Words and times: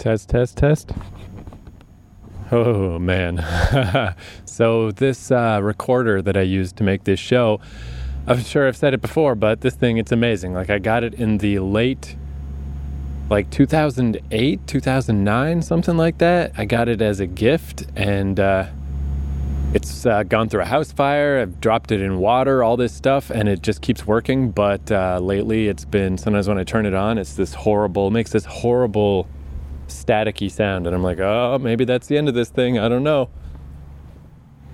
Test, 0.00 0.30
test, 0.30 0.56
test. 0.56 0.92
Oh 2.50 2.98
man. 2.98 3.44
so, 4.46 4.92
this 4.92 5.30
uh, 5.30 5.60
recorder 5.62 6.22
that 6.22 6.38
I 6.38 6.40
used 6.40 6.76
to 6.76 6.84
make 6.84 7.04
this 7.04 7.20
show, 7.20 7.60
I'm 8.26 8.40
sure 8.40 8.66
I've 8.66 8.78
said 8.78 8.94
it 8.94 9.02
before, 9.02 9.34
but 9.34 9.60
this 9.60 9.74
thing, 9.74 9.98
it's 9.98 10.10
amazing. 10.10 10.54
Like, 10.54 10.70
I 10.70 10.78
got 10.78 11.04
it 11.04 11.12
in 11.12 11.36
the 11.36 11.58
late, 11.58 12.16
like 13.28 13.50
2008, 13.50 14.66
2009, 14.66 15.60
something 15.60 15.98
like 15.98 16.16
that. 16.16 16.52
I 16.56 16.64
got 16.64 16.88
it 16.88 17.02
as 17.02 17.20
a 17.20 17.26
gift 17.26 17.84
and 17.94 18.40
uh, 18.40 18.68
it's 19.74 20.06
uh, 20.06 20.22
gone 20.22 20.48
through 20.48 20.62
a 20.62 20.64
house 20.64 20.92
fire. 20.92 21.40
I've 21.40 21.60
dropped 21.60 21.92
it 21.92 22.00
in 22.00 22.16
water, 22.16 22.64
all 22.64 22.78
this 22.78 22.94
stuff, 22.94 23.28
and 23.28 23.50
it 23.50 23.60
just 23.60 23.82
keeps 23.82 24.06
working. 24.06 24.50
But 24.50 24.90
uh, 24.90 25.18
lately, 25.20 25.68
it's 25.68 25.84
been 25.84 26.16
sometimes 26.16 26.48
when 26.48 26.56
I 26.56 26.64
turn 26.64 26.86
it 26.86 26.94
on, 26.94 27.18
it's 27.18 27.34
this 27.34 27.52
horrible, 27.52 28.10
makes 28.10 28.32
this 28.32 28.46
horrible 28.46 29.28
staticky 29.90 30.50
sound. 30.50 30.86
And 30.86 30.94
I'm 30.94 31.02
like, 31.02 31.20
oh, 31.20 31.58
maybe 31.60 31.84
that's 31.84 32.06
the 32.06 32.16
end 32.16 32.28
of 32.28 32.34
this 32.34 32.48
thing. 32.48 32.78
I 32.78 32.88
don't 32.88 33.04
know. 33.04 33.30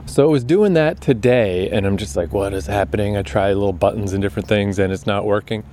So 0.07 0.25
it 0.25 0.31
was 0.31 0.45
doing 0.45 0.75
that 0.75 1.01
today, 1.01 1.69
and 1.71 1.85
I'm 1.85 1.97
just 1.97 2.17
like, 2.17 2.33
what 2.33 2.55
is 2.55 2.67
happening? 2.67 3.17
I 3.17 3.23
try 3.23 3.53
little 3.53 3.73
buttons 3.73 4.13
and 4.13 4.23
different 4.23 4.49
things, 4.49 4.79
and 4.79 4.93
it's 4.93 5.05
not 5.07 5.25
working. 5.25 5.65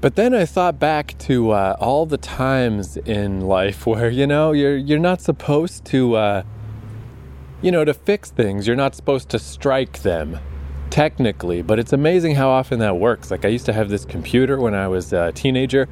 But 0.00 0.14
then 0.14 0.32
I 0.32 0.44
thought 0.44 0.78
back 0.78 1.18
to 1.20 1.50
uh, 1.50 1.76
all 1.80 2.06
the 2.06 2.18
times 2.18 2.96
in 2.98 3.40
life 3.40 3.86
where 3.86 4.10
you 4.10 4.26
know 4.26 4.52
you're 4.52 4.76
you're 4.76 4.98
not 4.98 5.20
supposed 5.20 5.84
to, 5.86 6.14
uh, 6.14 6.42
you 7.62 7.72
know, 7.72 7.84
to 7.84 7.94
fix 7.94 8.30
things. 8.30 8.66
You're 8.66 8.76
not 8.76 8.94
supposed 8.94 9.28
to 9.30 9.40
strike 9.40 10.02
them, 10.02 10.38
technically. 10.90 11.62
But 11.62 11.80
it's 11.80 11.92
amazing 11.92 12.36
how 12.36 12.48
often 12.48 12.78
that 12.78 12.98
works. 12.98 13.32
Like 13.32 13.44
I 13.44 13.48
used 13.48 13.66
to 13.66 13.72
have 13.72 13.88
this 13.88 14.04
computer 14.04 14.60
when 14.60 14.74
I 14.74 14.86
was 14.86 15.12
a 15.12 15.32
teenager 15.32 15.88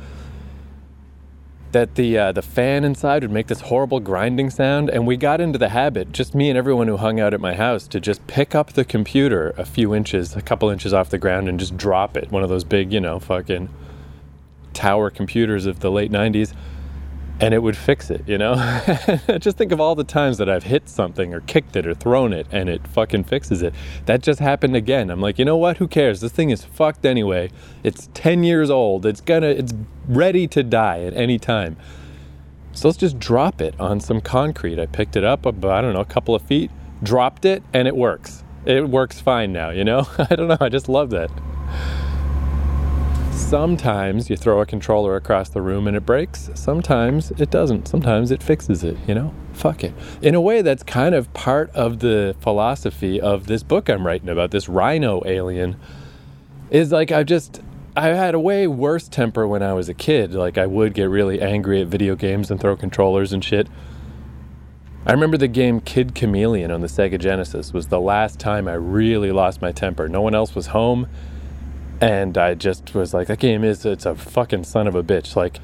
that 1.73 1.97
the 1.97 2.17
uh, 2.17 2.33
the 2.33 2.43
fan 2.43 2.85
inside 2.85 3.23
would 3.23 3.31
make 3.31 3.49
this 3.49 3.63
horrible 3.63 4.01
grinding 4.01 4.51
sound, 4.51 4.89
and 4.91 5.07
we 5.07 5.17
got 5.17 5.41
into 5.41 5.59
the 5.59 5.71
habit, 5.71 6.13
just 6.13 6.35
me 6.35 6.49
and 6.49 6.57
everyone 6.57 6.89
who 6.89 6.97
hung 6.97 7.19
out 7.19 7.35
at 7.35 7.41
my 7.41 7.55
house, 7.55 7.87
to 7.89 8.01
just 8.01 8.27
pick 8.27 8.55
up 8.55 8.75
the 8.75 8.85
computer 8.85 9.55
a 9.57 9.65
few 9.65 9.95
inches, 9.95 10.37
a 10.37 10.43
couple 10.43 10.71
inches 10.71 10.93
off 10.93 11.11
the 11.11 11.19
ground, 11.19 11.49
and 11.49 11.59
just 11.59 11.77
drop 11.77 12.17
it. 12.17 12.31
One 12.31 12.43
of 12.43 12.49
those 12.49 12.65
big, 12.65 12.93
you 12.93 13.01
know, 13.01 13.19
fucking 13.19 13.69
tower 14.73 15.11
computers 15.11 15.67
of 15.67 15.81
the 15.81 15.91
late 15.91 16.13
'90s, 16.13 16.55
and 17.43 17.53
it 17.53 17.59
would 17.59 17.77
fix 17.77 18.09
it. 18.09 18.27
You 18.27 18.39
know, 18.39 18.55
just 19.41 19.59
think 19.59 19.73
of 19.73 19.81
all 19.81 19.95
the 19.95 20.05
times 20.05 20.39
that 20.39 20.49
I've 20.49 20.63
hit 20.63 20.89
something 20.89 21.35
or 21.35 21.41
kicked 21.41 21.75
it 21.75 21.87
or 21.87 21.93
thrown 21.93 22.33
it, 22.33 22.47
and 22.53 22.71
it 22.71 22.87
fucking 22.87 23.25
fixes 23.25 23.63
it. 23.63 23.75
That 24.07 24.23
just 24.23 24.39
happened 24.39 24.77
again. 24.77 25.11
I'm 25.11 25.21
like, 25.21 25.39
you 25.39 25.45
know 25.45 25.57
what? 25.57 25.79
Who 25.79 25.89
cares? 25.89 26.21
This 26.21 26.33
thing 26.33 26.51
is 26.51 26.65
fucked 26.65 27.05
anyway. 27.05 27.51
It's 27.83 28.09
10 28.15 28.45
years 28.45 28.71
old. 28.71 29.05
It's 29.05 29.21
gonna. 29.21 29.49
It's 29.49 29.75
ready 30.07 30.47
to 30.49 30.63
die 30.63 31.03
at 31.03 31.15
any 31.15 31.39
time. 31.39 31.77
So 32.75 32.89
let's 32.89 32.97
just 32.99 33.19
drop 33.19 33.61
it 33.61 33.79
on 33.79 34.01
some 34.01 34.21
concrete. 34.21 34.79
I 34.79 34.87
picked 34.87 35.17
it 35.17 35.25
up 35.25 35.45
about, 35.45 35.71
I 35.73 35.81
don't 35.83 35.93
know, 35.93 36.01
a 36.01 36.07
couple 36.07 36.35
of 36.35 36.41
feet, 36.43 36.71
dropped 37.03 37.45
it, 37.45 37.63
and 37.75 37.87
it 37.87 37.95
works. 37.95 38.45
It 38.65 38.89
works 38.89 39.21
fine 39.21 39.53
now, 39.53 39.71
you 39.71 39.85
know? 39.85 40.09
I 40.19 40.37
don't 40.37 40.49
know, 40.49 40.57
I 40.59 40.71
just 40.71 40.89
love 40.89 41.11
that. 41.11 41.31
Sometimes 43.33 44.29
you 44.29 44.37
throw 44.37 44.61
a 44.61 44.67
controller 44.67 45.17
across 45.17 45.49
the 45.49 45.63
room 45.63 45.89
and 45.89 45.97
it 45.97 46.05
breaks. 46.05 46.51
Sometimes 46.55 47.31
it 47.33 47.51
doesn't. 47.51 47.89
Sometimes 47.89 48.31
it 48.31 48.43
fixes 48.43 48.85
it, 48.85 48.97
you 49.07 49.15
know? 49.15 49.33
Fuck 49.55 49.85
it. 49.85 49.95
In 50.21 50.35
a 50.35 50.41
way, 50.41 50.61
that's 50.61 50.83
kind 50.83 51.15
of 51.15 51.33
part 51.33 51.71
of 51.71 52.01
the 52.01 52.37
philosophy 52.41 53.21
of 53.21 53.47
this 53.47 53.63
book 53.63 53.89
I'm 53.89 54.07
writing 54.07 54.29
about, 54.29 54.51
this 54.51 54.69
rhino 54.69 55.23
alien. 55.25 55.77
Is 56.71 56.93
like, 56.93 57.11
I've 57.11 57.27
just, 57.27 57.63
I 57.97 58.09
had 58.09 58.35
a 58.35 58.41
way 58.41 58.67
worse 58.67 59.09
temper 59.09 59.47
when 59.47 59.63
I 59.63 59.73
was 59.73 59.89
a 59.89 59.95
kid. 59.95 60.35
Like, 60.35 60.59
I 60.59 60.67
would 60.67 60.93
get 60.93 61.05
really 61.05 61.41
angry 61.41 61.81
at 61.81 61.89
video 61.89 62.15
games 62.15 62.51
and 62.51 62.61
throw 62.61 62.77
controllers 62.77 63.33
and 63.33 63.43
shit. 63.43 63.67
I 65.05 65.13
remember 65.13 65.37
the 65.37 65.49
game 65.49 65.81
Kid 65.81 66.15
Chameleon 66.15 66.71
on 66.71 66.81
the 66.81 66.87
Sega 66.87 67.19
Genesis 67.19 67.73
was 67.73 67.89
the 67.89 68.01
last 68.01 68.39
time 68.39 68.69
I 68.69 68.75
really 68.75 69.33
lost 69.33 69.61
my 69.61 69.73
temper. 69.73 70.09
No 70.09 70.21
one 70.21 70.35
else 70.35 70.55
was 70.55 70.69
home, 70.69 71.09
and 72.03 72.37
I 72.37 72.55
just 72.55 72.97
was 72.97 73.15
like, 73.15 73.29
that 73.29 73.39
game 73.39 73.63
is, 73.63 73.87
it's 73.87 74.05
a 74.05 74.17
fucking 74.17 74.65
son 74.65 74.89
of 74.89 74.97
a 74.97 75.05
bitch. 75.05 75.37
Like, 75.37 75.61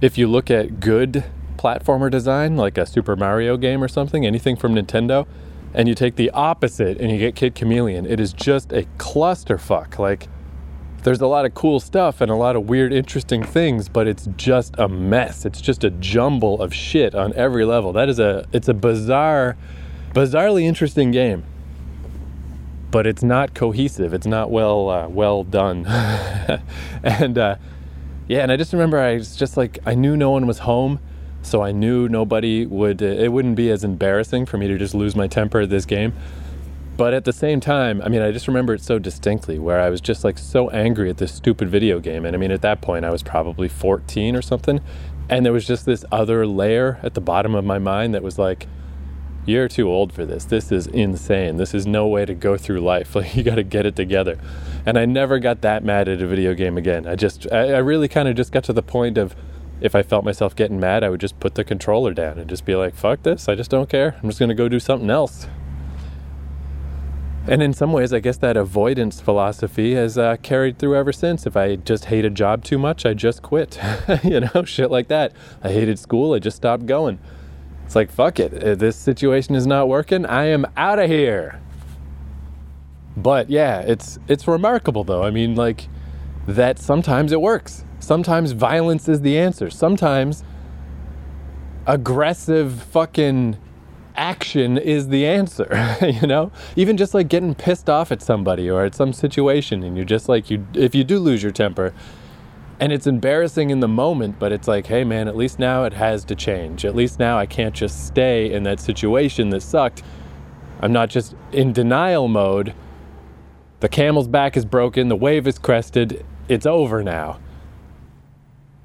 if 0.00 0.16
you 0.16 0.28
look 0.28 0.48
at 0.48 0.78
good 0.78 1.24
platformer 1.56 2.08
design, 2.08 2.56
like 2.56 2.78
a 2.78 2.86
Super 2.86 3.16
Mario 3.16 3.56
game 3.56 3.82
or 3.82 3.88
something, 3.88 4.24
anything 4.24 4.54
from 4.54 4.76
Nintendo, 4.76 5.26
and 5.74 5.88
you 5.88 5.96
take 5.96 6.14
the 6.14 6.30
opposite 6.30 6.98
and 6.98 7.10
you 7.10 7.18
get 7.18 7.34
Kid 7.34 7.56
Chameleon, 7.56 8.06
it 8.06 8.20
is 8.20 8.32
just 8.32 8.72
a 8.72 8.86
clusterfuck. 8.98 9.98
Like, 9.98 10.28
there's 11.02 11.20
a 11.20 11.26
lot 11.26 11.46
of 11.46 11.54
cool 11.54 11.80
stuff 11.80 12.20
and 12.20 12.30
a 12.30 12.36
lot 12.36 12.54
of 12.54 12.68
weird, 12.68 12.92
interesting 12.92 13.42
things, 13.42 13.88
but 13.88 14.06
it's 14.06 14.28
just 14.36 14.76
a 14.78 14.86
mess. 14.86 15.44
It's 15.44 15.60
just 15.60 15.82
a 15.82 15.90
jumble 15.90 16.62
of 16.62 16.72
shit 16.72 17.12
on 17.12 17.32
every 17.34 17.64
level. 17.64 17.92
That 17.92 18.08
is 18.08 18.20
a, 18.20 18.46
it's 18.52 18.68
a 18.68 18.74
bizarre, 18.74 19.56
bizarrely 20.14 20.62
interesting 20.62 21.10
game, 21.10 21.42
but 22.92 23.08
it's 23.08 23.24
not 23.24 23.54
cohesive. 23.54 24.14
It's 24.14 24.26
not 24.26 24.52
well, 24.52 24.88
uh, 24.88 25.08
well 25.08 25.42
done. 25.42 25.84
and 27.02 27.36
uh, 27.36 27.56
yeah, 28.28 28.42
and 28.42 28.52
I 28.52 28.56
just 28.56 28.72
remember 28.72 29.00
I 29.00 29.14
was 29.14 29.34
just 29.34 29.56
like 29.56 29.80
I 29.84 29.96
knew 29.96 30.16
no 30.16 30.30
one 30.30 30.46
was 30.46 30.60
home, 30.60 31.00
so 31.42 31.60
I 31.62 31.72
knew 31.72 32.08
nobody 32.08 32.66
would. 32.66 33.02
It 33.02 33.32
wouldn't 33.32 33.56
be 33.56 33.70
as 33.70 33.82
embarrassing 33.82 34.46
for 34.46 34.58
me 34.58 34.68
to 34.68 34.78
just 34.78 34.94
lose 34.94 35.16
my 35.16 35.26
temper 35.26 35.62
at 35.62 35.70
this 35.70 35.84
game 35.84 36.12
but 36.96 37.14
at 37.14 37.24
the 37.24 37.32
same 37.32 37.60
time, 37.60 38.02
I 38.02 38.08
mean, 38.08 38.20
I 38.20 38.30
just 38.32 38.46
remember 38.46 38.74
it 38.74 38.82
so 38.82 38.98
distinctly 38.98 39.58
where 39.58 39.80
I 39.80 39.88
was 39.88 40.00
just 40.00 40.24
like 40.24 40.38
so 40.38 40.68
angry 40.70 41.08
at 41.08 41.16
this 41.16 41.32
stupid 41.32 41.68
video 41.70 41.98
game. 42.00 42.26
And 42.26 42.36
I 42.36 42.38
mean, 42.38 42.52
at 42.52 42.62
that 42.62 42.80
point, 42.80 43.04
I 43.04 43.10
was 43.10 43.22
probably 43.22 43.68
14 43.68 44.36
or 44.36 44.42
something. 44.42 44.80
And 45.28 45.44
there 45.44 45.52
was 45.52 45.66
just 45.66 45.86
this 45.86 46.04
other 46.12 46.46
layer 46.46 47.00
at 47.02 47.14
the 47.14 47.20
bottom 47.20 47.54
of 47.54 47.64
my 47.64 47.78
mind 47.78 48.14
that 48.14 48.22
was 48.22 48.38
like, 48.38 48.66
you're 49.44 49.68
too 49.68 49.88
old 49.88 50.12
for 50.12 50.24
this. 50.24 50.44
This 50.44 50.70
is 50.70 50.86
insane. 50.86 51.56
This 51.56 51.74
is 51.74 51.86
no 51.86 52.06
way 52.06 52.24
to 52.24 52.34
go 52.34 52.56
through 52.56 52.80
life. 52.80 53.14
Like, 53.22 53.36
you 53.36 53.42
got 53.42 53.56
to 53.56 53.62
get 53.62 53.86
it 53.86 53.94
together. 53.94 54.38
And 54.84 54.98
I 54.98 55.04
never 55.04 55.38
got 55.38 55.60
that 55.60 55.84
mad 55.84 56.08
at 56.08 56.20
a 56.20 56.26
video 56.26 56.54
game 56.54 56.76
again. 56.76 57.06
I 57.06 57.14
just, 57.14 57.46
I, 57.52 57.74
I 57.74 57.78
really 57.78 58.08
kind 58.08 58.26
of 58.28 58.34
just 58.34 58.50
got 58.52 58.64
to 58.64 58.72
the 58.72 58.82
point 58.82 59.16
of, 59.16 59.36
if 59.80 59.94
I 59.94 60.02
felt 60.02 60.24
myself 60.24 60.56
getting 60.56 60.80
mad, 60.80 61.04
I 61.04 61.08
would 61.08 61.20
just 61.20 61.38
put 61.40 61.54
the 61.54 61.64
controller 61.64 62.14
down 62.14 62.38
and 62.38 62.48
just 62.48 62.64
be 62.64 62.74
like, 62.74 62.94
fuck 62.94 63.22
this. 63.22 63.48
I 63.48 63.54
just 63.54 63.70
don't 63.70 63.88
care. 63.88 64.16
I'm 64.22 64.28
just 64.28 64.38
going 64.38 64.48
to 64.48 64.54
go 64.54 64.68
do 64.68 64.80
something 64.80 65.10
else. 65.10 65.46
And 67.46 67.60
in 67.60 67.72
some 67.72 67.92
ways, 67.92 68.12
I 68.12 68.20
guess 68.20 68.36
that 68.38 68.56
avoidance 68.56 69.20
philosophy 69.20 69.94
has 69.94 70.16
uh, 70.16 70.36
carried 70.42 70.78
through 70.78 70.96
ever 70.96 71.12
since. 71.12 71.44
If 71.44 71.56
I 71.56 71.74
just 71.74 72.04
hate 72.04 72.24
a 72.24 72.30
job 72.30 72.62
too 72.62 72.78
much, 72.78 73.04
I 73.04 73.14
just 73.14 73.42
quit. 73.42 73.80
you 74.24 74.40
know, 74.40 74.64
shit 74.64 74.92
like 74.92 75.08
that. 75.08 75.32
I 75.62 75.70
hated 75.70 75.98
school, 75.98 76.34
I 76.34 76.38
just 76.38 76.56
stopped 76.56 76.86
going. 76.86 77.18
It's 77.92 77.94
like, 77.94 78.10
fuck 78.10 78.40
it. 78.40 78.54
Uh, 78.54 78.74
this 78.74 78.96
situation 78.96 79.54
is 79.54 79.66
not 79.66 79.86
working, 79.86 80.24
I 80.24 80.46
am 80.46 80.64
out 80.78 80.98
of 80.98 81.10
here. 81.10 81.60
But 83.18 83.50
yeah, 83.50 83.80
it's 83.80 84.18
it's 84.28 84.48
remarkable 84.48 85.04
though. 85.04 85.22
I 85.22 85.30
mean, 85.30 85.56
like 85.56 85.90
that 86.46 86.78
sometimes 86.78 87.32
it 87.32 87.42
works. 87.42 87.84
Sometimes 88.00 88.52
violence 88.52 89.10
is 89.10 89.20
the 89.20 89.38
answer. 89.38 89.68
Sometimes 89.68 90.42
aggressive 91.86 92.82
fucking 92.82 93.58
action 94.16 94.78
is 94.78 95.08
the 95.08 95.26
answer 95.26 95.96
you 96.02 96.26
know 96.26 96.52
even 96.76 96.98
just 96.98 97.14
like 97.14 97.28
getting 97.28 97.54
pissed 97.54 97.88
off 97.88 98.12
at 98.12 98.20
somebody 98.20 98.68
or 98.68 98.84
at 98.84 98.94
some 98.94 99.10
situation 99.10 99.82
and 99.82 99.96
you're 99.96 100.04
just 100.04 100.28
like 100.28 100.50
you 100.50 100.66
if 100.74 100.94
you 100.94 101.02
do 101.02 101.18
lose 101.18 101.42
your 101.42 101.50
temper 101.50 101.94
and 102.80 102.92
it's 102.92 103.06
embarrassing 103.06 103.70
in 103.70 103.80
the 103.80 103.88
moment 103.88 104.38
but 104.38 104.52
it's 104.52 104.66
like 104.66 104.86
hey 104.86 105.04
man 105.04 105.28
at 105.28 105.36
least 105.36 105.58
now 105.58 105.84
it 105.84 105.92
has 105.92 106.24
to 106.24 106.34
change. 106.34 106.84
At 106.84 106.94
least 106.94 107.18
now 107.18 107.38
i 107.38 107.46
can't 107.46 107.74
just 107.74 108.06
stay 108.06 108.52
in 108.52 108.62
that 108.64 108.80
situation 108.80 109.50
that 109.50 109.62
sucked. 109.62 110.02
I'm 110.80 110.92
not 110.92 111.10
just 111.10 111.34
in 111.52 111.72
denial 111.72 112.28
mode. 112.28 112.74
The 113.80 113.88
camel's 113.88 114.28
back 114.28 114.56
is 114.56 114.64
broken. 114.64 115.08
The 115.08 115.16
wave 115.16 115.46
is 115.46 115.58
crested. 115.58 116.24
It's 116.48 116.66
over 116.66 117.02
now. 117.02 117.38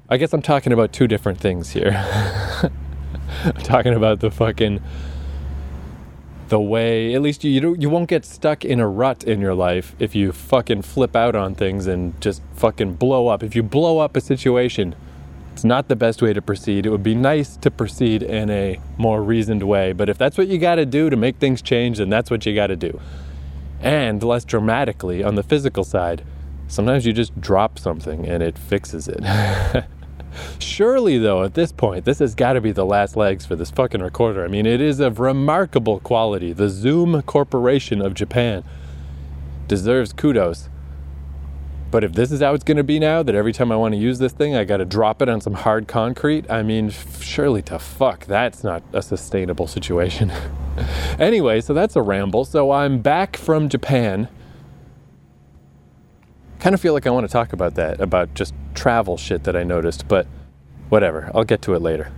I 0.08 0.16
guess 0.16 0.32
i'm 0.32 0.42
talking 0.42 0.72
about 0.72 0.92
two 0.92 1.06
different 1.06 1.38
things 1.38 1.70
here. 1.70 1.92
I'm 3.44 3.62
talking 3.62 3.94
about 3.94 4.20
the 4.20 4.30
fucking 4.30 4.80
the 6.48 6.60
way 6.60 7.14
at 7.14 7.22
least 7.22 7.44
you 7.44 7.50
you, 7.50 7.76
you 7.78 7.90
won't 7.90 8.08
get 8.08 8.24
stuck 8.24 8.64
in 8.64 8.80
a 8.80 8.88
rut 8.88 9.24
in 9.24 9.40
your 9.40 9.54
life 9.54 9.94
if 9.98 10.14
you 10.14 10.32
fucking 10.32 10.82
flip 10.82 11.14
out 11.14 11.34
on 11.34 11.54
things 11.54 11.86
and 11.86 12.18
just 12.20 12.42
fucking 12.54 12.94
blow 12.94 13.28
up. 13.28 13.42
If 13.42 13.54
you 13.54 13.62
blow 13.62 13.98
up 13.98 14.16
a 14.16 14.20
situation 14.20 14.94
it's 15.52 15.64
not 15.64 15.88
the 15.88 15.96
best 15.96 16.22
way 16.22 16.32
to 16.32 16.40
proceed. 16.40 16.86
It 16.86 16.90
would 16.90 17.02
be 17.02 17.16
nice 17.16 17.56
to 17.56 17.70
proceed 17.70 18.22
in 18.22 18.48
a 18.48 18.78
more 18.96 19.22
reasoned 19.22 19.62
way 19.62 19.92
but 19.92 20.08
if 20.08 20.16
that's 20.16 20.38
what 20.38 20.48
you 20.48 20.58
got 20.58 20.76
to 20.76 20.86
do 20.86 21.10
to 21.10 21.16
make 21.16 21.36
things 21.36 21.60
change 21.60 21.98
then 21.98 22.08
that's 22.08 22.30
what 22.30 22.46
you 22.46 22.54
got 22.54 22.68
to 22.68 22.76
do. 22.76 22.98
And 23.80 24.22
less 24.22 24.44
dramatically 24.44 25.22
on 25.22 25.34
the 25.34 25.42
physical 25.42 25.84
side 25.84 26.24
sometimes 26.66 27.06
you 27.06 27.12
just 27.12 27.38
drop 27.40 27.78
something 27.78 28.26
and 28.26 28.42
it 28.42 28.58
fixes 28.58 29.08
it 29.08 29.20
Surely, 30.58 31.18
though, 31.18 31.42
at 31.44 31.54
this 31.54 31.72
point, 31.72 32.04
this 32.04 32.18
has 32.18 32.34
got 32.34 32.54
to 32.54 32.60
be 32.60 32.72
the 32.72 32.84
last 32.84 33.16
legs 33.16 33.46
for 33.46 33.56
this 33.56 33.70
fucking 33.70 34.02
recorder. 34.02 34.44
I 34.44 34.48
mean, 34.48 34.66
it 34.66 34.80
is 34.80 35.00
of 35.00 35.20
remarkable 35.20 36.00
quality. 36.00 36.52
The 36.52 36.68
Zoom 36.68 37.20
Corporation 37.22 38.00
of 38.00 38.14
Japan 38.14 38.64
deserves 39.66 40.12
kudos. 40.12 40.68
But 41.90 42.04
if 42.04 42.12
this 42.12 42.30
is 42.30 42.40
how 42.40 42.52
it's 42.52 42.64
going 42.64 42.76
to 42.76 42.84
be 42.84 42.98
now, 42.98 43.22
that 43.22 43.34
every 43.34 43.52
time 43.52 43.72
I 43.72 43.76
want 43.76 43.94
to 43.94 43.98
use 43.98 44.18
this 44.18 44.32
thing, 44.32 44.54
I 44.54 44.64
got 44.64 44.76
to 44.78 44.84
drop 44.84 45.22
it 45.22 45.28
on 45.28 45.40
some 45.40 45.54
hard 45.54 45.88
concrete, 45.88 46.50
I 46.50 46.62
mean, 46.62 46.90
surely 47.20 47.62
to 47.62 47.78
fuck, 47.78 48.26
that's 48.26 48.62
not 48.62 48.82
a 48.92 49.00
sustainable 49.00 49.66
situation. 49.66 50.30
anyway, 51.18 51.62
so 51.62 51.72
that's 51.72 51.96
a 51.96 52.02
ramble. 52.02 52.44
So 52.44 52.72
I'm 52.72 53.00
back 53.00 53.38
from 53.38 53.70
Japan. 53.70 54.28
Kind 56.60 56.74
of 56.74 56.80
feel 56.80 56.92
like 56.92 57.06
I 57.06 57.10
want 57.10 57.26
to 57.26 57.32
talk 57.32 57.52
about 57.52 57.74
that, 57.76 58.00
about 58.00 58.34
just 58.34 58.54
travel 58.74 59.16
shit 59.16 59.44
that 59.44 59.56
I 59.56 59.62
noticed, 59.62 60.08
but 60.08 60.26
whatever, 60.88 61.30
I'll 61.34 61.44
get 61.44 61.62
to 61.62 61.74
it 61.74 61.82
later. 61.82 62.12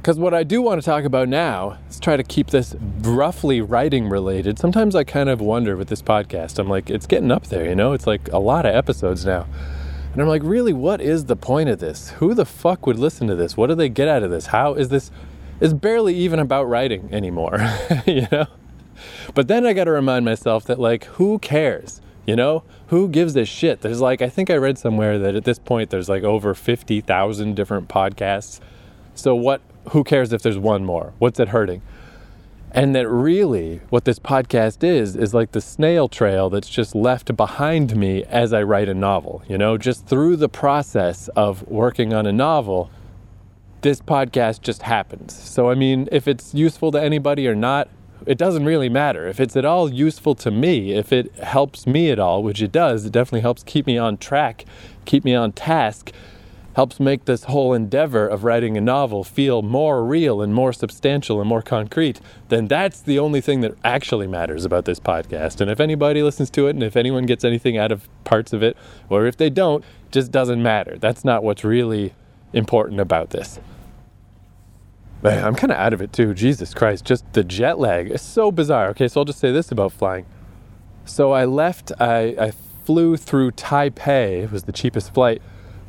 Because 0.00 0.18
what 0.18 0.32
I 0.32 0.44
do 0.44 0.62
want 0.62 0.80
to 0.80 0.84
talk 0.84 1.04
about 1.04 1.28
now 1.28 1.76
is 1.90 2.00
try 2.00 2.16
to 2.16 2.22
keep 2.22 2.46
this 2.48 2.74
roughly 3.02 3.60
writing 3.60 4.08
related. 4.08 4.58
Sometimes 4.58 4.94
I 4.96 5.04
kind 5.04 5.28
of 5.28 5.42
wonder 5.42 5.76
with 5.76 5.88
this 5.88 6.00
podcast, 6.00 6.58
I'm 6.58 6.70
like, 6.70 6.88
it's 6.88 7.06
getting 7.06 7.30
up 7.30 7.48
there, 7.48 7.66
you 7.66 7.74
know? 7.74 7.92
It's 7.92 8.06
like 8.06 8.32
a 8.32 8.38
lot 8.38 8.64
of 8.64 8.74
episodes 8.74 9.26
now. 9.26 9.46
And 10.14 10.22
I'm 10.22 10.28
like, 10.28 10.42
really, 10.42 10.72
what 10.72 11.02
is 11.02 11.26
the 11.26 11.36
point 11.36 11.68
of 11.68 11.80
this? 11.80 12.10
Who 12.12 12.32
the 12.32 12.46
fuck 12.46 12.86
would 12.86 12.98
listen 12.98 13.28
to 13.28 13.34
this? 13.34 13.58
What 13.58 13.66
do 13.66 13.74
they 13.74 13.90
get 13.90 14.08
out 14.08 14.22
of 14.22 14.30
this? 14.30 14.46
How 14.46 14.72
is 14.72 14.88
this? 14.88 15.10
It's 15.60 15.74
barely 15.74 16.14
even 16.14 16.38
about 16.38 16.64
writing 16.64 17.10
anymore, 17.12 17.58
you 18.06 18.26
know? 18.32 18.46
But 19.34 19.48
then 19.48 19.66
I 19.66 19.74
got 19.74 19.84
to 19.84 19.90
remind 19.90 20.24
myself 20.24 20.64
that, 20.64 20.80
like, 20.80 21.04
who 21.04 21.38
cares? 21.38 21.99
You 22.26 22.36
know, 22.36 22.62
who 22.88 23.08
gives 23.08 23.34
a 23.36 23.44
shit? 23.44 23.80
There's 23.80 24.00
like, 24.00 24.22
I 24.22 24.28
think 24.28 24.50
I 24.50 24.56
read 24.56 24.78
somewhere 24.78 25.18
that 25.18 25.34
at 25.34 25.44
this 25.44 25.58
point 25.58 25.90
there's 25.90 26.08
like 26.08 26.22
over 26.22 26.54
50,000 26.54 27.56
different 27.56 27.88
podcasts. 27.88 28.60
So 29.14 29.34
what 29.34 29.62
who 29.90 30.04
cares 30.04 30.32
if 30.32 30.42
there's 30.42 30.58
one 30.58 30.84
more? 30.84 31.12
What's 31.18 31.40
it 31.40 31.48
hurting? 31.48 31.82
And 32.72 32.94
that 32.94 33.08
really, 33.08 33.80
what 33.90 34.04
this 34.04 34.20
podcast 34.20 34.84
is, 34.84 35.16
is 35.16 35.34
like 35.34 35.52
the 35.52 35.60
snail 35.60 36.06
trail 36.08 36.48
that's 36.50 36.68
just 36.68 36.94
left 36.94 37.36
behind 37.36 37.96
me 37.96 38.22
as 38.24 38.52
I 38.52 38.62
write 38.62 38.88
a 38.88 38.94
novel. 38.94 39.42
You 39.48 39.58
know, 39.58 39.76
just 39.76 40.06
through 40.06 40.36
the 40.36 40.48
process 40.48 41.28
of 41.28 41.66
working 41.66 42.12
on 42.12 42.26
a 42.26 42.32
novel, 42.32 42.90
this 43.80 44.00
podcast 44.00 44.60
just 44.60 44.82
happens. 44.82 45.34
So, 45.34 45.68
I 45.70 45.74
mean, 45.74 46.08
if 46.12 46.28
it's 46.28 46.54
useful 46.54 46.92
to 46.92 47.02
anybody 47.02 47.48
or 47.48 47.56
not, 47.56 47.88
it 48.26 48.38
doesn't 48.38 48.64
really 48.64 48.88
matter. 48.88 49.26
If 49.28 49.40
it's 49.40 49.56
at 49.56 49.64
all 49.64 49.92
useful 49.92 50.34
to 50.36 50.50
me, 50.50 50.92
if 50.92 51.12
it 51.12 51.34
helps 51.36 51.86
me 51.86 52.10
at 52.10 52.18
all, 52.18 52.42
which 52.42 52.62
it 52.62 52.72
does, 52.72 53.04
it 53.04 53.12
definitely 53.12 53.40
helps 53.40 53.62
keep 53.62 53.86
me 53.86 53.98
on 53.98 54.18
track, 54.18 54.64
keep 55.04 55.24
me 55.24 55.34
on 55.34 55.52
task 55.52 56.12
helps 56.74 57.00
make 57.00 57.24
this 57.24 57.44
whole 57.44 57.74
endeavor 57.74 58.26
of 58.26 58.44
writing 58.44 58.76
a 58.76 58.80
novel 58.80 59.24
feel 59.24 59.62
more 59.62 60.04
real 60.04 60.40
and 60.40 60.54
more 60.54 60.72
substantial 60.72 61.40
and 61.40 61.48
more 61.48 61.62
concrete, 61.62 62.20
then 62.48 62.68
that's 62.68 63.00
the 63.00 63.18
only 63.18 63.40
thing 63.40 63.60
that 63.60 63.74
actually 63.84 64.26
matters 64.26 64.64
about 64.64 64.84
this 64.84 65.00
podcast. 65.00 65.60
And 65.60 65.70
if 65.70 65.80
anybody 65.80 66.22
listens 66.22 66.50
to 66.50 66.68
it 66.68 66.70
and 66.70 66.82
if 66.82 66.96
anyone 66.96 67.26
gets 67.26 67.44
anything 67.44 67.76
out 67.76 67.92
of 67.92 68.08
parts 68.24 68.52
of 68.52 68.62
it, 68.62 68.76
or 69.08 69.26
if 69.26 69.36
they 69.36 69.50
don't, 69.50 69.84
just 70.10 70.30
doesn't 70.30 70.62
matter. 70.62 70.96
That's 70.98 71.24
not 71.24 71.42
what's 71.42 71.64
really 71.64 72.14
important 72.52 73.00
about 73.00 73.30
this. 73.30 73.58
Man, 75.22 75.44
I'm 75.44 75.54
kind 75.54 75.70
of 75.70 75.78
out 75.78 75.92
of 75.92 76.00
it 76.00 76.12
too. 76.12 76.34
Jesus 76.34 76.72
Christ, 76.72 77.04
just 77.04 77.30
the 77.32 77.44
jet 77.44 77.78
lag 77.78 78.10
is 78.10 78.22
so 78.22 78.50
bizarre. 78.50 78.88
Okay, 78.90 79.08
so 79.08 79.20
I'll 79.20 79.24
just 79.26 79.38
say 79.38 79.52
this 79.52 79.70
about 79.70 79.92
flying. 79.92 80.26
So 81.04 81.32
I 81.32 81.44
left, 81.44 81.92
I, 82.00 82.34
I 82.38 82.52
flew 82.84 83.16
through 83.16 83.52
Taipei, 83.52 84.44
it 84.44 84.52
was 84.52 84.64
the 84.64 84.72
cheapest 84.72 85.12
flight 85.12 85.42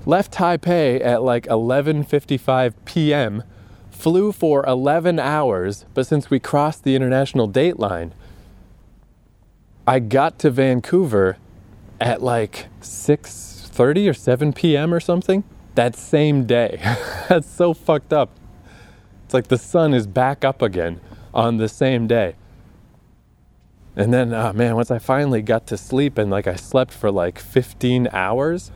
left 0.06 0.34
Taipei 0.34 1.04
at 1.04 1.24
like 1.24 1.46
11:55 1.46 2.74
p.m. 2.86 3.44
Flew 3.90 4.32
for 4.32 4.66
11 4.66 5.20
hours, 5.20 5.86
but 5.94 6.08
since 6.08 6.30
we 6.30 6.40
crossed 6.40 6.84
the 6.84 6.96
international 6.96 7.48
date 7.48 7.78
line, 7.78 8.14
I 9.86 10.00
got 10.00 10.40
to 10.40 10.50
Vancouver 10.50 11.38
at 12.00 12.22
like 12.22 12.68
6:30 12.82 14.10
or 14.10 14.14
7 14.14 14.54
p.m. 14.54 14.94
or 14.94 15.00
something 15.00 15.44
that 15.76 15.96
same 15.96 16.46
day. 16.46 16.80
That's 17.30 17.48
so 17.48 17.74
fucked 17.74 18.14
up. 18.14 18.32
It's 19.32 19.34
like 19.34 19.48
the 19.48 19.58
sun 19.58 19.94
is 19.94 20.08
back 20.08 20.44
up 20.44 20.62
again 20.62 21.00
on 21.34 21.56
the 21.56 21.70
same 21.70 22.06
day. 22.06 22.36
And 23.96 24.14
then, 24.14 24.34
oh 24.34 24.52
man, 24.52 24.76
once 24.76 24.92
I 24.92 25.00
finally 25.00 25.42
got 25.42 25.68
to 25.68 25.78
sleep 25.78 26.18
and 26.18 26.30
like 26.30 26.48
I 26.48 26.56
slept 26.56 26.92
for 26.92 27.10
like 27.10 27.40
15 27.40 28.10
hours, 28.12 28.74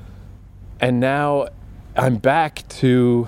and 0.80 1.02
now 1.02 1.50
I'm 1.98 2.16
back 2.16 2.66
to. 2.70 3.28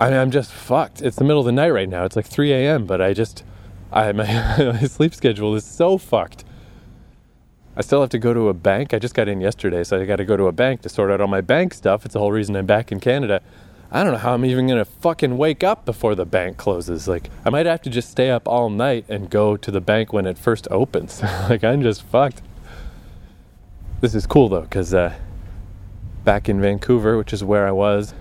I 0.00 0.10
mean, 0.10 0.18
I'm 0.18 0.32
just 0.32 0.50
fucked. 0.50 1.00
It's 1.00 1.14
the 1.14 1.22
middle 1.22 1.38
of 1.38 1.46
the 1.46 1.52
night 1.52 1.70
right 1.70 1.88
now. 1.88 2.04
It's 2.06 2.16
like 2.16 2.26
3 2.26 2.52
a.m., 2.52 2.84
but 2.84 3.00
I 3.00 3.12
just. 3.12 3.44
I, 3.92 4.10
my, 4.10 4.24
my 4.58 4.82
sleep 4.88 5.14
schedule 5.14 5.54
is 5.54 5.64
so 5.64 5.96
fucked. 5.96 6.44
I 7.76 7.82
still 7.82 8.00
have 8.00 8.10
to 8.10 8.18
go 8.18 8.34
to 8.34 8.48
a 8.48 8.54
bank. 8.54 8.92
I 8.94 8.98
just 8.98 9.14
got 9.14 9.28
in 9.28 9.40
yesterday, 9.40 9.84
so 9.84 10.00
I 10.00 10.06
got 10.06 10.16
to 10.16 10.24
go 10.24 10.36
to 10.36 10.48
a 10.48 10.52
bank 10.52 10.82
to 10.82 10.88
sort 10.88 11.12
out 11.12 11.20
all 11.20 11.28
my 11.28 11.40
bank 11.40 11.72
stuff. 11.72 12.04
It's 12.04 12.14
the 12.14 12.18
whole 12.18 12.32
reason 12.32 12.56
I'm 12.56 12.66
back 12.66 12.90
in 12.90 12.98
Canada. 12.98 13.42
I 13.94 14.02
don't 14.02 14.12
know 14.12 14.18
how 14.18 14.32
I'm 14.32 14.46
even 14.46 14.66
going 14.66 14.78
to 14.78 14.86
fucking 14.86 15.36
wake 15.36 15.62
up 15.62 15.84
before 15.84 16.14
the 16.14 16.24
bank 16.24 16.56
closes. 16.56 17.06
Like, 17.06 17.28
I 17.44 17.50
might 17.50 17.66
have 17.66 17.82
to 17.82 17.90
just 17.90 18.10
stay 18.10 18.30
up 18.30 18.48
all 18.48 18.70
night 18.70 19.04
and 19.06 19.28
go 19.28 19.54
to 19.58 19.70
the 19.70 19.82
bank 19.82 20.14
when 20.14 20.24
it 20.24 20.38
first 20.38 20.66
opens. 20.70 21.22
like, 21.50 21.62
I'm 21.62 21.82
just 21.82 22.02
fucked. 22.02 22.40
This 24.00 24.14
is 24.14 24.26
cool 24.26 24.48
though, 24.48 24.62
because 24.62 24.94
uh, 24.94 25.14
back 26.24 26.48
in 26.48 26.58
Vancouver, 26.58 27.18
which 27.18 27.34
is 27.34 27.44
where 27.44 27.68
I 27.68 27.70
was 27.70 28.14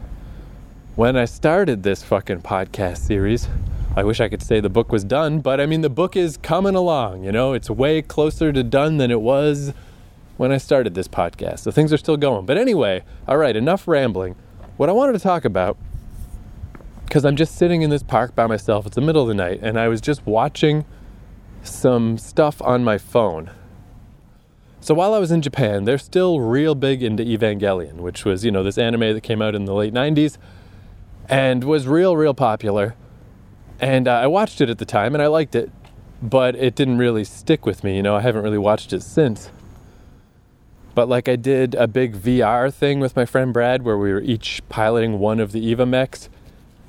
when 0.96 1.16
I 1.16 1.24
started 1.24 1.84
this 1.84 2.04
fucking 2.04 2.42
podcast 2.42 2.98
series. 2.98 3.48
I 3.96 4.04
wish 4.04 4.20
I 4.20 4.28
could 4.28 4.44
say 4.44 4.60
the 4.60 4.70
book 4.70 4.92
was 4.92 5.06
done, 5.06 5.40
but 5.40 5.62
I 5.62 5.66
mean, 5.66 5.82
the 5.82 5.90
book 5.90 6.18
is 6.18 6.36
coming 6.38 6.76
along, 6.76 7.24
you 7.24 7.32
know, 7.32 7.54
it's 7.54 7.70
way 7.70 8.02
closer 8.02 8.52
to 8.52 8.62
done 8.64 8.98
than 8.98 9.10
it 9.10 9.22
was 9.22 9.74
when 10.36 10.52
I 10.52 10.58
started 10.58 10.96
this 10.96 11.08
podcast. 11.08 11.60
So 11.60 11.72
things 11.72 11.94
are 11.94 11.98
still 11.98 12.18
going. 12.18 12.46
But 12.46 12.58
anyway, 12.58 13.04
all 13.28 13.38
right, 13.38 13.56
enough 13.56 13.88
rambling. 13.88 14.36
What 14.82 14.90
I 14.90 14.94
wanted 14.94 15.14
to 15.14 15.20
talk 15.20 15.46
about, 15.46 15.78
because 17.06 17.24
I'm 17.24 17.36
just 17.36 17.56
sitting 17.56 17.84
in 17.84 17.92
this 17.92 18.02
park 18.02 18.34
by 18.34 18.48
myself, 18.48 18.88
it's 18.88 18.96
the 18.96 19.02
middle 19.02 19.22
of 19.22 19.28
the 19.28 19.36
night, 19.36 19.60
and 19.62 19.80
I 19.80 19.88
was 19.88 20.02
just 20.02 20.26
watching 20.26 20.86
some 21.62 22.18
stuff 22.18 22.60
on 22.64 22.84
my 22.84 22.98
phone 22.98 23.52
so 24.84 24.96
while 24.96 25.14
I 25.14 25.20
was 25.20 25.32
in 25.32 25.44
Japan, 25.44 25.84
they're 25.84 26.00
still 26.00 26.40
real 26.40 26.74
big 26.74 27.04
into 27.04 27.24
Evangelion, 27.24 27.98
which 27.98 28.26
was, 28.26 28.44
you 28.44 28.50
know, 28.50 28.64
this 28.64 28.80
anime 28.80 29.14
that 29.14 29.22
came 29.22 29.40
out 29.40 29.54
in 29.54 29.66
the 29.66 29.76
late 29.76 29.94
90s 29.94 30.40
and 31.30 31.64
was 31.64 31.88
real, 31.88 32.18
real 32.18 32.34
popular. 32.34 32.96
And 33.80 34.08
uh, 34.08 34.14
I 34.14 34.26
watched 34.26 34.60
it 34.60 34.72
at 34.72 34.80
the 34.80 34.86
time 34.86 35.14
and 35.14 35.22
I 35.22 35.28
liked 35.28 35.54
it, 35.54 35.70
but 36.20 36.56
it 36.56 36.74
didn't 36.74 36.98
really 36.98 37.24
stick 37.24 37.64
with 37.64 37.84
me. 37.84 37.96
You 37.96 38.02
know, 38.02 38.16
I 38.16 38.22
haven't 38.22 38.42
really 38.42 38.58
watched 38.58 38.92
it 38.92 39.04
since. 39.04 39.52
But 40.94 41.08
like 41.08 41.30
I 41.30 41.36
did 41.36 41.76
a 41.76 41.88
big 41.88 42.16
VR 42.16 42.74
thing 42.74 43.00
with 43.00 43.16
my 43.16 43.26
friend 43.26 43.54
Brad 43.54 43.84
where 43.84 43.98
we 43.98 44.12
were 44.12 44.22
each 44.22 44.62
piloting 44.68 45.20
one 45.20 45.40
of 45.40 45.52
the 45.52 45.66
Eva 45.66 45.86
mechs. 45.86 46.30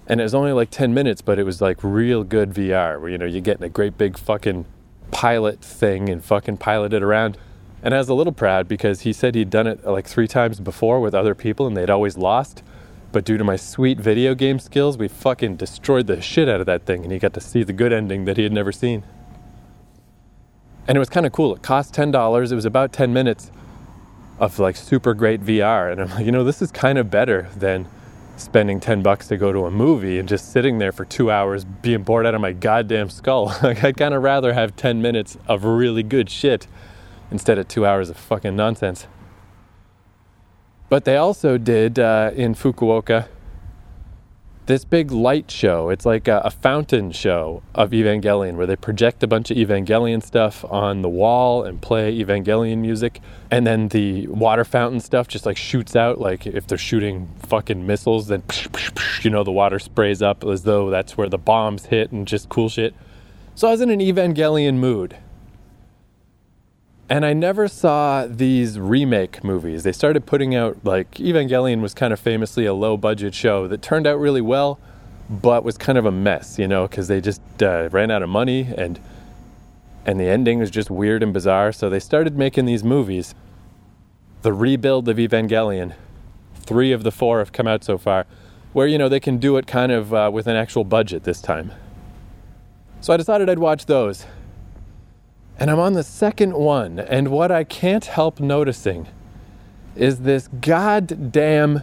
And 0.07 0.21
it 0.21 0.25
was 0.25 0.35
only 0.35 0.53
like 0.53 0.71
10 0.71 0.93
minutes, 0.93 1.23
but 1.23 1.39
it 1.39 1.45
was 1.45 1.61
like 1.61 1.79
real 1.83 2.25
good 2.25 2.51
VR 2.51 3.01
where, 3.01 3.11
you 3.11 3.19
know, 3.19 3.25
you're 3.25 3.41
getting 3.41 3.63
a 3.63 3.69
great 3.69 3.97
big 3.97 4.19
fucking 4.19 4.67
pilot 5.13 5.61
thing 5.61 6.09
and 6.09 6.25
fucking 6.25 6.57
pilot 6.57 6.93
it 6.93 7.03
around. 7.03 7.39
And 7.83 7.95
I 7.95 7.99
was 7.99 8.09
a 8.09 8.15
little 8.15 8.33
proud 8.33 8.67
because 8.67 9.03
he 9.03 9.13
said 9.13 9.35
he'd 9.35 9.51
done 9.51 9.67
it 9.67 9.85
like 9.87 10.07
three 10.07 10.27
times 10.27 10.59
before 10.59 11.01
with 11.01 11.15
other 11.15 11.35
people 11.35 11.67
and 11.67 11.77
they'd 11.77 11.91
always 11.91 12.17
lost. 12.17 12.63
But 13.13 13.25
due 13.25 13.39
to 13.39 13.45
my 13.45 13.57
sweet 13.57 14.01
video 14.01 14.35
game 14.35 14.59
skills, 14.59 14.99
we 14.99 15.07
fucking 15.07 15.57
destroyed 15.57 16.07
the 16.09 16.21
shit 16.21 16.49
out 16.49 16.61
of 16.61 16.67
that 16.67 16.87
thing 16.87 17.05
and 17.05 17.13
he 17.13 17.19
got 17.19 17.35
to 17.35 17.41
see 17.41 17.63
the 17.63 17.73
good 17.73 17.93
ending 17.93 18.25
that 18.25 18.37
he 18.37 18.43
had 18.43 18.53
never 18.53 18.73
seen. 18.73 19.05
And 20.89 20.97
it 20.97 20.99
was 20.99 21.11
kind 21.11 21.27
of 21.27 21.33
cool. 21.33 21.55
It 21.55 21.63
cost 21.63 21.95
$10. 21.95 22.51
It 22.51 22.55
was 22.55 22.65
about 22.65 22.93
10 22.93 23.13
minutes 23.13 23.53
of 24.39 24.59
like 24.59 24.77
super 24.77 25.15
great 25.15 25.43
VR. 25.43 25.93
And 25.93 26.01
I'm 26.01 26.11
like, 26.11 26.27
you 26.27 26.33
know, 26.33 26.45
this 26.45 26.63
is 26.63 26.71
kind 26.71 26.99
of 26.99 27.11
better 27.11 27.49
than 27.57 27.89
spending 28.37 28.81
10 28.81 29.03
bucks 29.03 29.29
to 29.29 29.37
go 29.37 29.53
to 29.53 29.67
a 29.67 29.71
movie 29.71 30.19
and 30.19 30.29
just 30.29 30.53
sitting 30.53 30.79
there 30.79 30.93
for 30.93 31.05
two 31.05 31.31
hours 31.31 31.65
being 31.65 32.03
bored 32.03 32.27
out 32.27 32.35
of 32.35 32.41
my 32.41 32.53
goddamn 32.53 33.09
skull. 33.09 33.47
like, 33.63 33.85
I'd 33.85 33.97
kind 33.97 34.15
of 34.15 34.23
rather 34.23 34.53
have 34.53 34.75
10 34.77 35.01
minutes 35.01 35.37
of 35.47 35.65
really 35.65 36.03
good 36.03 36.29
shit 36.31 36.67
instead 37.31 37.59
of 37.59 37.69
two 37.69 37.87
hours 37.87 38.11
of 38.11 38.17
fucking 38.17 38.57
nonsense. 38.57 39.07
But 40.89 41.05
they 41.05 41.17
also 41.17 41.57
did 41.57 41.99
uh, 41.99 42.33
in 42.35 42.55
Fukuoka 42.55 43.29
this 44.67 44.85
big 44.85 45.11
light 45.11 45.51
show. 45.51 45.89
It's 45.89 46.07
like 46.07 46.29
a, 46.29 46.41
a, 46.45 46.51
fountain 46.51 47.11
show 47.11 47.63
of 47.75 47.91
Evangelion 47.91 48.55
where 48.55 48.67
they 48.67 48.77
project 48.77 49.23
a 49.23 49.27
bunch 49.27 49.51
of 49.51 49.57
Evangelion 49.57 50.23
stuff 50.23 50.65
on 50.67 51.03
the 51.03 51.09
wall 51.09 51.65
and 51.65 51.83
play 51.83 52.17
Evangelion 52.17 52.79
music. 52.79 53.21
And 53.51 53.67
then 53.67 53.89
the 53.89 54.29
water 54.29 54.65
fountain 54.65 55.01
stuff 55.01 55.27
just 55.27 55.47
like 55.47 55.57
shoots 55.57 55.97
out. 55.97 56.21
Like 56.21 56.47
if 56.47 56.67
they're 56.67 56.79
shooting 56.79 57.29
fucking 57.41 57.87
missiles, 57.87 58.29
then 58.29 58.45
you 59.23 59.31
know, 59.31 59.43
the 59.43 59.53
water 59.53 59.81
sprays 59.81 60.23
up 60.23 60.45
as 60.45 60.63
though 60.63 60.91
that's 60.91 61.17
where 61.17 61.29
the 61.29 61.39
bombs 61.39 61.87
hit 61.87 62.13
and 62.13 62.27
just 62.27 62.49
cool 62.49 62.69
shit. 62.69 62.95
So 63.55 63.69
I 63.69 63.73
was 63.73 63.81
in 63.81 63.91
an 63.91 64.01
Evangelion 64.01 64.77
mood. 64.77 65.17
And 67.13 67.27
I 67.27 67.35
never 67.35 67.69
saw 67.69 68.27
these 68.27 68.79
remake 68.79 69.45
movies. 69.45 69.83
They 69.83 69.93
started 69.93 70.25
putting 70.25 70.55
out, 70.55 70.79
like, 70.83 71.11
Evangelion 71.17 71.83
was 71.83 71.93
kind 71.93 72.11
of 72.11 72.19
famously 72.19 72.65
a 72.65 72.73
low 72.73 72.97
budget 72.97 73.35
show 73.35 73.69
that 73.69 73.83
turned 73.83 74.07
out 74.07 74.19
really 74.19 74.41
well, 74.41 74.81
but 75.29 75.63
was 75.63 75.77
kind 75.77 75.99
of 75.99 76.07
a 76.07 76.11
mess, 76.11 76.59
you 76.59 76.67
know, 76.67 76.89
because 76.89 77.09
they 77.09 77.21
just 77.21 77.43
uh, 77.63 77.91
ran 77.93 78.11
out 78.11 78.23
of 78.23 78.31
money 78.31 78.67
and 78.79 78.99
and 80.07 80.19
the 80.19 80.25
ending 80.25 80.59
was 80.59 80.71
just 80.71 80.91
weird 80.91 81.23
and 81.23 81.35
bizarre. 81.35 81.71
So 81.71 81.91
they 81.91 82.01
started 82.01 82.39
making 82.39 82.65
these 82.65 82.83
movies. 82.83 83.35
The 84.41 84.55
rebuild 84.55 85.07
of 85.07 85.19
Evangelion. 85.19 85.95
Three 86.55 86.93
of 86.93 87.03
the 87.03 87.13
four 87.13 87.41
have 87.41 87.53
come 87.53 87.69
out 87.69 87.85
so 87.85 87.99
far, 87.99 88.25
where 88.73 88.87
you 88.87 88.97
know 88.97 89.11
they 89.11 89.21
can 89.21 89.37
do 89.37 89.59
it 89.59 89.67
kind 89.67 89.93
of 89.93 90.15
uh, 90.15 90.31
with 90.33 90.47
an 90.47 90.57
actual 90.57 90.83
budget 90.83 91.25
this 91.25 91.43
time. 91.43 91.73
So 93.03 93.13
I 93.13 93.19
decided 93.19 93.51
I'd 93.51 93.59
watch 93.59 93.85
those. 93.85 94.25
And 95.59 95.71
I'm 95.71 95.79
on 95.79 95.93
the 95.93 96.03
second 96.03 96.55
one, 96.55 96.99
and 96.99 97.29
what 97.29 97.53
I 97.53 97.63
can't 97.65 98.05
help 98.05 98.41
noticing 98.41 99.09
is 99.95 100.21
this 100.21 100.49
goddamn 100.61 101.83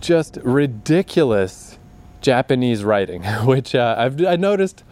just 0.00 0.38
ridiculous 0.42 1.78
Japanese 2.20 2.84
writing, 2.84 3.22
which 3.44 3.74
uh, 3.74 3.94
I've 3.98 4.24
I 4.24 4.36
noticed 4.36 4.84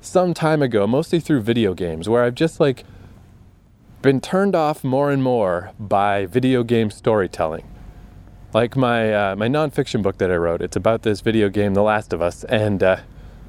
some 0.00 0.34
time 0.34 0.62
ago, 0.62 0.86
mostly 0.86 1.20
through 1.20 1.42
video 1.42 1.74
games, 1.74 2.08
where 2.08 2.24
I've 2.24 2.34
just 2.34 2.60
like 2.60 2.84
been 4.02 4.20
turned 4.20 4.56
off 4.56 4.82
more 4.82 5.10
and 5.10 5.22
more 5.22 5.72
by 5.78 6.26
video 6.26 6.62
game 6.62 6.90
storytelling. 6.90 7.66
Like 8.52 8.76
my 8.76 9.12
uh, 9.12 9.36
my 9.36 9.48
nonfiction 9.48 10.02
book 10.02 10.18
that 10.18 10.30
I 10.30 10.36
wrote, 10.36 10.62
it's 10.62 10.76
about 10.76 11.02
this 11.02 11.20
video 11.20 11.48
game, 11.48 11.74
The 11.74 11.82
Last 11.82 12.12
of 12.12 12.20
Us, 12.20 12.44
and 12.44 12.82
uh, 12.82 12.96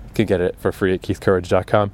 you 0.08 0.14
can 0.14 0.26
get 0.26 0.42
it 0.42 0.56
for 0.60 0.72
free 0.72 0.94
at 0.94 1.02
keithcourage.com. 1.02 1.92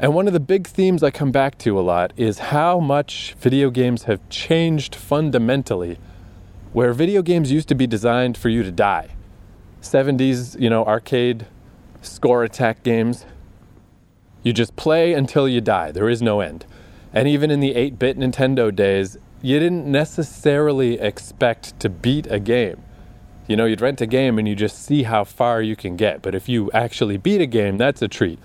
And 0.00 0.14
one 0.14 0.26
of 0.26 0.32
the 0.32 0.40
big 0.40 0.66
themes 0.66 1.02
I 1.02 1.10
come 1.10 1.30
back 1.30 1.58
to 1.58 1.78
a 1.78 1.82
lot 1.82 2.14
is 2.16 2.38
how 2.38 2.80
much 2.80 3.34
video 3.38 3.70
games 3.70 4.04
have 4.04 4.26
changed 4.30 4.94
fundamentally. 4.94 5.98
Where 6.72 6.94
video 6.94 7.20
games 7.20 7.52
used 7.52 7.68
to 7.68 7.74
be 7.74 7.86
designed 7.86 8.38
for 8.38 8.48
you 8.48 8.62
to 8.62 8.72
die. 8.72 9.10
70s, 9.82 10.58
you 10.58 10.70
know, 10.70 10.84
arcade 10.86 11.46
score 12.00 12.44
attack 12.44 12.82
games 12.82 13.26
you 14.42 14.54
just 14.54 14.74
play 14.76 15.12
until 15.12 15.46
you 15.46 15.60
die. 15.60 15.92
There 15.92 16.08
is 16.08 16.22
no 16.22 16.40
end. 16.40 16.64
And 17.12 17.28
even 17.28 17.50
in 17.50 17.60
the 17.60 17.74
8 17.74 17.98
bit 17.98 18.18
Nintendo 18.18 18.74
days, 18.74 19.18
you 19.42 19.58
didn't 19.58 19.86
necessarily 19.86 20.98
expect 20.98 21.78
to 21.80 21.90
beat 21.90 22.26
a 22.30 22.38
game. 22.38 22.82
You 23.46 23.56
know, 23.56 23.66
you'd 23.66 23.80
rent 23.80 24.00
a 24.00 24.06
game 24.06 24.38
and 24.38 24.48
you 24.48 24.54
just 24.54 24.82
see 24.82 25.02
how 25.02 25.24
far 25.24 25.60
you 25.60 25.76
can 25.76 25.96
get. 25.96 26.22
But 26.22 26.34
if 26.34 26.48
you 26.48 26.70
actually 26.72 27.18
beat 27.18 27.40
a 27.40 27.46
game, 27.46 27.76
that's 27.76 28.00
a 28.00 28.08
treat. 28.08 28.38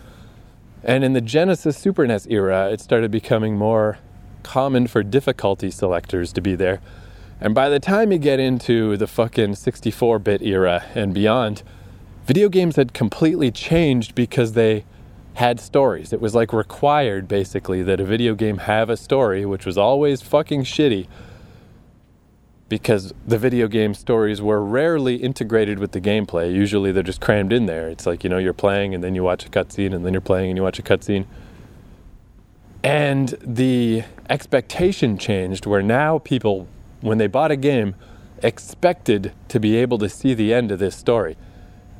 And 0.86 1.04
in 1.04 1.14
the 1.14 1.22
Genesis 1.22 1.76
Super 1.76 2.06
NES 2.06 2.28
era, 2.28 2.70
it 2.70 2.80
started 2.80 3.10
becoming 3.10 3.58
more 3.58 3.98
common 4.44 4.86
for 4.86 5.02
difficulty 5.02 5.72
selectors 5.72 6.32
to 6.34 6.42
be 6.42 6.56
there. 6.56 6.80
And 7.42 7.56
by 7.56 7.70
the 7.70 7.80
time 7.80 8.12
you 8.12 8.20
get 8.20 8.40
into 8.40 8.96
the 8.96 9.08
fucking 9.08 9.56
64 9.56 10.20
bit 10.20 10.44
era 10.44 10.86
and 10.94 11.12
beyond, 11.12 11.64
video 12.26 12.50
games 12.50 12.76
had 12.76 12.94
completely 12.94 13.50
changed 13.50 14.14
because 14.14 14.54
they 14.54 14.86
had 15.34 15.60
stories. 15.60 16.14
It 16.14 16.22
was 16.22 16.36
like 16.36 16.54
required, 16.54 17.28
basically, 17.28 17.82
that 17.82 18.00
a 18.00 18.06
video 18.06 18.36
game 18.36 18.60
have 18.60 18.92
a 18.92 18.96
story, 18.96 19.44
which 19.44 19.66
was 19.66 19.80
always 19.80 20.22
fucking 20.22 20.66
shitty 20.66 21.08
because 22.68 23.14
the 23.28 23.38
video 23.38 23.68
game 23.68 23.94
stories 23.94 24.42
were 24.42 24.64
rarely 24.64 25.18
integrated 25.18 25.78
with 25.78 25.92
the 25.92 26.02
gameplay. 26.02 26.54
Usually 26.54 26.92
they're 26.92 27.04
just 27.04 27.22
crammed 27.22 27.54
in 27.54 27.68
there. 27.68 27.88
It's 27.90 28.06
like, 28.06 28.24
you 28.24 28.30
know, 28.30 28.40
you're 28.40 28.54
playing 28.54 28.96
and 28.96 29.04
then 29.04 29.14
you 29.14 29.24
watch 29.24 29.46
a 29.46 29.50
cutscene 29.50 29.94
and 29.94 30.06
then 30.06 30.14
you're 30.14 30.22
playing 30.22 30.50
and 30.50 30.58
you 30.58 30.64
watch 30.64 30.80
a 30.80 30.84
cutscene. 30.84 31.26
And 32.84 33.30
the 33.42 34.04
expectation 34.30 35.18
changed 35.18 35.66
where 35.66 35.82
now 35.84 36.20
people, 36.20 36.68
when 37.02 37.18
they 37.18 37.28
bought 37.28 37.52
a 37.52 37.56
game, 37.56 37.96
expected 38.44 39.34
to 39.48 39.60
be 39.60 39.76
able 39.76 39.98
to 40.00 40.10
see 40.10 40.34
the 40.34 40.54
end 40.54 40.72
of 40.72 40.80
this 40.80 40.96
story 40.96 41.38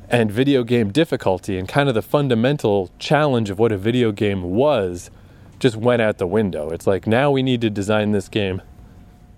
and 0.08 0.30
video 0.30 0.62
game 0.62 0.92
difficulty 0.92 1.58
and 1.58 1.68
kind 1.68 1.88
of 1.88 1.94
the 1.94 2.02
fundamental 2.02 2.90
challenge 2.98 3.50
of 3.50 3.58
what 3.58 3.72
a 3.72 3.78
video 3.78 4.12
game 4.12 4.42
was 4.42 5.10
just 5.58 5.76
went 5.76 6.02
out 6.02 6.18
the 6.18 6.26
window. 6.26 6.70
It's 6.70 6.86
like 6.86 7.06
now 7.06 7.30
we 7.30 7.42
need 7.42 7.60
to 7.62 7.70
design 7.70 8.12
this 8.12 8.28
game 8.28 8.62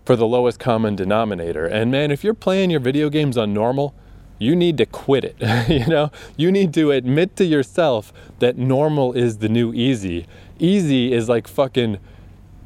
for 0.09 0.17
the 0.17 0.27
lowest 0.27 0.59
common 0.59 0.97
denominator. 0.97 1.67
And 1.67 1.91
man, 1.91 2.11
if 2.11 2.25
you're 2.25 2.33
playing 2.33 2.71
your 2.71 2.81
video 2.81 3.11
games 3.11 3.37
on 3.37 3.53
normal, 3.53 3.95
you 4.39 4.57
need 4.57 4.79
to 4.79 4.87
quit 4.87 5.23
it. 5.23 5.37
you 5.69 5.87
know, 5.87 6.11
you 6.35 6.51
need 6.51 6.73
to 6.73 6.93
admit 6.93 7.37
to 7.37 7.45
yourself 7.45 8.11
that 8.39 8.57
normal 8.57 9.13
is 9.13 9.37
the 9.37 9.51
new 9.51 9.71
easy. 9.75 10.27
Easy 10.59 11.13
is 11.13 11.29
like 11.29 11.47
fucking 11.47 11.99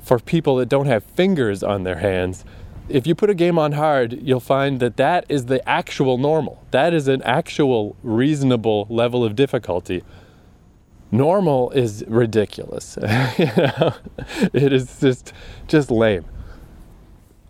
for 0.01 0.21
people 0.21 0.55
that 0.55 0.69
don't 0.69 0.87
have 0.87 1.03
fingers 1.03 1.65
on 1.65 1.83
their 1.83 1.97
hands 1.97 2.45
if 2.89 3.09
you 3.09 3.15
put 3.17 3.31
a 3.31 3.35
game 3.35 3.59
on 3.59 3.73
hard, 3.73 4.21
you'll 4.23 4.41
find 4.41 4.79
that 4.81 4.97
that 4.97 5.25
is 5.29 5.47
the 5.47 5.67
actual 5.69 6.19
normal. 6.19 6.63
That 6.73 6.93
is 6.93 7.09
an 7.09 7.23
actual 7.23 7.97
reasonable 8.03 8.87
level 8.91 9.25
of 9.25 9.35
difficulty. 9.35 10.05
Normal 11.11 11.71
is 11.71 12.05
ridiculous. 12.07 12.99
you 13.39 13.47
know? 13.57 13.95
It 14.53 14.73
is 14.73 15.01
just 15.01 15.33
just 15.69 15.91
lame. 15.91 16.25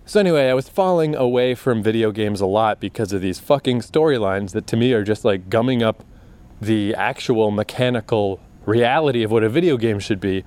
So 0.04 0.20
anyway, 0.20 0.48
I 0.48 0.54
was 0.54 0.68
falling 0.68 1.14
away 1.14 1.54
from 1.54 1.82
video 1.82 2.10
games 2.10 2.40
a 2.40 2.46
lot 2.46 2.80
because 2.80 3.12
of 3.12 3.20
these 3.20 3.38
fucking 3.38 3.80
storylines 3.80 4.50
that 4.52 4.66
to 4.68 4.76
me 4.76 4.92
are 4.92 5.04
just 5.04 5.24
like 5.24 5.48
gumming 5.48 5.82
up 5.82 6.04
the 6.60 6.94
actual 6.94 7.50
mechanical 7.50 8.40
reality 8.66 9.22
of 9.22 9.30
what 9.30 9.42
a 9.44 9.48
video 9.48 9.76
game 9.76 9.98
should 9.98 10.20
be 10.20 10.44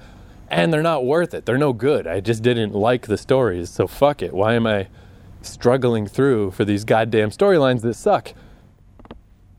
and 0.49 0.71
they're 0.71 0.83
not 0.83 1.05
worth 1.05 1.33
it. 1.33 1.45
They're 1.45 1.57
no 1.57 1.73
good. 1.73 2.07
I 2.07 2.19
just 2.19 2.43
didn't 2.43 2.73
like 2.73 3.07
the 3.07 3.17
stories, 3.17 3.69
so 3.69 3.87
fuck 3.87 4.21
it. 4.21 4.33
Why 4.33 4.53
am 4.53 4.67
I 4.67 4.87
struggling 5.41 6.07
through 6.07 6.51
for 6.51 6.65
these 6.65 6.83
goddamn 6.83 7.31
storylines 7.31 7.81
that 7.81 7.95
suck? 7.95 8.33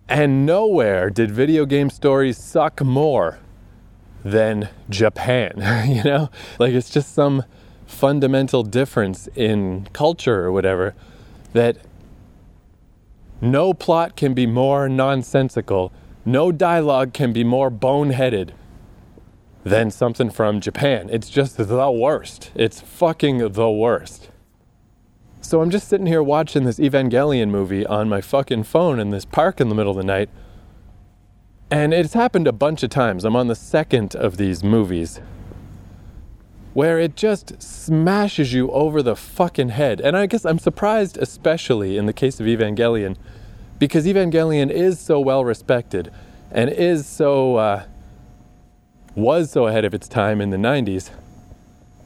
And 0.09 0.47
nowhere 0.47 1.11
did 1.11 1.31
video 1.31 1.67
game 1.67 1.91
stories 1.91 2.39
suck 2.39 2.81
more 2.83 3.39
than 4.25 4.69
Japan, 4.89 5.53
you 5.89 6.05
know? 6.05 6.31
Like 6.59 6.73
it's 6.73 6.91
just 6.91 7.13
some 7.15 7.45
fundamental 7.87 8.63
difference 8.63 9.29
in 9.35 9.89
culture 9.93 10.45
or 10.45 10.53
whatever 10.53 10.95
that 11.53 11.79
no 13.41 13.73
plot 13.73 14.17
can 14.17 14.35
be 14.35 14.47
more 14.47 14.89
nonsensical, 14.89 15.93
no 16.25 16.51
dialogue 16.51 17.13
can 17.13 17.33
be 17.33 17.45
more 17.45 17.71
boneheaded 17.71 18.51
than 19.65 19.91
something 19.91 20.31
from 20.31 20.61
Japan. 20.61 21.09
It's 21.11 21.29
just 21.29 21.57
the 21.57 21.91
worst. 21.91 22.53
It's 22.55 22.81
fucking 22.81 23.53
the 23.53 23.71
worst. 23.71 24.31
So 25.41 25.61
I'm 25.61 25.71
just 25.71 25.89
sitting 25.89 26.07
here 26.07 26.23
watching 26.23 26.65
this 26.65 26.79
Evangelion 26.79 27.51
movie 27.51 27.87
on 27.87 28.09
my 28.09 28.21
fucking 28.21 28.65
phone 28.65 28.99
in 28.99 29.11
this 29.11 29.25
park 29.25 29.61
in 29.61 29.69
the 29.69 29.75
middle 29.75 29.93
of 29.93 29.97
the 29.97 30.05
night. 30.05 30.29
And 31.71 31.93
it's 31.93 32.15
happened 32.15 32.47
a 32.47 32.53
bunch 32.53 32.83
of 32.83 32.91
times. 32.91 33.25
I'm 33.25 33.37
on 33.37 33.49
the 33.49 33.55
second 33.55 34.15
of 34.15 34.37
these 34.37 34.63
movies 34.63 35.21
where 36.77 36.99
it 36.99 37.17
just 37.17 37.63
smashes 37.63 38.53
you 38.53 38.71
over 38.71 39.03
the 39.03 39.17
fucking 39.17 39.71
head. 39.71 39.99
And 39.99 40.15
I 40.15 40.27
guess 40.27 40.45
I'm 40.45 40.59
surprised, 40.59 41.17
especially 41.17 41.97
in 41.97 42.05
the 42.05 42.13
case 42.13 42.39
of 42.39 42.45
Evangelion, 42.45 43.17
because 43.79 44.05
Evangelion 44.05 44.71
is 44.71 45.01
so 45.01 45.19
well 45.19 45.43
respected 45.43 46.13
and 46.51 46.69
is 46.69 47.07
so 47.07 47.57
uh, 47.57 47.87
was 49.15 49.51
so 49.51 49.67
ahead 49.69 49.87
of 49.87 49.95
its 49.95 50.07
time 50.07 50.39
in 50.39 50.51
the 50.51 50.59
90s. 50.59 51.09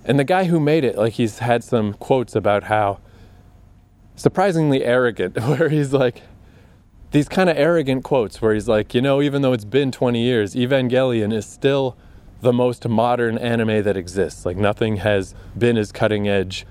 And 0.05 0.21
the 0.21 0.25
guy 0.25 0.45
who 0.45 0.61
made 0.61 0.85
it, 0.85 0.97
like, 0.97 1.15
he's 1.15 1.41
had 1.41 1.65
some 1.65 1.95
quotes 1.95 2.37
about 2.37 2.63
how 2.63 3.01
surprisingly 4.15 4.85
arrogant, 4.85 5.37
where 5.49 5.69
he's 5.69 5.93
like, 5.93 6.23
these 7.11 7.29
kind 7.29 7.51
of 7.51 7.57
arrogant 7.57 8.05
quotes 8.05 8.41
where 8.41 8.55
he's 8.55 8.69
like, 8.69 8.95
you 8.95 9.03
know, 9.03 9.21
even 9.21 9.43
though 9.43 9.53
it's 9.53 9.65
been 9.65 9.91
20 9.91 10.23
years, 10.23 10.55
Evangelion 10.55 11.33
is 11.33 11.45
still 11.45 11.97
the 12.41 12.53
most 12.53 12.89
modern 12.89 13.39
anime 13.39 13.83
that 13.83 13.97
exists. 13.97 14.47
Like, 14.47 14.57
nothing 14.57 14.97
has 14.99 15.35
been 15.57 15.77
as 15.77 15.93
cutting 15.93 16.29
edge 16.29 16.67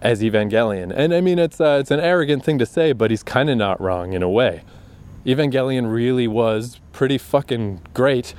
as 0.00 0.22
Evangelion. 0.22 0.92
And 0.94 1.12
I 1.12 1.20
mean, 1.20 1.38
it's, 1.38 1.60
uh, 1.60 1.78
it's 1.80 1.90
an 1.90 2.00
arrogant 2.00 2.44
thing 2.44 2.58
to 2.58 2.66
say, 2.66 2.92
but 2.92 3.10
he's 3.10 3.22
kind 3.22 3.50
of 3.50 3.56
not 3.56 3.80
wrong 3.80 4.12
in 4.12 4.22
a 4.22 4.28
way. 4.28 4.62
Evangelion 5.26 5.92
really 5.92 6.28
was 6.28 6.80
pretty 6.92 7.18
fucking 7.18 7.80
great 7.94 8.34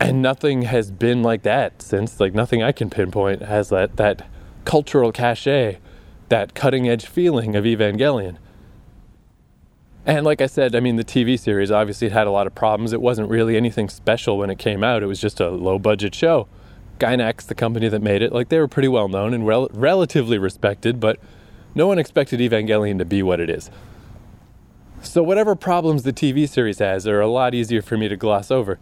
and 0.00 0.20
nothing 0.20 0.62
has 0.62 0.90
been 0.90 1.22
like 1.22 1.42
that 1.42 1.80
since 1.80 2.20
like 2.20 2.34
nothing 2.34 2.62
i 2.62 2.72
can 2.72 2.90
pinpoint 2.90 3.42
has 3.42 3.68
that 3.68 3.96
that 3.96 4.28
cultural 4.64 5.12
cachet 5.12 5.78
that 6.28 6.54
cutting 6.54 6.88
edge 6.88 7.06
feeling 7.06 7.54
of 7.54 7.64
evangelion 7.64 8.36
and 10.06 10.24
like 10.24 10.40
i 10.40 10.46
said 10.46 10.74
i 10.74 10.80
mean 10.80 10.96
the 10.96 11.04
tv 11.04 11.38
series 11.38 11.70
obviously 11.70 12.08
had 12.08 12.26
a 12.26 12.30
lot 12.30 12.46
of 12.46 12.54
problems 12.54 12.92
it 12.92 13.00
wasn't 13.00 13.28
really 13.28 13.56
anything 13.56 13.88
special 13.88 14.38
when 14.38 14.50
it 14.50 14.58
came 14.58 14.84
out 14.84 15.02
it 15.02 15.06
was 15.06 15.20
just 15.20 15.40
a 15.40 15.50
low 15.50 15.78
budget 15.78 16.14
show 16.14 16.46
gainax 16.98 17.46
the 17.46 17.54
company 17.54 17.88
that 17.88 18.02
made 18.02 18.22
it 18.22 18.32
like 18.32 18.48
they 18.48 18.58
were 18.58 18.68
pretty 18.68 18.88
well 18.88 19.08
known 19.08 19.34
and 19.34 19.46
rel- 19.46 19.68
relatively 19.72 20.38
respected 20.38 21.00
but 21.00 21.18
no 21.74 21.86
one 21.86 21.98
expected 21.98 22.40
evangelion 22.40 22.98
to 22.98 23.04
be 23.04 23.22
what 23.22 23.40
it 23.40 23.50
is 23.50 23.70
so 25.02 25.22
whatever 25.22 25.54
problems 25.54 26.02
the 26.02 26.12
tv 26.12 26.48
series 26.48 26.78
has 26.78 27.06
are 27.06 27.20
a 27.20 27.28
lot 27.28 27.54
easier 27.54 27.82
for 27.82 27.96
me 27.96 28.08
to 28.08 28.16
gloss 28.16 28.50
over 28.50 28.78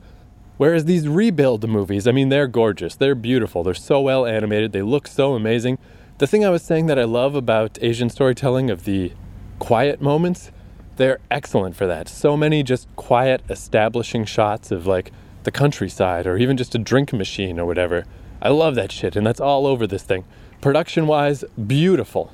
Whereas 0.62 0.84
these 0.84 1.08
rebuild 1.08 1.68
movies, 1.68 2.06
I 2.06 2.12
mean, 2.12 2.28
they're 2.28 2.46
gorgeous. 2.46 2.94
They're 2.94 3.16
beautiful. 3.16 3.64
They're 3.64 3.74
so 3.74 4.00
well 4.00 4.26
animated. 4.26 4.70
They 4.70 4.82
look 4.82 5.08
so 5.08 5.34
amazing. 5.34 5.76
The 6.18 6.26
thing 6.28 6.44
I 6.44 6.50
was 6.50 6.62
saying 6.62 6.86
that 6.86 7.00
I 7.00 7.04
love 7.04 7.34
about 7.34 7.78
Asian 7.82 8.10
storytelling 8.10 8.70
of 8.70 8.84
the 8.84 9.12
quiet 9.58 10.00
moments, 10.00 10.52
they're 10.96 11.18
excellent 11.30 11.76
for 11.76 11.86
that. 11.86 12.08
So 12.08 12.36
many 12.36 12.62
just 12.62 12.88
quiet, 12.96 13.42
establishing 13.48 14.24
shots 14.24 14.70
of 14.70 14.86
like 14.86 15.12
the 15.44 15.50
countryside 15.50 16.26
or 16.26 16.36
even 16.36 16.56
just 16.56 16.74
a 16.74 16.78
drink 16.78 17.12
machine 17.12 17.58
or 17.58 17.66
whatever. 17.66 18.04
I 18.40 18.48
love 18.48 18.74
that 18.74 18.90
shit, 18.90 19.16
and 19.16 19.26
that's 19.26 19.40
all 19.40 19.66
over 19.66 19.86
this 19.86 20.02
thing. 20.02 20.24
Production 20.60 21.06
wise, 21.06 21.44
beautiful. 21.66 22.32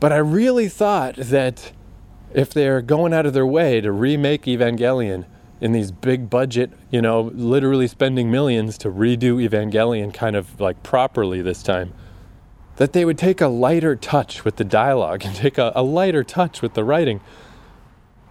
But 0.00 0.12
I 0.12 0.18
really 0.18 0.68
thought 0.68 1.16
that 1.16 1.72
if 2.34 2.52
they're 2.52 2.82
going 2.82 3.14
out 3.14 3.26
of 3.26 3.32
their 3.32 3.46
way 3.46 3.80
to 3.80 3.90
remake 3.92 4.42
Evangelion 4.42 5.24
in 5.60 5.72
these 5.72 5.90
big 5.90 6.28
budget, 6.28 6.70
you 6.90 7.00
know, 7.00 7.30
literally 7.34 7.88
spending 7.88 8.30
millions 8.30 8.76
to 8.78 8.90
redo 8.90 9.46
Evangelion 9.46 10.12
kind 10.12 10.36
of 10.36 10.60
like 10.60 10.82
properly 10.82 11.40
this 11.40 11.62
time, 11.62 11.94
that 12.76 12.92
they 12.92 13.04
would 13.04 13.18
take 13.18 13.40
a 13.40 13.48
lighter 13.48 13.96
touch 13.96 14.44
with 14.44 14.56
the 14.56 14.64
dialogue 14.64 15.24
and 15.24 15.34
take 15.34 15.58
a, 15.58 15.72
a 15.74 15.82
lighter 15.82 16.22
touch 16.22 16.62
with 16.62 16.74
the 16.74 16.84
writing. 16.84 17.20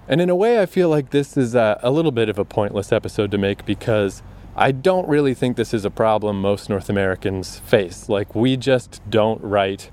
And 0.07 0.21
in 0.21 0.29
a 0.29 0.35
way, 0.35 0.61
I 0.61 0.65
feel 0.67 0.89
like 0.89 1.09
this 1.09 1.35
is 1.35 1.55
a, 1.55 1.79
a 1.81 1.89
little 1.89 2.11
bit 2.11 2.29
of 2.29 2.37
a 2.37 2.45
pointless 2.45 2.91
episode 2.91 3.31
to 3.31 3.37
make 3.37 3.65
because 3.65 4.21
I 4.55 4.71
don't 4.71 5.07
really 5.07 5.33
think 5.33 5.57
this 5.57 5.73
is 5.73 5.83
a 5.83 5.89
problem 5.89 6.41
most 6.41 6.69
North 6.69 6.89
Americans 6.89 7.59
face. 7.59 8.07
Like, 8.07 8.35
we 8.35 8.55
just 8.55 9.01
don't 9.09 9.41
write 9.43 9.89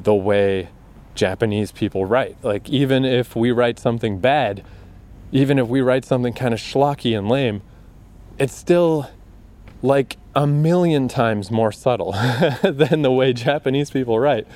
the 0.00 0.14
way 0.14 0.68
Japanese 1.16 1.72
people 1.72 2.06
write. 2.06 2.36
Like, 2.42 2.68
even 2.68 3.04
if 3.04 3.34
we 3.34 3.50
write 3.50 3.78
something 3.78 4.20
bad, 4.20 4.64
even 5.32 5.58
if 5.58 5.66
we 5.66 5.80
write 5.80 6.04
something 6.04 6.32
kind 6.32 6.54
of 6.54 6.60
schlocky 6.60 7.18
and 7.18 7.28
lame, 7.28 7.62
it's 8.38 8.54
still 8.54 9.10
like 9.82 10.16
a 10.34 10.46
million 10.46 11.08
times 11.08 11.50
more 11.50 11.72
subtle 11.72 12.12
than 12.62 13.02
the 13.02 13.10
way 13.10 13.32
Japanese 13.32 13.90
people 13.90 14.18
write. 14.18 14.46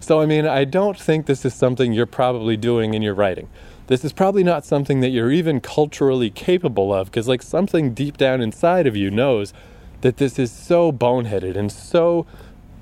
So, 0.00 0.20
I 0.20 0.26
mean, 0.26 0.46
I 0.46 0.64
don't 0.64 0.98
think 0.98 1.26
this 1.26 1.44
is 1.44 1.54
something 1.54 1.92
you're 1.92 2.06
probably 2.06 2.56
doing 2.56 2.94
in 2.94 3.02
your 3.02 3.14
writing. 3.14 3.48
This 3.86 4.04
is 4.04 4.12
probably 4.12 4.42
not 4.42 4.64
something 4.64 5.00
that 5.00 5.10
you're 5.10 5.30
even 5.30 5.60
culturally 5.60 6.30
capable 6.30 6.92
of 6.92 7.08
because, 7.08 7.28
like, 7.28 7.42
something 7.42 7.92
deep 7.92 8.16
down 8.16 8.40
inside 8.40 8.86
of 8.86 8.96
you 8.96 9.10
knows 9.10 9.52
that 10.00 10.16
this 10.16 10.38
is 10.38 10.50
so 10.50 10.90
boneheaded 10.90 11.56
and 11.56 11.70
so 11.70 12.26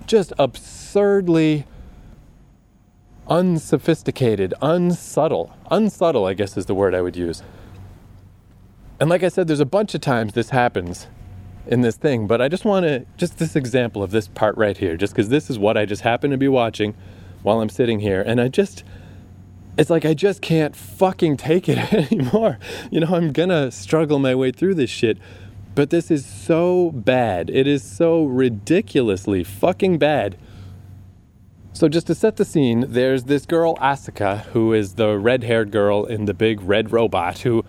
just 0.06 0.32
absurdly 0.38 1.66
unsophisticated, 3.26 4.54
unsubtle. 4.62 5.54
Unsubtle, 5.70 6.24
I 6.24 6.34
guess, 6.34 6.56
is 6.56 6.66
the 6.66 6.74
word 6.74 6.94
I 6.94 7.02
would 7.02 7.16
use. 7.16 7.42
And 9.00 9.10
like 9.10 9.22
I 9.22 9.28
said, 9.28 9.48
there's 9.48 9.60
a 9.60 9.66
bunch 9.66 9.94
of 9.94 10.00
times 10.00 10.32
this 10.32 10.50
happens 10.50 11.08
in 11.68 11.82
this 11.82 11.96
thing, 11.96 12.26
but 12.26 12.40
I 12.40 12.48
just 12.48 12.64
want 12.64 12.84
to, 12.84 13.06
just 13.16 13.38
this 13.38 13.54
example 13.54 14.02
of 14.02 14.10
this 14.10 14.28
part 14.28 14.56
right 14.56 14.76
here, 14.76 14.96
just 14.96 15.14
because 15.14 15.28
this 15.28 15.50
is 15.50 15.58
what 15.58 15.76
I 15.76 15.84
just 15.84 16.02
happen 16.02 16.30
to 16.30 16.36
be 16.36 16.48
watching 16.48 16.94
while 17.42 17.60
I'm 17.60 17.68
sitting 17.68 18.00
here. 18.00 18.22
And 18.22 18.40
I 18.40 18.48
just, 18.48 18.84
it's 19.76 19.90
like 19.90 20.04
I 20.04 20.14
just 20.14 20.42
can't 20.42 20.74
fucking 20.74 21.36
take 21.36 21.68
it 21.68 21.92
anymore. 22.12 22.58
You 22.90 23.00
know, 23.00 23.14
I'm 23.14 23.32
gonna 23.32 23.70
struggle 23.70 24.18
my 24.18 24.34
way 24.34 24.50
through 24.50 24.74
this 24.74 24.90
shit. 24.90 25.18
But 25.74 25.90
this 25.90 26.10
is 26.10 26.26
so 26.26 26.90
bad. 26.90 27.50
It 27.50 27.68
is 27.68 27.84
so 27.84 28.24
ridiculously 28.24 29.44
fucking 29.44 29.98
bad 29.98 30.36
so, 31.78 31.88
just 31.88 32.08
to 32.08 32.14
set 32.16 32.34
the 32.34 32.44
scene, 32.44 32.86
there's 32.88 33.22
this 33.22 33.46
girl, 33.46 33.76
Asuka, 33.76 34.46
who 34.46 34.72
is 34.72 34.94
the 34.94 35.16
red 35.16 35.44
haired 35.44 35.70
girl 35.70 36.06
in 36.06 36.24
the 36.24 36.34
big 36.34 36.60
red 36.60 36.90
robot, 36.90 37.38
who, 37.38 37.64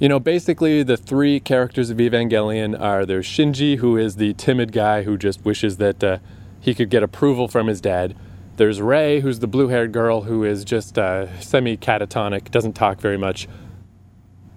you 0.00 0.08
know, 0.08 0.18
basically 0.18 0.82
the 0.82 0.96
three 0.96 1.38
characters 1.38 1.90
of 1.90 1.98
Evangelion 1.98 2.78
are 2.80 3.04
there's 3.04 3.26
Shinji, 3.26 3.76
who 3.76 3.98
is 3.98 4.16
the 4.16 4.32
timid 4.34 4.72
guy 4.72 5.02
who 5.02 5.18
just 5.18 5.44
wishes 5.44 5.76
that 5.76 6.02
uh, 6.02 6.18
he 6.58 6.74
could 6.74 6.88
get 6.88 7.02
approval 7.02 7.48
from 7.48 7.66
his 7.66 7.82
dad. 7.82 8.16
There's 8.56 8.80
Rei, 8.80 9.20
who's 9.20 9.40
the 9.40 9.46
blue 9.46 9.68
haired 9.68 9.92
girl 9.92 10.22
who 10.22 10.42
is 10.42 10.64
just 10.64 10.98
uh, 10.98 11.38
semi 11.40 11.76
catatonic, 11.76 12.50
doesn't 12.50 12.72
talk 12.72 12.98
very 12.98 13.18
much. 13.18 13.46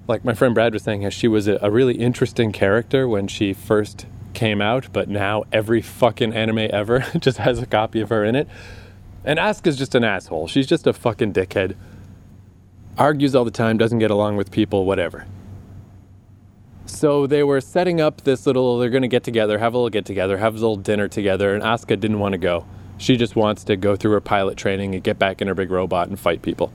Like 0.07 0.23
my 0.23 0.33
friend 0.33 0.55
Brad 0.55 0.73
was 0.73 0.83
saying, 0.83 1.09
she 1.09 1.27
was 1.27 1.47
a, 1.47 1.59
a 1.61 1.69
really 1.69 1.95
interesting 1.95 2.53
character 2.53 3.05
when 3.05 3.27
she 3.27 3.51
first 3.51 4.05
came 4.33 4.61
out, 4.61 4.87
but 4.93 5.09
now 5.09 5.43
every 5.51 5.81
fucking 5.81 6.33
anime 6.33 6.69
ever 6.71 6.99
just 7.19 7.37
has 7.37 7.59
a 7.59 7.65
copy 7.65 7.99
of 7.99 8.09
her 8.09 8.23
in 8.23 8.35
it. 8.35 8.47
And 9.25 9.39
Asuka's 9.39 9.77
just 9.77 9.93
an 9.93 10.05
asshole. 10.05 10.47
She's 10.47 10.67
just 10.67 10.87
a 10.87 10.93
fucking 10.93 11.33
dickhead. 11.33 11.75
Argues 12.97 13.33
all 13.35 13.45
the 13.45 13.51
time, 13.51 13.77
doesn't 13.77 13.99
get 13.99 14.11
along 14.11 14.37
with 14.37 14.51
people, 14.51 14.85
whatever. 14.85 15.25
So 16.85 17.25
they 17.25 17.43
were 17.43 17.61
setting 17.61 17.99
up 17.99 18.21
this 18.21 18.45
little, 18.45 18.77
they're 18.77 18.89
gonna 18.89 19.07
get 19.07 19.23
together, 19.23 19.57
have 19.57 19.73
a 19.73 19.77
little 19.77 19.89
get 19.89 20.05
together, 20.05 20.37
have 20.37 20.53
a 20.53 20.57
little 20.57 20.75
dinner 20.75 21.07
together, 21.07 21.53
and 21.53 21.63
Asuka 21.63 21.99
didn't 21.99 22.19
want 22.19 22.33
to 22.33 22.37
go. 22.37 22.65
She 22.97 23.17
just 23.17 23.35
wants 23.35 23.63
to 23.65 23.75
go 23.75 23.95
through 23.95 24.11
her 24.11 24.21
pilot 24.21 24.57
training 24.57 24.93
and 24.93 25.03
get 25.03 25.17
back 25.17 25.41
in 25.41 25.47
her 25.47 25.55
big 25.55 25.71
robot 25.71 26.07
and 26.07 26.19
fight 26.19 26.41
people. 26.41 26.71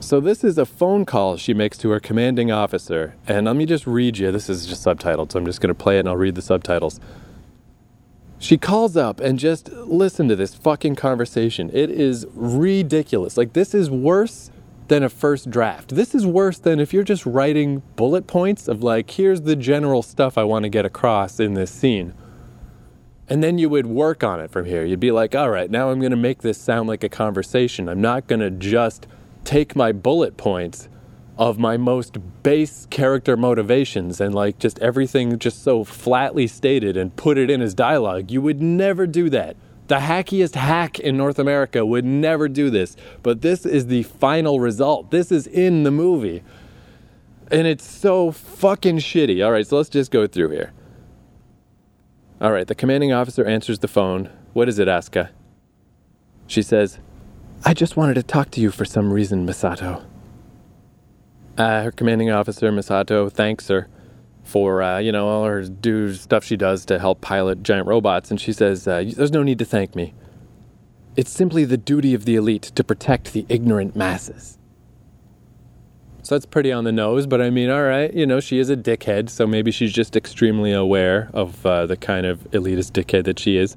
So, 0.00 0.20
this 0.20 0.44
is 0.44 0.58
a 0.58 0.66
phone 0.66 1.06
call 1.06 1.38
she 1.38 1.54
makes 1.54 1.78
to 1.78 1.88
her 1.90 2.00
commanding 2.00 2.50
officer. 2.50 3.14
And 3.26 3.46
let 3.46 3.56
me 3.56 3.64
just 3.64 3.86
read 3.86 4.18
you. 4.18 4.30
This 4.30 4.50
is 4.50 4.66
just 4.66 4.84
subtitled, 4.84 5.32
so 5.32 5.38
I'm 5.38 5.46
just 5.46 5.62
going 5.62 5.68
to 5.68 5.74
play 5.74 5.96
it 5.96 6.00
and 6.00 6.08
I'll 6.08 6.16
read 6.16 6.34
the 6.34 6.42
subtitles. 6.42 7.00
She 8.38 8.58
calls 8.58 8.98
up 8.98 9.20
and 9.20 9.38
just 9.38 9.70
listen 9.72 10.28
to 10.28 10.36
this 10.36 10.54
fucking 10.54 10.96
conversation. 10.96 11.70
It 11.72 11.90
is 11.90 12.26
ridiculous. 12.34 13.38
Like, 13.38 13.54
this 13.54 13.72
is 13.72 13.88
worse 13.90 14.50
than 14.88 15.02
a 15.02 15.08
first 15.08 15.50
draft. 15.50 15.94
This 15.94 16.14
is 16.14 16.26
worse 16.26 16.58
than 16.58 16.78
if 16.78 16.92
you're 16.92 17.04
just 17.04 17.24
writing 17.24 17.82
bullet 17.96 18.26
points 18.26 18.68
of, 18.68 18.82
like, 18.82 19.10
here's 19.10 19.42
the 19.42 19.56
general 19.56 20.02
stuff 20.02 20.36
I 20.36 20.44
want 20.44 20.64
to 20.64 20.68
get 20.68 20.84
across 20.84 21.40
in 21.40 21.54
this 21.54 21.70
scene. 21.70 22.14
And 23.28 23.42
then 23.42 23.56
you 23.56 23.70
would 23.70 23.86
work 23.86 24.22
on 24.22 24.40
it 24.40 24.50
from 24.50 24.66
here. 24.66 24.84
You'd 24.84 25.00
be 25.00 25.10
like, 25.10 25.34
all 25.34 25.48
right, 25.48 25.70
now 25.70 25.90
I'm 25.90 25.98
going 26.00 26.10
to 26.10 26.16
make 26.16 26.42
this 26.42 26.58
sound 26.58 26.88
like 26.88 27.02
a 27.02 27.08
conversation. 27.08 27.88
I'm 27.88 28.02
not 28.02 28.26
going 28.26 28.40
to 28.40 28.50
just 28.50 29.06
take 29.44 29.74
my 29.74 29.92
bullet 29.92 30.36
points 30.36 30.88
of 31.36 31.58
my 31.58 31.76
most 31.76 32.18
base 32.42 32.86
character 32.90 33.36
motivations 33.36 34.20
and 34.20 34.34
like 34.34 34.58
just 34.58 34.78
everything 34.78 35.38
just 35.38 35.62
so 35.62 35.82
flatly 35.82 36.46
stated 36.46 36.96
and 36.96 37.16
put 37.16 37.38
it 37.38 37.50
in 37.50 37.60
as 37.60 37.74
dialogue. 37.74 38.30
You 38.30 38.40
would 38.42 38.62
never 38.62 39.06
do 39.06 39.28
that. 39.30 39.56
The 39.86 39.96
hackiest 39.96 40.54
hack 40.54 40.98
in 40.98 41.16
North 41.16 41.38
America 41.38 41.84
would 41.84 42.04
never 42.04 42.48
do 42.48 42.70
this. 42.70 42.96
But 43.22 43.42
this 43.42 43.66
is 43.66 43.86
the 43.86 44.02
final 44.04 44.60
result. 44.60 45.10
This 45.10 45.30
is 45.30 45.46
in 45.46 45.82
the 45.82 45.90
movie. 45.90 46.42
And 47.50 47.66
it's 47.66 47.84
so 47.84 48.30
fucking 48.32 48.98
shitty. 48.98 49.44
All 49.44 49.52
right, 49.52 49.66
so 49.66 49.76
let's 49.76 49.90
just 49.90 50.10
go 50.10 50.26
through 50.26 50.50
here. 50.50 50.72
All 52.40 52.52
right, 52.52 52.66
the 52.66 52.74
commanding 52.74 53.12
officer 53.12 53.44
answers 53.44 53.78
the 53.78 53.88
phone. 53.88 54.30
What 54.54 54.68
is 54.68 54.78
it, 54.78 54.88
Asuka? 54.88 55.30
She 56.46 56.62
says, 56.62 56.98
I 57.64 57.74
just 57.74 57.96
wanted 57.96 58.14
to 58.14 58.22
talk 58.22 58.50
to 58.52 58.60
you 58.60 58.70
for 58.70 58.84
some 58.84 59.12
reason, 59.12 59.46
Misato. 59.46 60.04
Uh, 61.56 61.84
her 61.84 61.92
commanding 61.92 62.30
officer, 62.30 62.72
Misato, 62.72 63.30
thanks 63.30 63.68
her 63.68 63.88
for, 64.44 64.82
uh, 64.82 64.98
you 64.98 65.10
know, 65.10 65.26
all 65.26 65.44
her 65.44 65.62
do 65.62 66.14
stuff 66.14 66.44
she 66.44 66.56
does 66.56 66.84
to 66.86 66.98
help 66.98 67.20
pilot 67.20 67.62
giant 67.62 67.88
robots, 67.88 68.30
and 68.30 68.40
she 68.40 68.52
says, 68.52 68.86
uh, 68.86 69.02
There's 69.16 69.32
no 69.32 69.42
need 69.42 69.58
to 69.58 69.64
thank 69.64 69.96
me. 69.96 70.14
It's 71.16 71.30
simply 71.30 71.64
the 71.64 71.76
duty 71.76 72.14
of 72.14 72.24
the 72.24 72.36
elite 72.36 72.62
to 72.74 72.84
protect 72.84 73.32
the 73.32 73.46
ignorant 73.48 73.96
masses. 73.96 74.58
So 76.22 76.34
that's 76.34 76.46
pretty 76.46 76.72
on 76.72 76.84
the 76.84 76.92
nose, 76.92 77.26
but 77.26 77.42
I 77.42 77.50
mean, 77.50 77.68
all 77.68 77.82
right, 77.82 78.12
you 78.12 78.26
know, 78.26 78.40
she 78.40 78.58
is 78.58 78.70
a 78.70 78.76
dickhead, 78.76 79.28
so 79.28 79.46
maybe 79.46 79.70
she's 79.70 79.92
just 79.92 80.16
extremely 80.16 80.72
aware 80.72 81.30
of 81.34 81.64
uh, 81.66 81.86
the 81.86 81.96
kind 81.96 82.24
of 82.24 82.50
elitist 82.50 82.92
dickhead 82.92 83.24
that 83.24 83.38
she 83.38 83.58
is. 83.58 83.76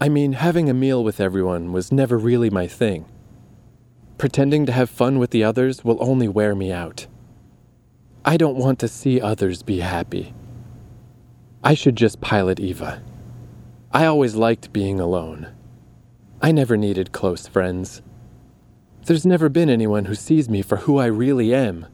I 0.00 0.08
mean, 0.08 0.34
having 0.34 0.70
a 0.70 0.74
meal 0.74 1.04
with 1.04 1.20
everyone 1.20 1.72
was 1.72 1.92
never 1.92 2.16
really 2.16 2.50
my 2.50 2.66
thing. 2.66 3.04
Pretending 4.16 4.64
to 4.66 4.72
have 4.72 4.88
fun 4.88 5.18
with 5.18 5.30
the 5.30 5.44
others 5.44 5.84
will 5.84 5.98
only 6.00 6.28
wear 6.28 6.54
me 6.54 6.72
out. 6.72 7.06
I 8.28 8.36
don't 8.36 8.58
want 8.58 8.78
to 8.80 8.88
see 8.88 9.22
others 9.22 9.62
be 9.62 9.80
happy. 9.80 10.34
I 11.64 11.72
should 11.72 11.96
just 11.96 12.20
pilot 12.20 12.60
Eva. 12.60 13.02
I 13.90 14.04
always 14.04 14.34
liked 14.34 14.70
being 14.70 15.00
alone. 15.00 15.48
I 16.42 16.52
never 16.52 16.76
needed 16.76 17.12
close 17.12 17.48
friends. 17.48 18.02
There's 19.06 19.24
never 19.24 19.48
been 19.48 19.70
anyone 19.70 20.04
who 20.04 20.14
sees 20.14 20.46
me 20.46 20.60
for 20.60 20.76
who 20.76 20.98
I 20.98 21.06
really 21.06 21.54
am. 21.54 21.86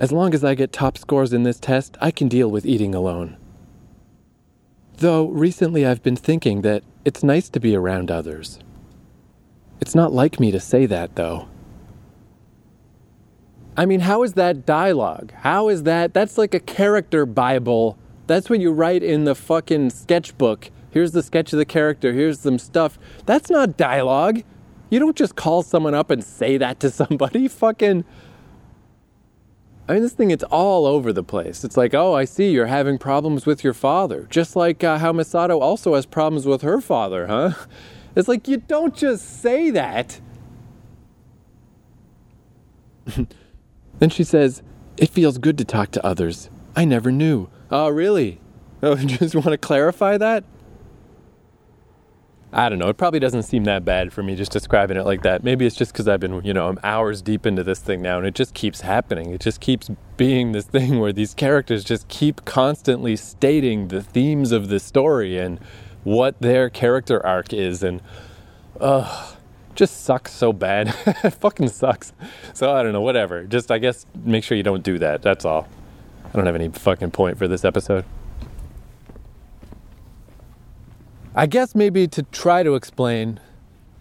As 0.00 0.10
long 0.10 0.34
as 0.34 0.42
I 0.42 0.56
get 0.56 0.72
top 0.72 0.98
scores 0.98 1.32
in 1.32 1.44
this 1.44 1.60
test, 1.60 1.96
I 2.00 2.10
can 2.10 2.26
deal 2.26 2.50
with 2.50 2.66
eating 2.66 2.92
alone. 2.92 3.36
Though 4.96 5.28
recently 5.28 5.86
I've 5.86 6.02
been 6.02 6.16
thinking 6.16 6.62
that 6.62 6.82
it's 7.04 7.22
nice 7.22 7.48
to 7.50 7.60
be 7.60 7.76
around 7.76 8.10
others. 8.10 8.58
It's 9.80 9.94
not 9.94 10.12
like 10.12 10.40
me 10.40 10.50
to 10.50 10.58
say 10.58 10.84
that, 10.86 11.14
though. 11.14 11.46
I 13.76 13.86
mean, 13.86 14.00
how 14.00 14.22
is 14.22 14.34
that 14.34 14.66
dialogue? 14.66 15.32
How 15.38 15.68
is 15.68 15.84
that? 15.84 16.12
That's 16.12 16.36
like 16.36 16.54
a 16.54 16.60
character 16.60 17.24
Bible. 17.24 17.96
That's 18.26 18.50
what 18.50 18.60
you 18.60 18.72
write 18.72 19.02
in 19.02 19.24
the 19.24 19.34
fucking 19.34 19.90
sketchbook. 19.90 20.70
Here's 20.90 21.12
the 21.12 21.22
sketch 21.22 21.52
of 21.52 21.58
the 21.58 21.64
character, 21.64 22.12
here's 22.12 22.40
some 22.40 22.58
stuff. 22.58 22.98
That's 23.26 23.48
not 23.48 23.76
dialogue. 23.76 24.42
You 24.90 24.98
don't 24.98 25.16
just 25.16 25.36
call 25.36 25.62
someone 25.62 25.94
up 25.94 26.10
and 26.10 26.22
say 26.22 26.56
that 26.58 26.80
to 26.80 26.90
somebody. 26.90 27.46
Fucking. 27.48 28.04
I 29.88 29.94
mean, 29.94 30.02
this 30.02 30.12
thing, 30.12 30.30
it's 30.30 30.44
all 30.44 30.86
over 30.86 31.12
the 31.12 31.22
place. 31.22 31.64
It's 31.64 31.76
like, 31.76 31.94
oh, 31.94 32.14
I 32.14 32.24
see 32.24 32.50
you're 32.50 32.66
having 32.66 32.98
problems 32.98 33.46
with 33.46 33.64
your 33.64 33.74
father. 33.74 34.26
Just 34.30 34.54
like 34.54 34.84
uh, 34.84 34.98
how 34.98 35.12
Misato 35.12 35.60
also 35.60 35.94
has 35.94 36.06
problems 36.06 36.46
with 36.46 36.62
her 36.62 36.80
father, 36.80 37.26
huh? 37.26 37.52
It's 38.16 38.26
like, 38.26 38.48
you 38.48 38.56
don't 38.56 38.96
just 38.96 39.40
say 39.40 39.70
that. 39.70 40.20
then 44.00 44.10
she 44.10 44.24
says, 44.24 44.62
It 44.96 45.10
feels 45.10 45.38
good 45.38 45.56
to 45.58 45.64
talk 45.64 45.92
to 45.92 46.04
others. 46.04 46.50
I 46.74 46.84
never 46.84 47.12
knew. 47.12 47.48
Oh, 47.70 47.88
really? 47.88 48.40
Oh, 48.82 48.96
just 48.96 49.34
want 49.34 49.48
to 49.48 49.58
clarify 49.58 50.18
that? 50.18 50.44
I 52.52 52.68
don't 52.68 52.80
know. 52.80 52.88
It 52.88 52.96
probably 52.96 53.20
doesn't 53.20 53.44
seem 53.44 53.62
that 53.64 53.84
bad 53.84 54.12
for 54.12 54.24
me 54.24 54.34
just 54.34 54.50
describing 54.50 54.96
it 54.96 55.04
like 55.04 55.22
that. 55.22 55.44
Maybe 55.44 55.66
it's 55.66 55.76
just 55.76 55.92
because 55.92 56.08
I've 56.08 56.18
been, 56.18 56.42
you 56.44 56.52
know, 56.52 56.68
I'm 56.68 56.80
hours 56.82 57.22
deep 57.22 57.46
into 57.46 57.62
this 57.62 57.78
thing 57.78 58.02
now 58.02 58.18
and 58.18 58.26
it 58.26 58.34
just 58.34 58.54
keeps 58.54 58.80
happening. 58.80 59.30
It 59.30 59.40
just 59.40 59.60
keeps 59.60 59.88
being 60.16 60.50
this 60.50 60.64
thing 60.66 60.98
where 60.98 61.12
these 61.12 61.32
characters 61.32 61.84
just 61.84 62.08
keep 62.08 62.44
constantly 62.44 63.14
stating 63.14 63.88
the 63.88 64.02
themes 64.02 64.50
of 64.50 64.68
the 64.68 64.80
story 64.80 65.38
and 65.38 65.60
what 66.02 66.40
their 66.40 66.68
character 66.68 67.24
arc 67.24 67.52
is. 67.52 67.84
And, 67.84 68.02
ugh, 68.80 69.36
just 69.74 70.04
sucks 70.04 70.32
so 70.32 70.52
bad. 70.52 70.88
it 71.06 71.30
fucking 71.30 71.68
sucks. 71.68 72.12
So 72.54 72.72
I 72.72 72.82
don't 72.82 72.92
know, 72.92 73.00
whatever. 73.00 73.44
Just, 73.44 73.70
I 73.70 73.78
guess, 73.78 74.06
make 74.24 74.44
sure 74.44 74.56
you 74.56 74.62
don't 74.62 74.82
do 74.82 74.98
that. 74.98 75.22
That's 75.22 75.44
all. 75.44 75.68
I 76.24 76.36
don't 76.36 76.46
have 76.46 76.54
any 76.54 76.68
fucking 76.68 77.10
point 77.10 77.38
for 77.38 77.48
this 77.48 77.64
episode. 77.64 78.04
I 81.34 81.46
guess 81.46 81.74
maybe 81.74 82.08
to 82.08 82.22
try 82.24 82.62
to 82.62 82.74
explain 82.74 83.40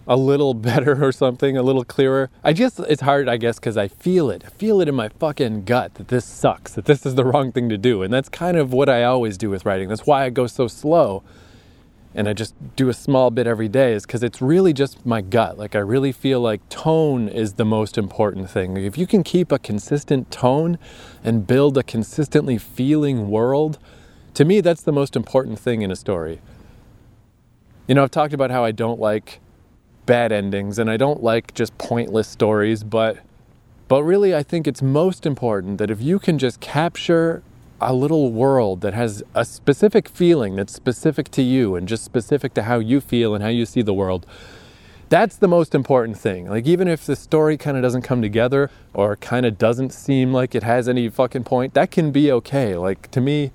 a 0.08 0.17
little 0.17 0.53
better 0.55 1.05
or 1.05 1.12
something, 1.12 1.55
a 1.55 1.62
little 1.62 1.84
clearer. 1.84 2.29
I 2.43 2.53
just, 2.53 2.79
it's 2.79 3.01
hard, 3.01 3.29
I 3.29 3.38
guess, 3.38 3.60
because 3.60 3.77
I 3.77 3.88
feel 3.88 4.29
it. 4.29 4.43
I 4.45 4.49
feel 4.49 4.82
it 4.82 4.89
in 4.89 4.95
my 4.95 5.10
fucking 5.10 5.65
gut 5.65 5.95
that 5.95 6.08
this 6.08 6.25
sucks, 6.25 6.73
that 6.73 6.86
this 6.86 7.05
is 7.05 7.15
the 7.15 7.23
wrong 7.23 7.51
thing 7.51 7.69
to 7.69 7.77
do. 7.77 8.01
And 8.01 8.12
that's 8.12 8.29
kind 8.29 8.58
of 8.58 8.73
what 8.73 8.89
I 8.89 9.03
always 9.03 9.38
do 9.38 9.49
with 9.49 9.65
writing. 9.65 9.89
That's 9.89 10.05
why 10.05 10.25
I 10.25 10.29
go 10.29 10.47
so 10.47 10.67
slow 10.67 11.23
and 12.19 12.27
I 12.27 12.34
just 12.34 12.53
do 12.75 12.89
a 12.89 12.93
small 12.93 13.32
bit 13.32 13.47
every 13.47 13.69
day, 13.69 13.93
is 13.93 14.05
because 14.05 14.23
it's 14.23 14.41
really 14.41 14.73
just 14.73 15.05
my 15.05 15.21
gut. 15.21 15.58
Like, 15.58 15.73
I 15.73 15.79
really 15.79 16.12
feel 16.12 16.41
like 16.41 16.67
tone 16.67 17.29
is 17.29 17.53
the 17.53 17.63
most 17.63 17.97
important 17.97 18.49
thing. 18.49 18.75
If 18.75 18.97
you 18.97 19.08
can 19.08 19.23
keep 19.23 19.53
a 19.53 19.58
consistent 19.58 20.29
tone 20.29 20.77
and 21.23 21.47
build 21.47 21.77
a 21.77 21.84
consistently 21.84 22.58
feeling 22.58 23.29
world, 23.29 23.79
to 24.34 24.43
me, 24.43 24.60
that's 24.60 24.82
the 24.82 24.91
most 24.91 25.15
important 25.15 25.60
thing 25.60 25.82
in 25.82 25.91
a 25.91 25.95
story. 25.95 26.41
You 27.88 27.95
know, 27.95 28.03
I've 28.03 28.12
talked 28.12 28.34
about 28.34 28.51
how 28.51 28.65
I 28.65 28.73
don't 28.73 28.99
like 28.99 29.39
bad 30.05 30.34
endings 30.34 30.77
and 30.77 30.91
I 30.91 30.97
don't 30.97 31.23
like 31.23 31.53
just 31.53 31.77
pointless 31.77 32.27
stories, 32.27 32.84
but 32.84 33.19
but 33.88 34.03
really 34.03 34.36
I 34.36 34.43
think 34.43 34.67
it's 34.67 34.82
most 34.82 35.25
important 35.25 35.77
that 35.77 35.89
if 35.89 36.01
you 36.01 36.19
can 36.19 36.38
just 36.38 36.60
capture 36.60 37.43
a 37.81 37.93
little 37.93 38.31
world 38.31 38.81
that 38.81 38.93
has 38.93 39.23
a 39.33 39.45
specific 39.45 40.09
feeling 40.09 40.55
that's 40.55 40.73
specific 40.73 41.29
to 41.31 41.41
you 41.41 41.75
and 41.75 41.87
just 41.87 42.03
specific 42.03 42.53
to 42.55 42.63
how 42.63 42.79
you 42.79 42.99
feel 42.99 43.33
and 43.33 43.43
how 43.43 43.49
you 43.49 43.65
see 43.65 43.81
the 43.81 43.93
world. 43.93 44.25
That's 45.09 45.37
the 45.37 45.47
most 45.47 45.73
important 45.73 46.17
thing. 46.17 46.47
Like, 46.47 46.67
even 46.67 46.87
if 46.87 47.05
the 47.05 47.15
story 47.15 47.57
kind 47.57 47.75
of 47.75 47.83
doesn't 47.83 48.03
come 48.03 48.21
together 48.21 48.69
or 48.93 49.15
kind 49.15 49.45
of 49.45 49.57
doesn't 49.57 49.91
seem 49.91 50.31
like 50.31 50.53
it 50.53 50.61
has 50.63 50.87
any 50.87 51.09
fucking 51.09 51.45
point, 51.45 51.73
that 51.73 51.89
can 51.89 52.11
be 52.11 52.31
okay. 52.31 52.75
Like, 52.75 53.09
to 53.11 53.21
me, 53.21 53.51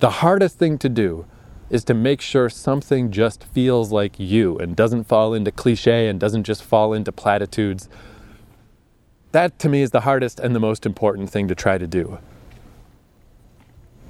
the 0.00 0.10
hardest 0.10 0.58
thing 0.58 0.76
to 0.78 0.88
do 0.90 1.24
is 1.70 1.84
to 1.84 1.94
make 1.94 2.20
sure 2.20 2.50
something 2.50 3.10
just 3.10 3.44
feels 3.44 3.90
like 3.90 4.18
you 4.18 4.58
and 4.58 4.76
doesn't 4.76 5.04
fall 5.04 5.32
into 5.32 5.50
cliche 5.50 6.08
and 6.08 6.20
doesn't 6.20 6.44
just 6.44 6.62
fall 6.62 6.92
into 6.92 7.10
platitudes. 7.10 7.88
That 9.32 9.58
to 9.60 9.68
me 9.68 9.80
is 9.80 9.90
the 9.90 10.02
hardest 10.02 10.38
and 10.38 10.54
the 10.54 10.60
most 10.60 10.84
important 10.84 11.30
thing 11.30 11.48
to 11.48 11.54
try 11.54 11.78
to 11.78 11.86
do. 11.86 12.18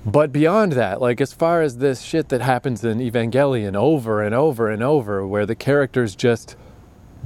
But 0.07 0.33
beyond 0.33 0.73
that, 0.73 1.01
like 1.01 1.21
as 1.21 1.33
far 1.33 1.63
as 1.63 1.79
this 1.79 2.03
shit 2.03 2.29
that 2.29 2.43
happens 2.43 2.85
in 2.85 2.99
Evangelion 2.99 3.75
over 3.75 4.23
and 4.23 4.35
over 4.35 4.69
and 4.69 4.83
over, 4.83 5.27
where 5.27 5.47
the 5.47 5.55
characters 5.55 6.15
just 6.15 6.57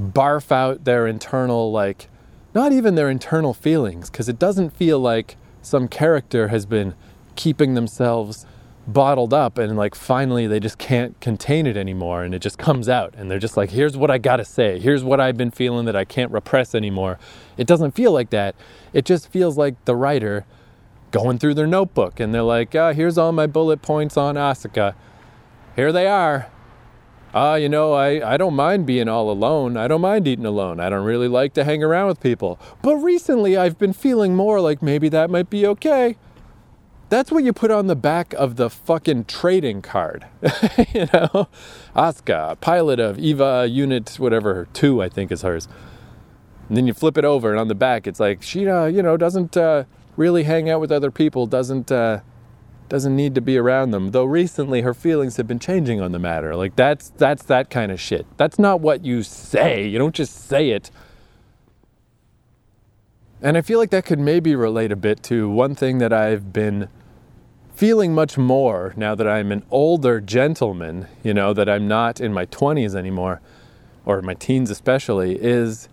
barf 0.00 0.52
out 0.52 0.84
their 0.84 1.06
internal, 1.06 1.72
like, 1.72 2.08
not 2.54 2.72
even 2.72 2.94
their 2.94 3.10
internal 3.10 3.52
feelings, 3.52 4.10
because 4.10 4.28
it 4.28 4.38
doesn't 4.38 4.70
feel 4.70 5.00
like 5.00 5.36
some 5.60 5.88
character 5.88 6.48
has 6.48 6.66
been 6.66 6.94
keeping 7.34 7.74
themselves 7.74 8.46
bottled 8.86 9.34
up 9.34 9.58
and 9.58 9.76
like 9.76 9.94
finally 9.94 10.46
they 10.46 10.58
just 10.58 10.78
can't 10.78 11.20
contain 11.20 11.66
it 11.66 11.76
anymore 11.76 12.22
and 12.24 12.34
it 12.34 12.38
just 12.38 12.56
comes 12.56 12.88
out 12.88 13.12
and 13.18 13.30
they're 13.30 13.38
just 13.38 13.54
like 13.54 13.68
here's 13.68 13.98
what 13.98 14.10
I 14.10 14.16
got 14.16 14.36
to 14.36 14.46
say. 14.46 14.78
Here's 14.78 15.04
what 15.04 15.20
I've 15.20 15.36
been 15.36 15.50
feeling 15.50 15.84
that 15.84 15.94
I 15.94 16.06
can't 16.06 16.32
repress 16.32 16.74
anymore. 16.74 17.18
It 17.58 17.66
doesn't 17.66 17.90
feel 17.90 18.12
like 18.12 18.30
that. 18.30 18.54
It 18.94 19.04
just 19.04 19.28
feels 19.28 19.58
like 19.58 19.84
the 19.84 19.94
writer 19.94 20.46
going 21.10 21.38
through 21.38 21.54
their 21.54 21.66
notebook 21.66 22.20
and 22.20 22.34
they're 22.34 22.42
like 22.42 22.74
oh, 22.74 22.92
here's 22.92 23.18
all 23.18 23.32
my 23.32 23.46
bullet 23.46 23.82
points 23.82 24.16
on 24.16 24.34
Asuka. 24.34 24.94
Here 25.76 25.92
they 25.92 26.06
are. 26.06 26.50
Ah 27.34 27.52
uh, 27.52 27.54
you 27.56 27.68
know 27.68 27.92
I, 27.92 28.34
I 28.34 28.36
don't 28.36 28.54
mind 28.54 28.86
being 28.86 29.08
all 29.08 29.30
alone. 29.30 29.76
I 29.76 29.88
don't 29.88 30.00
mind 30.00 30.26
eating 30.26 30.46
alone. 30.46 30.80
I 30.80 30.88
don't 30.88 31.04
really 31.04 31.28
like 31.28 31.54
to 31.54 31.64
hang 31.64 31.82
around 31.82 32.08
with 32.08 32.20
people. 32.20 32.58
But 32.82 32.96
recently 32.96 33.56
I've 33.56 33.78
been 33.78 33.92
feeling 33.92 34.34
more 34.34 34.60
like 34.60 34.82
maybe 34.82 35.08
that 35.10 35.30
might 35.30 35.50
be 35.50 35.66
okay. 35.66 36.16
That's 37.10 37.30
what 37.30 37.42
you 37.42 37.54
put 37.54 37.70
on 37.70 37.86
the 37.86 37.96
back 37.96 38.34
of 38.34 38.56
the 38.56 38.68
fucking 38.68 39.24
trading 39.24 39.80
card. 39.80 40.26
you 40.92 41.08
know, 41.12 41.48
Asuka, 41.96 42.60
pilot 42.60 43.00
of 43.00 43.18
Eva 43.18 43.66
Unit, 43.66 44.16
whatever, 44.18 44.68
two, 44.74 45.02
I 45.02 45.08
think 45.08 45.32
is 45.32 45.40
hers. 45.40 45.68
And 46.68 46.76
then 46.76 46.86
you 46.86 46.92
flip 46.92 47.16
it 47.16 47.24
over, 47.24 47.50
and 47.50 47.58
on 47.58 47.68
the 47.68 47.74
back, 47.74 48.06
it's 48.06 48.20
like 48.20 48.42
she, 48.42 48.68
uh, 48.68 48.84
you 48.84 49.02
know, 49.02 49.16
doesn't 49.16 49.56
uh, 49.56 49.84
really 50.18 50.42
hang 50.42 50.68
out 50.68 50.80
with 50.80 50.92
other 50.92 51.10
people, 51.10 51.46
doesn't 51.46 51.90
uh, 51.90 52.20
doesn't 52.88 53.14
need 53.14 53.34
to 53.36 53.40
be 53.40 53.56
around 53.56 53.92
them. 53.92 54.10
Though 54.10 54.24
recently, 54.24 54.82
her 54.82 54.92
feelings 54.92 55.36
have 55.36 55.46
been 55.46 55.58
changing 55.58 56.00
on 56.00 56.12
the 56.12 56.18
matter. 56.18 56.54
Like 56.54 56.76
that's 56.76 57.10
that's 57.16 57.44
that 57.44 57.70
kind 57.70 57.90
of 57.90 58.00
shit. 58.00 58.26
That's 58.36 58.58
not 58.58 58.80
what 58.80 59.04
you 59.04 59.22
say. 59.22 59.86
You 59.86 59.98
don't 59.98 60.14
just 60.14 60.34
say 60.48 60.70
it. 60.70 60.90
And 63.40 63.56
I 63.56 63.60
feel 63.60 63.78
like 63.78 63.90
that 63.90 64.04
could 64.04 64.18
maybe 64.18 64.56
relate 64.56 64.90
a 64.90 64.96
bit 64.96 65.22
to 65.24 65.48
one 65.48 65.76
thing 65.76 65.98
that 65.98 66.12
I've 66.12 66.52
been 66.52 66.88
feeling 67.72 68.12
much 68.12 68.36
more 68.36 68.92
now 68.96 69.14
that 69.14 69.28
I'm 69.28 69.52
an 69.52 69.64
older 69.70 70.20
gentleman, 70.20 71.06
you 71.22 71.32
know, 71.32 71.52
that 71.54 71.68
I'm 71.68 71.86
not 71.86 72.20
in 72.20 72.32
my 72.32 72.46
20s 72.46 72.96
anymore, 72.96 73.40
or 74.04 74.20
my 74.22 74.34
teens 74.34 74.72
especially, 74.72 75.36
is 75.40 75.88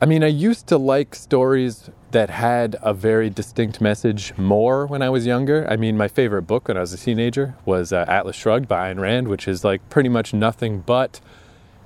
I 0.00 0.06
mean, 0.06 0.22
I 0.22 0.28
used 0.28 0.68
to 0.68 0.78
like 0.78 1.16
stories 1.16 1.90
that 2.12 2.30
had 2.30 2.76
a 2.82 2.94
very 2.94 3.28
distinct 3.28 3.80
message 3.80 4.36
more 4.36 4.86
when 4.86 5.02
I 5.02 5.10
was 5.10 5.26
younger. 5.26 5.66
I 5.68 5.76
mean, 5.76 5.96
my 5.96 6.08
favorite 6.08 6.42
book 6.42 6.68
when 6.68 6.76
I 6.76 6.80
was 6.80 6.92
a 6.92 6.98
teenager 6.98 7.56
was 7.64 7.92
uh, 7.92 8.04
Atlas 8.06 8.36
Shrugged 8.36 8.68
by 8.68 8.92
Ayn 8.92 9.00
Rand, 9.00 9.28
which 9.28 9.48
is 9.48 9.64
like 9.64 9.86
pretty 9.88 10.08
much 10.08 10.32
nothing 10.32 10.80
but 10.80 11.20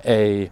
a 0.04 0.50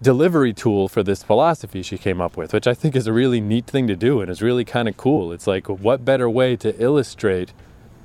delivery 0.00 0.52
tool 0.52 0.88
for 0.88 1.02
this 1.02 1.22
philosophy 1.22 1.82
she 1.82 1.98
came 1.98 2.20
up 2.20 2.36
with, 2.36 2.52
which 2.52 2.66
I 2.66 2.74
think 2.74 2.94
is 2.94 3.06
a 3.06 3.12
really 3.12 3.40
neat 3.40 3.66
thing 3.66 3.86
to 3.88 3.96
do 3.96 4.20
and 4.20 4.30
is 4.30 4.40
really 4.42 4.64
kind 4.64 4.88
of 4.88 4.96
cool. 4.96 5.32
It's 5.32 5.46
like, 5.46 5.68
what 5.68 6.04
better 6.04 6.30
way 6.30 6.54
to 6.56 6.80
illustrate 6.80 7.52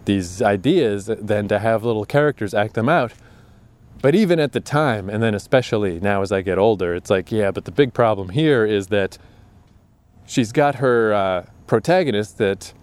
these 0.06 0.42
ideas 0.42 1.06
than 1.06 1.48
to 1.50 1.60
have 1.60 1.84
little 1.84 2.06
characters 2.06 2.54
act 2.54 2.74
them 2.74 2.90
out? 2.90 3.14
But 4.02 4.16
even 4.16 4.40
at 4.40 4.54
the 4.54 4.60
time, 4.60 5.10
and 5.10 5.22
then 5.22 5.34
especially 5.34 6.00
now 6.00 6.22
as 6.22 6.32
I 6.32 6.42
get 6.42 6.58
older, 6.58 6.96
it's 6.96 7.10
like, 7.10 7.32
yeah, 7.32 7.52
but 7.52 7.66
the 7.66 7.72
big 7.72 7.94
problem 7.94 8.30
here 8.30 8.66
is 8.66 8.88
that 8.88 9.18
she's 10.26 10.52
got 10.52 10.76
her 10.76 11.14
uh, 11.14 11.46
protagonists 11.68 12.34
that 12.34 12.74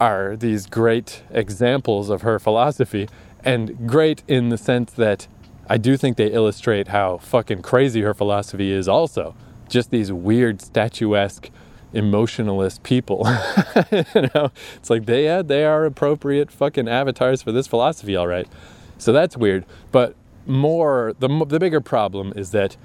are 0.00 0.36
these 0.36 0.66
great 0.66 1.22
examples 1.30 2.10
of 2.10 2.22
her 2.22 2.38
philosophy, 2.38 3.08
and 3.44 3.88
great 3.88 4.22
in 4.26 4.48
the 4.48 4.58
sense 4.58 4.92
that 4.92 5.28
I 5.68 5.78
do 5.78 5.96
think 5.96 6.16
they 6.16 6.32
illustrate 6.32 6.88
how 6.88 7.18
fucking 7.18 7.62
crazy 7.62 8.02
her 8.02 8.14
philosophy 8.14 8.72
is 8.72 8.88
also. 8.88 9.34
Just 9.68 9.90
these 9.90 10.12
weird 10.12 10.60
statuesque 10.60 11.50
emotionalist 11.92 12.82
people. 12.82 13.26
you 13.92 14.28
know, 14.34 14.50
it's 14.76 14.90
like 14.90 15.06
they 15.06 15.24
yeah, 15.24 15.42
they 15.42 15.64
are 15.64 15.86
appropriate 15.86 16.50
fucking 16.50 16.88
avatars 16.88 17.42
for 17.42 17.52
this 17.52 17.66
philosophy, 17.66 18.16
all 18.16 18.26
right. 18.26 18.48
So 18.98 19.12
that's 19.12 19.36
weird. 19.36 19.64
But 19.90 20.14
more 20.46 21.14
the 21.18 21.28
the 21.46 21.58
bigger 21.58 21.80
problem 21.80 22.32
is 22.36 22.50
that 22.50 22.76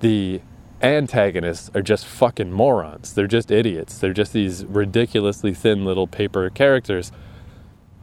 the 0.00 0.42
antagonists 0.86 1.70
are 1.74 1.82
just 1.82 2.06
fucking 2.06 2.52
morons. 2.52 3.14
They're 3.14 3.26
just 3.26 3.50
idiots. 3.50 3.98
They're 3.98 4.12
just 4.12 4.32
these 4.32 4.64
ridiculously 4.64 5.54
thin 5.54 5.84
little 5.84 6.06
paper 6.06 6.48
characters, 6.50 7.12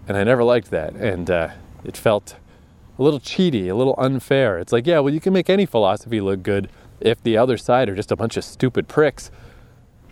and 0.07 0.17
I 0.17 0.23
never 0.23 0.43
liked 0.43 0.69
that. 0.71 0.93
And 0.93 1.29
uh, 1.29 1.49
it 1.83 1.97
felt 1.97 2.35
a 2.97 3.03
little 3.03 3.19
cheaty, 3.19 3.69
a 3.69 3.73
little 3.73 3.95
unfair. 3.97 4.59
It's 4.59 4.71
like, 4.71 4.85
yeah, 4.85 4.99
well, 4.99 5.13
you 5.13 5.19
can 5.19 5.33
make 5.33 5.49
any 5.49 5.65
philosophy 5.65 6.21
look 6.21 6.43
good 6.43 6.69
if 6.99 7.21
the 7.23 7.37
other 7.37 7.57
side 7.57 7.89
are 7.89 7.95
just 7.95 8.11
a 8.11 8.15
bunch 8.15 8.37
of 8.37 8.43
stupid 8.43 8.87
pricks. 8.87 9.31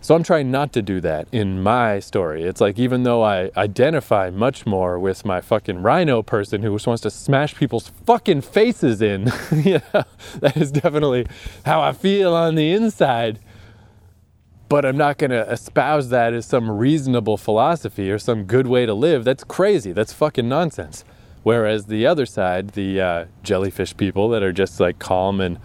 So 0.02 0.16
I'm 0.16 0.24
trying 0.24 0.50
not 0.50 0.72
to 0.72 0.82
do 0.82 1.00
that 1.02 1.28
in 1.30 1.62
my 1.62 2.00
story. 2.00 2.42
It's 2.42 2.60
like, 2.60 2.76
even 2.76 3.04
though 3.04 3.22
I 3.22 3.52
identify 3.56 4.30
much 4.30 4.66
more 4.66 4.98
with 4.98 5.24
my 5.24 5.40
fucking 5.40 5.80
rhino 5.80 6.24
person 6.24 6.60
who 6.62 6.74
just 6.74 6.88
wants 6.88 7.02
to 7.02 7.10
smash 7.10 7.54
people's 7.54 7.92
fucking 8.04 8.40
faces 8.40 9.00
in, 9.00 9.26
yeah, 9.54 10.02
that 10.40 10.56
is 10.56 10.72
definitely 10.72 11.28
how 11.64 11.80
I 11.80 11.92
feel 11.92 12.34
on 12.34 12.56
the 12.56 12.72
inside. 12.72 13.38
But 14.68 14.84
I'm 14.84 14.96
not 14.96 15.18
going 15.18 15.30
to 15.30 15.48
espouse 15.48 16.08
that 16.08 16.34
as 16.34 16.46
some 16.46 16.68
reasonable 16.68 17.36
philosophy 17.36 18.10
or 18.10 18.18
some 18.18 18.42
good 18.42 18.66
way 18.66 18.86
to 18.86 18.94
live. 18.94 19.22
That's 19.24 19.44
crazy. 19.44 19.92
That's 19.92 20.12
fucking 20.12 20.48
nonsense. 20.48 21.04
Whereas 21.44 21.86
the 21.86 22.06
other 22.08 22.26
side, 22.26 22.70
the 22.70 23.00
uh, 23.00 23.24
jellyfish 23.44 23.96
people 23.96 24.28
that 24.30 24.42
are 24.42 24.52
just 24.52 24.80
like 24.80 24.98
calm 24.98 25.40
and 25.40 25.60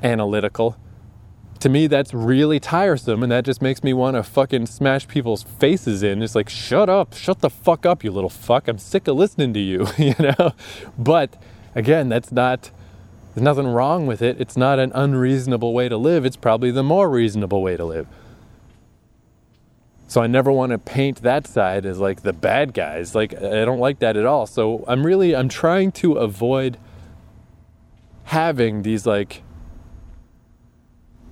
analytical, 0.00 0.76
to 1.60 1.68
me, 1.68 1.86
that's 1.86 2.14
really 2.14 2.58
tiresome, 2.58 3.22
and 3.22 3.30
that 3.30 3.44
just 3.44 3.60
makes 3.60 3.84
me 3.84 3.92
want 3.92 4.16
to 4.16 4.22
fucking 4.22 4.64
smash 4.66 5.06
people's 5.06 5.42
faces 5.42 6.02
in. 6.02 6.22
It's 6.22 6.34
like, 6.34 6.48
shut 6.48 6.88
up, 6.88 7.14
shut 7.14 7.40
the 7.40 7.50
fuck 7.50 7.84
up, 7.84 8.02
you 8.02 8.10
little 8.10 8.30
fuck. 8.30 8.66
I'm 8.66 8.78
sick 8.78 9.06
of 9.06 9.16
listening 9.16 9.52
to 9.54 9.60
you, 9.60 9.86
you 9.98 10.14
know? 10.18 10.52
But 10.98 11.40
again, 11.74 12.08
that's 12.08 12.32
not, 12.32 12.70
there's 13.34 13.44
nothing 13.44 13.66
wrong 13.66 14.06
with 14.06 14.22
it. 14.22 14.40
It's 14.40 14.56
not 14.56 14.78
an 14.78 14.90
unreasonable 14.94 15.74
way 15.74 15.90
to 15.90 15.98
live. 15.98 16.24
It's 16.24 16.36
probably 16.36 16.70
the 16.70 16.82
more 16.82 17.10
reasonable 17.10 17.62
way 17.62 17.76
to 17.76 17.84
live. 17.84 18.06
So 20.08 20.22
I 20.22 20.26
never 20.26 20.50
want 20.50 20.72
to 20.72 20.78
paint 20.78 21.22
that 21.22 21.46
side 21.46 21.84
as 21.84 21.98
like 21.98 22.22
the 22.22 22.32
bad 22.32 22.72
guys. 22.72 23.14
Like, 23.14 23.34
I 23.34 23.66
don't 23.66 23.78
like 23.78 23.98
that 23.98 24.16
at 24.16 24.24
all. 24.24 24.46
So 24.46 24.82
I'm 24.88 25.04
really, 25.04 25.36
I'm 25.36 25.50
trying 25.50 25.92
to 25.92 26.14
avoid 26.14 26.78
having 28.24 28.82
these 28.82 29.06
like, 29.06 29.42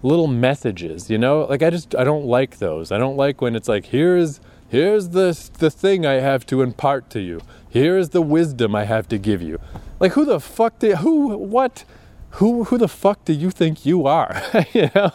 little 0.03 0.27
messages, 0.27 1.11
you 1.11 1.19
know? 1.19 1.45
Like 1.45 1.63
I 1.63 1.71
just 1.71 1.95
I 1.95 2.05
don't 2.05 2.27
like 2.27 2.59
those. 2.59 2.93
I 2.93 2.99
don't 2.99 3.17
like 3.17 3.41
when 3.41 3.57
it's 3.57 3.69
like 3.69 3.87
here's 3.87 4.41
here's 4.69 5.11
the 5.11 5.51
the 5.59 5.71
thing 5.71 6.07
I 6.07 6.15
have 6.15 6.47
to 6.47 6.63
impart 6.63 7.11
to 7.11 7.21
you. 7.21 7.41
Here's 7.69 8.11
the 8.11 8.23
wisdom 8.23 8.75
I 8.75 8.85
have 8.85 9.09
to 9.09 9.19
give 9.19 9.43
you. 9.43 9.59
Like 10.01 10.13
who 10.13 10.25
the 10.25 10.41
fuck 10.41 10.79
do 10.79 10.97
who 10.97 11.37
what 11.37 11.85
who 12.33 12.65
who 12.65 12.79
the 12.79 12.89
fuck 12.89 13.25
do 13.25 13.33
you 13.33 13.51
think 13.51 13.85
you 13.85 14.07
are? 14.07 14.43
you 14.73 14.91
know? 14.95 15.13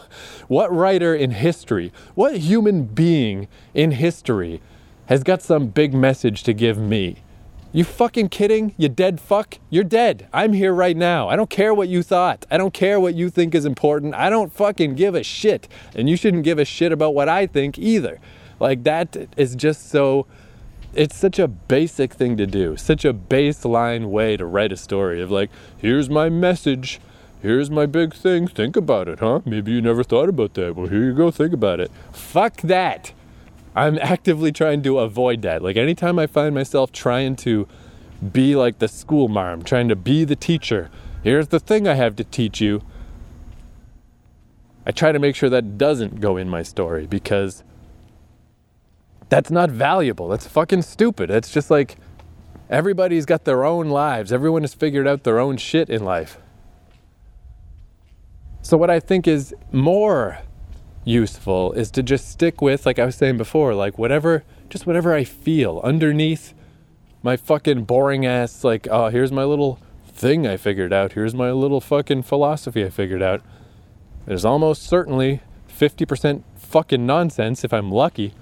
What 0.48 0.72
writer 0.72 1.14
in 1.14 1.32
history, 1.32 1.92
what 2.14 2.36
human 2.38 2.84
being 2.84 3.48
in 3.72 3.92
history 3.92 4.60
has 5.06 5.22
got 5.22 5.42
some 5.42 5.68
big 5.68 5.94
message 5.94 6.42
to 6.44 6.52
give 6.52 6.78
me? 6.78 7.23
You 7.74 7.82
fucking 7.82 8.28
kidding? 8.28 8.72
You 8.76 8.88
dead 8.88 9.20
fuck? 9.20 9.58
You're 9.68 9.82
dead. 9.82 10.28
I'm 10.32 10.52
here 10.52 10.72
right 10.72 10.96
now. 10.96 11.28
I 11.28 11.34
don't 11.34 11.50
care 11.50 11.74
what 11.74 11.88
you 11.88 12.04
thought. 12.04 12.46
I 12.48 12.56
don't 12.56 12.72
care 12.72 13.00
what 13.00 13.16
you 13.16 13.30
think 13.30 13.52
is 13.52 13.64
important. 13.64 14.14
I 14.14 14.30
don't 14.30 14.52
fucking 14.52 14.94
give 14.94 15.16
a 15.16 15.24
shit. 15.24 15.66
And 15.92 16.08
you 16.08 16.16
shouldn't 16.16 16.44
give 16.44 16.60
a 16.60 16.64
shit 16.64 16.92
about 16.92 17.16
what 17.16 17.28
I 17.28 17.48
think 17.48 17.76
either. 17.76 18.20
Like, 18.60 18.84
that 18.84 19.16
is 19.36 19.56
just 19.56 19.90
so. 19.90 20.28
It's 20.94 21.16
such 21.16 21.40
a 21.40 21.48
basic 21.48 22.14
thing 22.14 22.36
to 22.36 22.46
do, 22.46 22.76
such 22.76 23.04
a 23.04 23.12
baseline 23.12 24.06
way 24.10 24.36
to 24.36 24.46
write 24.46 24.70
a 24.70 24.76
story 24.76 25.20
of 25.20 25.32
like, 25.32 25.50
here's 25.76 26.08
my 26.08 26.28
message, 26.28 27.00
here's 27.42 27.68
my 27.72 27.86
big 27.86 28.14
thing, 28.14 28.46
think 28.46 28.76
about 28.76 29.08
it, 29.08 29.18
huh? 29.18 29.40
Maybe 29.44 29.72
you 29.72 29.82
never 29.82 30.04
thought 30.04 30.28
about 30.28 30.54
that. 30.54 30.76
Well, 30.76 30.86
here 30.86 31.02
you 31.02 31.12
go, 31.12 31.32
think 31.32 31.52
about 31.52 31.80
it. 31.80 31.90
Fuck 32.12 32.58
that. 32.58 33.12
I'm 33.74 33.98
actively 33.98 34.52
trying 34.52 34.82
to 34.82 34.98
avoid 35.00 35.42
that. 35.42 35.62
Like 35.62 35.76
anytime 35.76 36.18
I 36.18 36.26
find 36.26 36.54
myself 36.54 36.92
trying 36.92 37.36
to 37.36 37.66
be 38.32 38.54
like 38.54 38.78
the 38.78 38.88
school 38.88 39.28
marm, 39.28 39.62
trying 39.62 39.88
to 39.88 39.96
be 39.96 40.24
the 40.24 40.36
teacher, 40.36 40.90
here's 41.22 41.48
the 41.48 41.58
thing 41.58 41.88
I 41.88 41.94
have 41.94 42.14
to 42.16 42.24
teach 42.24 42.60
you. 42.60 42.82
I 44.86 44.92
try 44.92 45.12
to 45.12 45.18
make 45.18 45.34
sure 45.34 45.48
that 45.50 45.78
doesn't 45.78 46.20
go 46.20 46.36
in 46.36 46.48
my 46.48 46.62
story 46.62 47.06
because 47.06 47.64
that's 49.28 49.50
not 49.50 49.70
valuable. 49.70 50.28
That's 50.28 50.46
fucking 50.46 50.82
stupid. 50.82 51.30
It's 51.30 51.50
just 51.50 51.70
like 51.70 51.96
everybody's 52.70 53.26
got 53.26 53.44
their 53.44 53.64
own 53.64 53.88
lives. 53.88 54.32
Everyone 54.32 54.62
has 54.62 54.74
figured 54.74 55.08
out 55.08 55.24
their 55.24 55.40
own 55.40 55.56
shit 55.56 55.88
in 55.88 56.04
life. 56.04 56.38
So, 58.62 58.76
what 58.76 58.90
I 58.90 59.00
think 59.00 59.26
is 59.26 59.54
more 59.72 60.38
useful 61.04 61.72
is 61.72 61.90
to 61.92 62.02
just 62.02 62.28
stick 62.30 62.60
with, 62.60 62.86
like 62.86 62.98
I 62.98 63.04
was 63.04 63.16
saying 63.16 63.36
before, 63.36 63.74
like 63.74 63.98
whatever, 63.98 64.44
just 64.68 64.86
whatever 64.86 65.14
I 65.14 65.24
feel 65.24 65.80
underneath 65.84 66.54
my 67.22 67.36
fucking 67.36 67.84
boring 67.84 68.26
ass, 68.26 68.64
like, 68.64 68.86
oh, 68.90 69.08
here's 69.08 69.32
my 69.32 69.44
little 69.44 69.78
thing 70.06 70.46
I 70.46 70.56
figured 70.56 70.92
out. 70.92 71.12
Here's 71.12 71.34
my 71.34 71.50
little 71.50 71.80
fucking 71.80 72.22
philosophy 72.22 72.84
I 72.84 72.90
figured 72.90 73.22
out. 73.22 73.42
There's 74.26 74.44
almost 74.44 74.82
certainly 74.82 75.40
50% 75.68 76.42
fucking 76.56 77.04
nonsense 77.04 77.64
if 77.64 77.72
I'm 77.72 77.90
lucky. 77.90 78.34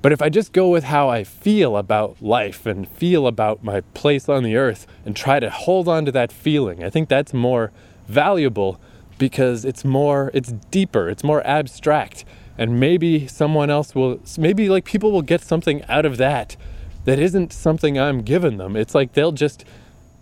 But 0.00 0.12
if 0.12 0.22
I 0.22 0.28
just 0.28 0.52
go 0.52 0.68
with 0.68 0.84
how 0.84 1.08
I 1.08 1.24
feel 1.24 1.76
about 1.76 2.22
life 2.22 2.66
and 2.66 2.88
feel 2.88 3.26
about 3.26 3.64
my 3.64 3.80
place 3.80 4.28
on 4.28 4.44
the 4.44 4.56
earth 4.56 4.86
and 5.04 5.16
try 5.16 5.40
to 5.40 5.50
hold 5.50 5.88
on 5.88 6.04
to 6.04 6.12
that 6.12 6.30
feeling, 6.30 6.84
I 6.84 6.90
think 6.90 7.08
that's 7.08 7.34
more 7.34 7.72
valuable 8.06 8.80
because 9.18 9.64
it's 9.64 9.84
more, 9.84 10.30
it's 10.32 10.52
deeper, 10.70 11.08
it's 11.08 11.24
more 11.24 11.46
abstract. 11.46 12.24
And 12.56 12.80
maybe 12.80 13.26
someone 13.28 13.70
else 13.70 13.94
will, 13.94 14.20
maybe 14.36 14.68
like 14.68 14.84
people 14.84 15.12
will 15.12 15.22
get 15.22 15.42
something 15.42 15.84
out 15.84 16.06
of 16.06 16.16
that 16.16 16.56
that 17.04 17.18
isn't 17.18 17.52
something 17.52 17.98
I'm 17.98 18.22
giving 18.22 18.58
them. 18.58 18.76
It's 18.76 18.94
like 18.94 19.12
they'll 19.12 19.32
just 19.32 19.64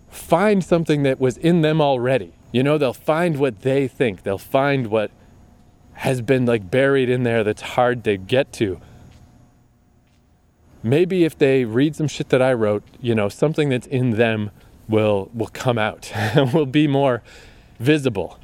find 0.09 0.63
something 0.63 1.03
that 1.03 1.19
was 1.19 1.37
in 1.37 1.61
them 1.61 1.81
already. 1.81 2.33
You 2.51 2.63
know, 2.63 2.77
they'll 2.77 2.93
find 2.93 3.37
what 3.37 3.61
they 3.61 3.87
think, 3.87 4.23
they'll 4.23 4.37
find 4.37 4.87
what 4.87 5.11
has 5.93 6.21
been 6.21 6.45
like 6.45 6.69
buried 6.69 7.09
in 7.09 7.23
there 7.23 7.43
that's 7.43 7.61
hard 7.61 8.03
to 8.03 8.17
get 8.17 8.53
to. 8.53 8.79
Maybe 10.83 11.25
if 11.25 11.37
they 11.37 11.65
read 11.65 11.95
some 11.95 12.07
shit 12.07 12.29
that 12.29 12.41
I 12.41 12.53
wrote, 12.53 12.83
you 13.01 13.15
know, 13.15 13.29
something 13.29 13.69
that's 13.69 13.87
in 13.87 14.11
them 14.11 14.51
will 14.87 15.29
will 15.33 15.47
come 15.47 15.77
out 15.77 16.11
and 16.15 16.53
will 16.53 16.65
be 16.65 16.87
more 16.87 17.23
visible. 17.79 18.39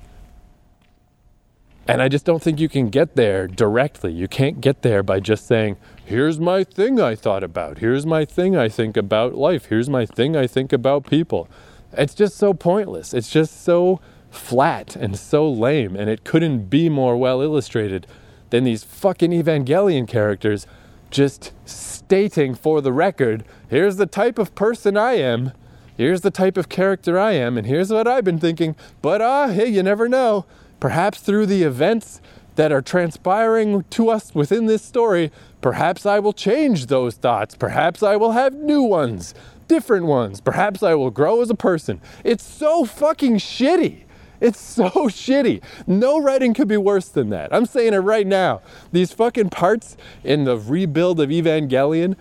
And 1.87 2.01
I 2.01 2.07
just 2.07 2.23
don't 2.25 2.41
think 2.41 2.59
you 2.59 2.69
can 2.69 2.89
get 2.89 3.15
there 3.15 3.47
directly. 3.47 4.13
You 4.13 4.27
can't 4.27 4.61
get 4.61 4.83
there 4.83 5.03
by 5.03 5.19
just 5.19 5.45
saying, 5.45 5.75
here's 6.05 6.39
my 6.39 6.63
thing 6.63 6.99
I 6.99 7.15
thought 7.15 7.43
about. 7.43 7.79
Here's 7.79 8.05
my 8.05 8.23
thing 8.23 8.55
I 8.55 8.69
think 8.69 8.95
about 8.95 9.35
life. 9.35 9.65
Here's 9.65 9.89
my 9.89 10.05
thing 10.05 10.35
I 10.37 10.47
think 10.47 10.71
about 10.71 11.05
people. 11.05 11.49
It's 11.91 12.15
just 12.15 12.37
so 12.37 12.53
pointless. 12.53 13.13
It's 13.13 13.29
just 13.29 13.63
so 13.63 13.99
flat 14.31 14.95
and 14.95 15.17
so 15.17 15.49
lame. 15.49 15.95
And 15.97 16.09
it 16.09 16.23
couldn't 16.23 16.69
be 16.69 16.87
more 16.87 17.17
well 17.17 17.41
illustrated 17.41 18.07
than 18.49 18.63
these 18.63 18.83
fucking 18.83 19.31
Evangelion 19.31 20.07
characters 20.07 20.65
just 21.11 21.51
stating 21.65 22.55
for 22.55 22.81
the 22.81 22.91
record 22.91 23.43
here's 23.69 23.97
the 23.97 24.05
type 24.05 24.39
of 24.39 24.55
person 24.55 24.97
I 24.97 25.13
am. 25.13 25.51
Here's 25.95 26.21
the 26.21 26.31
type 26.31 26.57
of 26.57 26.69
character 26.69 27.19
I 27.19 27.33
am. 27.33 27.57
And 27.57 27.67
here's 27.67 27.91
what 27.91 28.07
I've 28.07 28.23
been 28.23 28.39
thinking. 28.39 28.75
But 29.01 29.21
ah, 29.21 29.49
hey, 29.49 29.67
you 29.67 29.83
never 29.83 30.09
know. 30.09 30.45
Perhaps 30.83 31.21
through 31.21 31.45
the 31.45 31.63
events 31.63 32.19
that 32.55 32.73
are 32.73 32.81
transpiring 32.81 33.85
to 33.89 34.09
us 34.09 34.35
within 34.35 34.65
this 34.65 34.81
story, 34.81 35.31
perhaps 35.61 36.05
I 36.05 36.19
will 36.19 36.33
change 36.33 36.87
those 36.87 37.15
thoughts. 37.15 37.55
Perhaps 37.55 38.03
I 38.03 38.17
will 38.17 38.33
have 38.33 38.53
new 38.53 38.81
ones, 38.81 39.33
different 39.69 40.07
ones. 40.07 40.41
Perhaps 40.41 40.83
I 40.83 40.93
will 40.95 41.09
grow 41.09 41.41
as 41.41 41.49
a 41.49 41.55
person. 41.55 42.01
It's 42.25 42.43
so 42.43 42.83
fucking 42.83 43.37
shitty. 43.37 44.03
It's 44.41 44.59
so 44.75 44.89
shitty. 44.89 45.63
No 45.87 46.21
writing 46.21 46.53
could 46.53 46.67
be 46.67 46.75
worse 46.75 47.07
than 47.07 47.29
that. 47.29 47.53
I'm 47.53 47.65
saying 47.65 47.93
it 47.93 47.99
right 47.99 48.27
now. 48.27 48.61
These 48.91 49.13
fucking 49.13 49.51
parts 49.51 49.95
in 50.21 50.43
the 50.43 50.57
rebuild 50.57 51.21
of 51.21 51.29
Evangelion 51.29 52.17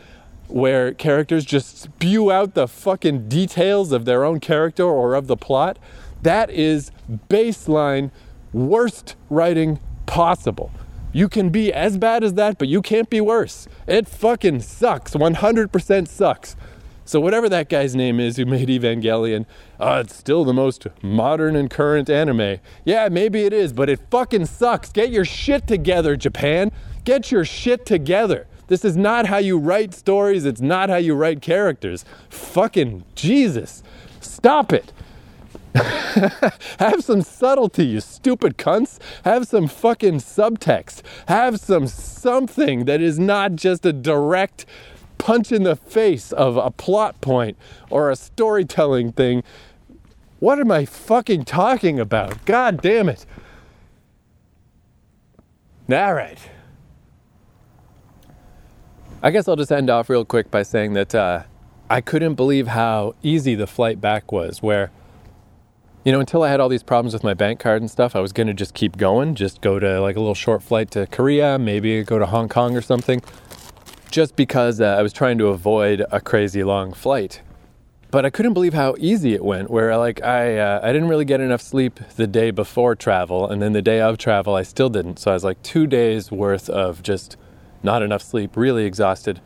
where 0.47 0.95
characters 0.95 1.45
just 1.45 1.81
spew 1.81 2.31
out 2.31 2.55
the 2.55 2.69
fucking 2.69 3.29
details 3.29 3.91
of 3.91 4.05
their 4.05 4.23
own 4.23 4.39
character 4.39 4.85
or 4.85 5.15
of 5.15 5.27
the 5.27 5.37
plot, 5.37 5.81
that 6.23 6.49
is 6.51 6.93
baseline 7.29 8.13
worst 8.53 9.17
writing 9.31 9.81
possible. 10.07 10.71
You 11.13 11.29
can 11.29 11.51
be 11.51 11.73
as 11.73 11.99
bad 11.99 12.25
as 12.25 12.35
that, 12.35 12.59
but 12.59 12.69
you 12.69 12.81
can't 12.81 13.11
be 13.11 13.21
worse. 13.21 13.69
It 13.87 14.09
fucking 14.09 14.61
sucks. 14.61 15.13
100% 15.13 16.09
sucks. 16.09 16.57
So, 17.05 17.21
whatever 17.21 17.49
that 17.49 17.69
guy's 17.69 17.95
name 17.95 18.21
is 18.21 18.37
who 18.37 18.47
made 18.47 18.69
Evangelion, 18.69 19.45
uh, 19.79 20.03
it's 20.05 20.17
still 20.17 20.45
the 20.45 20.55
most 20.55 20.87
modern 21.03 21.57
and 21.57 21.69
current 21.69 22.09
anime. 22.09 22.59
Yeah, 22.85 23.09
maybe 23.09 23.45
it 23.45 23.53
is, 23.53 23.73
but 23.73 23.91
it 23.91 24.01
fucking 24.11 24.47
sucks. 24.47 24.91
Get 24.93 25.11
your 25.11 25.25
shit 25.25 25.67
together, 25.67 26.17
Japan. 26.17 26.71
Get 27.05 27.33
your 27.33 27.45
shit 27.45 27.85
together. 27.85 28.47
This 28.69 28.85
is 28.85 28.97
not 28.97 29.27
how 29.27 29.39
you 29.39 29.59
write 29.59 29.93
stories, 29.93 30.45
it's 30.47 30.61
not 30.61 30.89
how 30.89 30.97
you 30.97 31.15
write 31.15 31.43
characters. 31.43 32.05
Fucking 32.31 33.05
Jesus. 33.15 33.83
Stop 34.21 34.73
it. 34.73 34.93
Have 36.79 37.03
some 37.03 37.23
subtlety, 37.23 37.87
you 37.87 38.01
stupid 38.01 38.59
cunts. 38.59 38.99
Have 39.25 39.47
some 39.47 39.69
fucking 39.69 40.17
subtext. 40.17 41.03
Have 41.29 41.59
some 41.59 41.87
something 41.87 42.85
that 42.85 43.01
is 43.01 43.19
not 43.19 43.57
just 43.57 43.87
a 43.87 43.93
direct 43.93 44.67
punch 45.19 45.53
in 45.53 45.63
the 45.63 45.77
face 45.77 46.33
of 46.33 46.57
a 46.57 46.71
plot 46.71 47.21
point 47.21 47.57
or 47.91 48.11
a 48.11 48.17
storytelling 48.17 49.13
thing. 49.13 49.43
What 50.41 50.59
am 50.59 50.71
I 50.71 50.85
fucking 50.85 51.45
talking 51.45 52.01
about? 52.01 52.45
God 52.45 52.83
damn 52.83 53.09
it. 53.09 53.25
All 55.91 56.15
right. 56.15 56.39
I 59.23 59.31
guess 59.31 59.47
I'll 59.47 59.57
just 59.57 59.71
end 59.71 59.89
off 59.89 60.11
real 60.11 60.25
quick 60.25 60.51
by 60.51 60.65
saying 60.65 60.95
that 60.95 61.15
uh, 61.15 61.45
I 61.89 62.01
couldn't 62.01 62.35
believe 62.35 62.67
how 62.67 63.15
easy 63.23 63.55
the 63.55 63.69
flight 63.69 64.01
back 64.01 64.33
was, 64.33 64.61
where 64.61 64.91
you 66.05 66.11
know, 66.13 66.21
until 66.21 66.43
I 66.43 66.51
had 66.51 66.59
all 66.61 66.69
these 66.69 66.83
problems 66.83 67.13
with 67.13 67.23
my 67.23 67.35
bank 67.35 67.61
card 67.61 67.81
and 67.81 67.91
stuff, 67.91 68.17
I 68.17 68.21
was 68.21 68.33
going 68.33 68.49
to 68.49 68.55
just 68.55 68.75
keep 68.75 68.97
going, 68.97 69.35
just 69.35 69.61
go 69.61 69.79
to 69.79 70.01
like 70.01 70.17
a 70.17 70.21
little 70.21 70.35
short 70.35 70.63
flight 70.63 70.91
to 70.93 71.07
Korea, 71.07 71.59
maybe 71.59 72.03
go 72.03 72.19
to 72.19 72.27
Hong 72.27 72.49
Kong 72.49 72.77
or 72.77 72.81
something, 72.83 73.23
just 74.11 74.35
because 74.35 74.81
uh, 74.81 74.97
I 74.99 75.03
was 75.03 75.13
trying 75.13 75.39
to 75.39 75.49
avoid 75.49 76.05
a 76.11 76.21
crazy 76.21 76.65
long 76.65 76.93
flight. 76.93 77.41
but 78.13 78.27
I 78.27 78.31
couldn't 78.31 78.53
believe 78.53 78.75
how 78.75 78.95
easy 78.99 79.33
it 79.33 79.43
went. 79.45 79.71
Where 79.71 79.97
like 79.97 80.23
I 80.23 80.59
uh, 80.59 80.81
I 80.83 80.93
didn't 80.93 81.09
really 81.09 81.25
get 81.25 81.41
enough 81.41 81.63
sleep 81.63 81.99
the 82.17 82.27
day 82.27 82.51
before 82.53 82.95
travel, 82.95 83.49
and 83.49 83.61
then 83.63 83.73
the 83.73 83.83
day 83.83 84.01
of 84.01 84.19
travel 84.19 84.55
I 84.55 84.63
still 84.63 84.91
didn't. 84.91 85.19
So 85.19 85.31
I 85.31 85.35
was 85.35 85.43
like 85.43 85.61
two 85.63 85.87
days 85.87 86.31
worth 86.31 86.69
of 86.69 87.03
just 87.03 87.37
not 87.83 88.03
enough 88.03 88.23
sleep, 88.23 88.57
really 88.57 88.85
exhausted. 88.85 89.41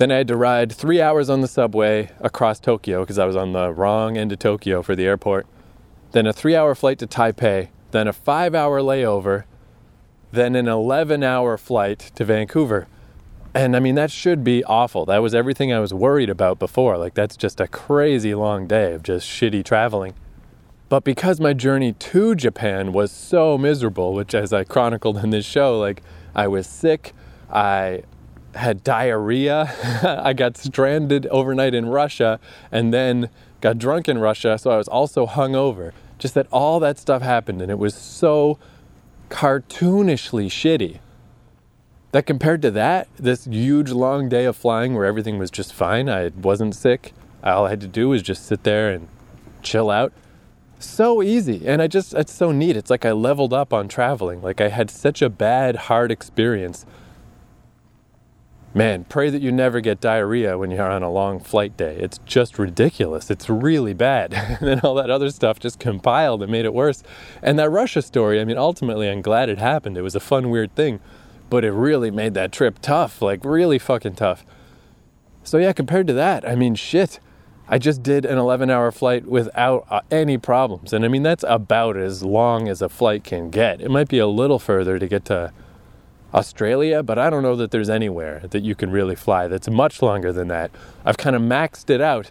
Then 0.00 0.10
I 0.10 0.16
had 0.16 0.28
to 0.28 0.36
ride 0.36 0.72
three 0.72 1.02
hours 1.02 1.28
on 1.28 1.42
the 1.42 1.46
subway 1.46 2.10
across 2.20 2.58
Tokyo 2.58 3.00
because 3.00 3.18
I 3.18 3.26
was 3.26 3.36
on 3.36 3.52
the 3.52 3.70
wrong 3.70 4.16
end 4.16 4.32
of 4.32 4.38
Tokyo 4.38 4.80
for 4.80 4.96
the 4.96 5.04
airport. 5.04 5.46
Then 6.12 6.26
a 6.26 6.32
three-hour 6.32 6.74
flight 6.74 6.98
to 7.00 7.06
Taipei. 7.06 7.68
Then 7.90 8.08
a 8.08 8.14
five-hour 8.14 8.80
layover. 8.80 9.44
Then 10.32 10.56
an 10.56 10.64
11-hour 10.64 11.58
flight 11.58 12.12
to 12.14 12.24
Vancouver. 12.24 12.88
And 13.52 13.76
I 13.76 13.80
mean, 13.80 13.94
that 13.96 14.10
should 14.10 14.42
be 14.42 14.64
awful. 14.64 15.04
That 15.04 15.18
was 15.18 15.34
everything 15.34 15.70
I 15.70 15.80
was 15.80 15.92
worried 15.92 16.30
about 16.30 16.58
before. 16.58 16.96
Like, 16.96 17.12
that's 17.12 17.36
just 17.36 17.60
a 17.60 17.68
crazy 17.68 18.34
long 18.34 18.66
day 18.66 18.94
of 18.94 19.02
just 19.02 19.28
shitty 19.28 19.66
traveling. 19.66 20.14
But 20.88 21.04
because 21.04 21.40
my 21.40 21.52
journey 21.52 21.92
to 21.92 22.34
Japan 22.34 22.94
was 22.94 23.12
so 23.12 23.58
miserable, 23.58 24.14
which, 24.14 24.34
as 24.34 24.50
I 24.50 24.64
chronicled 24.64 25.18
in 25.18 25.28
this 25.28 25.44
show, 25.44 25.78
like, 25.78 26.02
I 26.34 26.48
was 26.48 26.66
sick, 26.66 27.12
I 27.52 28.04
had 28.54 28.82
diarrhea, 28.84 29.72
I 30.24 30.32
got 30.32 30.56
stranded 30.56 31.26
overnight 31.26 31.74
in 31.74 31.86
Russia, 31.86 32.40
and 32.72 32.92
then 32.92 33.30
got 33.60 33.78
drunk 33.78 34.08
in 34.08 34.18
Russia, 34.18 34.58
so 34.58 34.70
I 34.70 34.76
was 34.76 34.88
also 34.88 35.26
hungover. 35.26 35.92
Just 36.18 36.34
that 36.34 36.46
all 36.50 36.80
that 36.80 36.98
stuff 36.98 37.22
happened, 37.22 37.62
and 37.62 37.70
it 37.70 37.78
was 37.78 37.94
so 37.94 38.58
cartoonishly 39.30 40.46
shitty 40.46 40.98
that 42.12 42.26
compared 42.26 42.60
to 42.62 42.70
that, 42.72 43.08
this 43.16 43.44
huge 43.44 43.90
long 43.90 44.28
day 44.28 44.44
of 44.44 44.56
flying 44.56 44.94
where 44.94 45.04
everything 45.04 45.38
was 45.38 45.50
just 45.50 45.72
fine, 45.72 46.08
I 46.08 46.28
wasn't 46.28 46.74
sick. 46.74 47.12
All 47.42 47.66
I 47.66 47.70
had 47.70 47.80
to 47.82 47.86
do 47.86 48.08
was 48.08 48.22
just 48.22 48.46
sit 48.46 48.64
there 48.64 48.90
and 48.90 49.08
chill 49.62 49.90
out. 49.90 50.12
So 50.78 51.22
easy. 51.22 51.66
And 51.66 51.80
I 51.80 51.86
just, 51.86 52.14
it's 52.14 52.32
so 52.32 52.52
neat. 52.52 52.76
It's 52.76 52.90
like 52.90 53.04
I 53.04 53.12
leveled 53.12 53.52
up 53.52 53.72
on 53.72 53.86
traveling. 53.86 54.42
Like 54.42 54.60
I 54.60 54.68
had 54.68 54.90
such 54.90 55.22
a 55.22 55.28
bad, 55.28 55.76
hard 55.76 56.10
experience. 56.10 56.84
Man, 58.72 59.04
pray 59.04 59.30
that 59.30 59.42
you 59.42 59.50
never 59.50 59.80
get 59.80 60.00
diarrhea 60.00 60.56
when 60.56 60.70
you're 60.70 60.88
on 60.88 61.02
a 61.02 61.10
long 61.10 61.40
flight 61.40 61.76
day. 61.76 61.96
It's 61.98 62.18
just 62.24 62.58
ridiculous. 62.58 63.30
It's 63.30 63.50
really 63.50 63.94
bad. 63.94 64.32
and 64.60 64.60
then 64.60 64.80
all 64.80 64.94
that 64.94 65.10
other 65.10 65.30
stuff 65.30 65.58
just 65.58 65.80
compiled 65.80 66.42
and 66.42 66.52
made 66.52 66.64
it 66.64 66.72
worse. 66.72 67.02
And 67.42 67.58
that 67.58 67.70
Russia 67.70 68.00
story, 68.00 68.40
I 68.40 68.44
mean, 68.44 68.58
ultimately, 68.58 69.08
I'm 69.08 69.22
glad 69.22 69.48
it 69.48 69.58
happened. 69.58 69.96
It 69.96 70.02
was 70.02 70.14
a 70.14 70.20
fun, 70.20 70.50
weird 70.50 70.74
thing 70.76 71.00
but 71.50 71.64
it 71.64 71.72
really 71.72 72.10
made 72.10 72.32
that 72.34 72.52
trip 72.52 72.78
tough, 72.80 73.20
like 73.20 73.44
really 73.44 73.78
fucking 73.78 74.14
tough. 74.14 74.46
So 75.42 75.58
yeah, 75.58 75.72
compared 75.72 76.06
to 76.06 76.12
that, 76.14 76.48
I 76.48 76.54
mean, 76.54 76.76
shit. 76.76 77.18
I 77.72 77.78
just 77.78 78.02
did 78.02 78.24
an 78.24 78.36
11 78.36 78.68
hour 78.68 78.90
flight 78.90 79.26
without 79.26 79.86
uh, 79.90 80.00
any 80.10 80.38
problems. 80.38 80.92
And 80.92 81.04
I 81.04 81.08
mean, 81.08 81.22
that's 81.22 81.44
about 81.46 81.96
as 81.96 82.24
long 82.24 82.66
as 82.66 82.82
a 82.82 82.88
flight 82.88 83.22
can 83.22 83.48
get. 83.48 83.80
It 83.80 83.92
might 83.92 84.08
be 84.08 84.18
a 84.18 84.26
little 84.26 84.58
further 84.58 84.98
to 84.98 85.06
get 85.06 85.24
to 85.26 85.52
Australia, 86.32 87.02
but 87.02 87.18
I 87.18 87.30
don't 87.30 87.42
know 87.42 87.56
that 87.56 87.70
there's 87.70 87.90
anywhere 87.90 88.42
that 88.50 88.62
you 88.62 88.74
can 88.74 88.90
really 88.90 89.16
fly 89.16 89.48
that's 89.48 89.68
much 89.68 90.02
longer 90.02 90.32
than 90.32 90.48
that. 90.48 90.70
I've 91.04 91.16
kind 91.16 91.34
of 91.34 91.42
maxed 91.42 91.90
it 91.90 92.00
out 92.00 92.30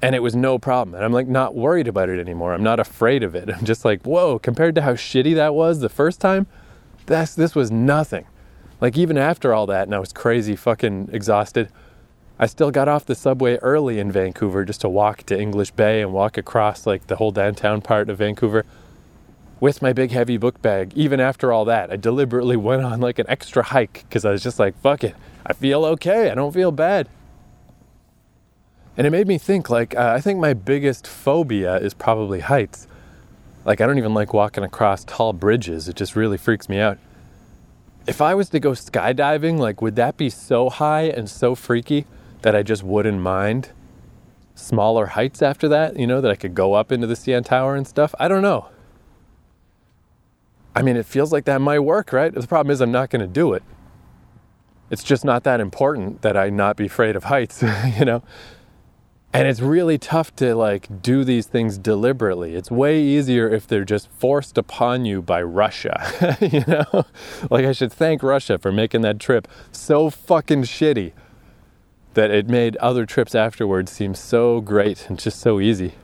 and 0.00 0.14
it 0.16 0.22
was 0.22 0.34
no 0.34 0.58
problem. 0.58 0.94
And 0.94 1.04
I'm 1.04 1.12
like 1.12 1.28
not 1.28 1.54
worried 1.54 1.88
about 1.88 2.08
it 2.08 2.18
anymore. 2.18 2.52
I'm 2.52 2.62
not 2.62 2.80
afraid 2.80 3.22
of 3.22 3.34
it. 3.34 3.48
I'm 3.54 3.64
just 3.64 3.84
like, 3.84 4.02
whoa, 4.02 4.38
compared 4.38 4.74
to 4.76 4.82
how 4.82 4.94
shitty 4.94 5.34
that 5.36 5.54
was 5.54 5.80
the 5.80 5.88
first 5.88 6.20
time, 6.20 6.46
that's, 7.06 7.34
this 7.34 7.54
was 7.54 7.70
nothing. 7.70 8.26
Like 8.80 8.98
even 8.98 9.16
after 9.16 9.54
all 9.54 9.66
that, 9.66 9.84
and 9.86 9.94
I 9.94 10.00
was 10.00 10.12
crazy 10.12 10.56
fucking 10.56 11.10
exhausted, 11.12 11.70
I 12.38 12.46
still 12.46 12.72
got 12.72 12.88
off 12.88 13.06
the 13.06 13.14
subway 13.14 13.56
early 13.58 14.00
in 14.00 14.10
Vancouver 14.10 14.64
just 14.64 14.80
to 14.80 14.88
walk 14.88 15.22
to 15.24 15.40
English 15.40 15.70
Bay 15.72 16.02
and 16.02 16.12
walk 16.12 16.36
across 16.36 16.86
like 16.86 17.06
the 17.06 17.16
whole 17.16 17.30
downtown 17.30 17.80
part 17.80 18.10
of 18.10 18.18
Vancouver 18.18 18.64
with 19.62 19.80
my 19.80 19.92
big 19.92 20.10
heavy 20.10 20.36
book 20.36 20.60
bag. 20.60 20.92
Even 20.96 21.20
after 21.20 21.52
all 21.52 21.64
that, 21.66 21.92
I 21.92 21.94
deliberately 21.94 22.56
went 22.56 22.82
on 22.82 23.00
like 23.00 23.20
an 23.20 23.26
extra 23.28 23.62
hike 23.62 24.04
because 24.08 24.24
I 24.24 24.32
was 24.32 24.42
just 24.42 24.58
like, 24.58 24.76
fuck 24.80 25.04
it, 25.04 25.14
I 25.46 25.52
feel 25.52 25.84
okay, 25.84 26.30
I 26.30 26.34
don't 26.34 26.52
feel 26.52 26.72
bad. 26.72 27.08
And 28.96 29.06
it 29.06 29.10
made 29.10 29.28
me 29.28 29.38
think 29.38 29.70
like, 29.70 29.94
uh, 29.94 30.14
I 30.16 30.20
think 30.20 30.40
my 30.40 30.52
biggest 30.52 31.06
phobia 31.06 31.76
is 31.76 31.94
probably 31.94 32.40
heights. 32.40 32.88
Like, 33.64 33.80
I 33.80 33.86
don't 33.86 33.98
even 33.98 34.14
like 34.14 34.34
walking 34.34 34.64
across 34.64 35.04
tall 35.04 35.32
bridges, 35.32 35.88
it 35.88 35.94
just 35.94 36.16
really 36.16 36.38
freaks 36.38 36.68
me 36.68 36.80
out 36.80 36.98
if 38.04 38.20
I 38.20 38.34
was 38.34 38.48
to 38.48 38.58
go 38.58 38.72
skydiving, 38.72 39.58
like, 39.58 39.80
would 39.80 39.94
that 39.94 40.16
be 40.16 40.28
so 40.28 40.70
high 40.70 41.02
and 41.02 41.30
so 41.30 41.54
freaky 41.54 42.04
that 42.40 42.56
I 42.56 42.64
just 42.64 42.82
wouldn't 42.82 43.20
mind 43.20 43.68
smaller 44.56 45.06
heights 45.06 45.40
after 45.40 45.68
that? 45.68 45.96
You 45.96 46.08
know, 46.08 46.20
that 46.20 46.32
I 46.32 46.34
could 46.34 46.56
go 46.56 46.74
up 46.74 46.90
into 46.90 47.06
the 47.06 47.14
CN 47.14 47.44
Tower 47.44 47.76
and 47.76 47.86
stuff? 47.86 48.12
I 48.18 48.26
don't 48.26 48.42
know. 48.42 48.71
I 50.74 50.82
mean, 50.82 50.96
it 50.96 51.06
feels 51.06 51.32
like 51.32 51.44
that 51.44 51.60
might 51.60 51.80
work, 51.80 52.12
right? 52.12 52.32
The 52.32 52.46
problem 52.46 52.72
is, 52.72 52.80
I'm 52.80 52.92
not 52.92 53.10
going 53.10 53.20
to 53.20 53.26
do 53.26 53.52
it. 53.52 53.62
It's 54.90 55.02
just 55.02 55.24
not 55.24 55.44
that 55.44 55.60
important 55.60 56.22
that 56.22 56.36
I 56.36 56.50
not 56.50 56.76
be 56.76 56.86
afraid 56.86 57.16
of 57.16 57.24
heights, 57.24 57.62
you 57.98 58.04
know? 58.04 58.22
And 59.34 59.48
it's 59.48 59.60
really 59.60 59.96
tough 59.96 60.36
to 60.36 60.54
like 60.54 61.00
do 61.00 61.24
these 61.24 61.46
things 61.46 61.78
deliberately. 61.78 62.54
It's 62.54 62.70
way 62.70 63.02
easier 63.02 63.48
if 63.48 63.66
they're 63.66 63.86
just 63.86 64.10
forced 64.10 64.58
upon 64.58 65.06
you 65.06 65.22
by 65.22 65.40
Russia. 65.42 66.36
you 66.40 66.64
know? 66.66 67.06
Like 67.50 67.64
I 67.64 67.72
should 67.72 67.92
thank 67.92 68.22
Russia 68.22 68.58
for 68.58 68.70
making 68.70 69.00
that 69.02 69.18
trip 69.18 69.48
so 69.70 70.10
fucking 70.10 70.64
shitty 70.64 71.12
that 72.12 72.30
it 72.30 72.46
made 72.48 72.76
other 72.76 73.06
trips 73.06 73.34
afterwards 73.34 73.90
seem 73.90 74.14
so 74.14 74.60
great 74.60 75.08
and 75.08 75.18
just 75.18 75.40
so 75.40 75.60
easy. 75.60 75.94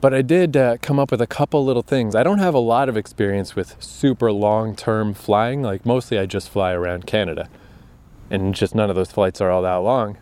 But 0.00 0.14
I 0.14 0.22
did 0.22 0.56
uh, 0.56 0.78
come 0.80 0.98
up 0.98 1.10
with 1.10 1.20
a 1.20 1.26
couple 1.26 1.62
little 1.64 1.82
things. 1.82 2.14
I 2.14 2.22
don't 2.22 2.38
have 2.38 2.54
a 2.54 2.58
lot 2.58 2.88
of 2.88 2.96
experience 2.96 3.54
with 3.54 3.76
super 3.82 4.32
long 4.32 4.74
term 4.74 5.12
flying. 5.12 5.62
Like 5.62 5.84
mostly 5.84 6.18
I 6.18 6.26
just 6.26 6.48
fly 6.48 6.72
around 6.72 7.06
Canada. 7.06 7.48
And 8.30 8.54
just 8.54 8.74
none 8.74 8.88
of 8.88 8.96
those 8.96 9.12
flights 9.12 9.40
are 9.40 9.50
all 9.50 9.62
that 9.62 9.76
long. 9.76 10.16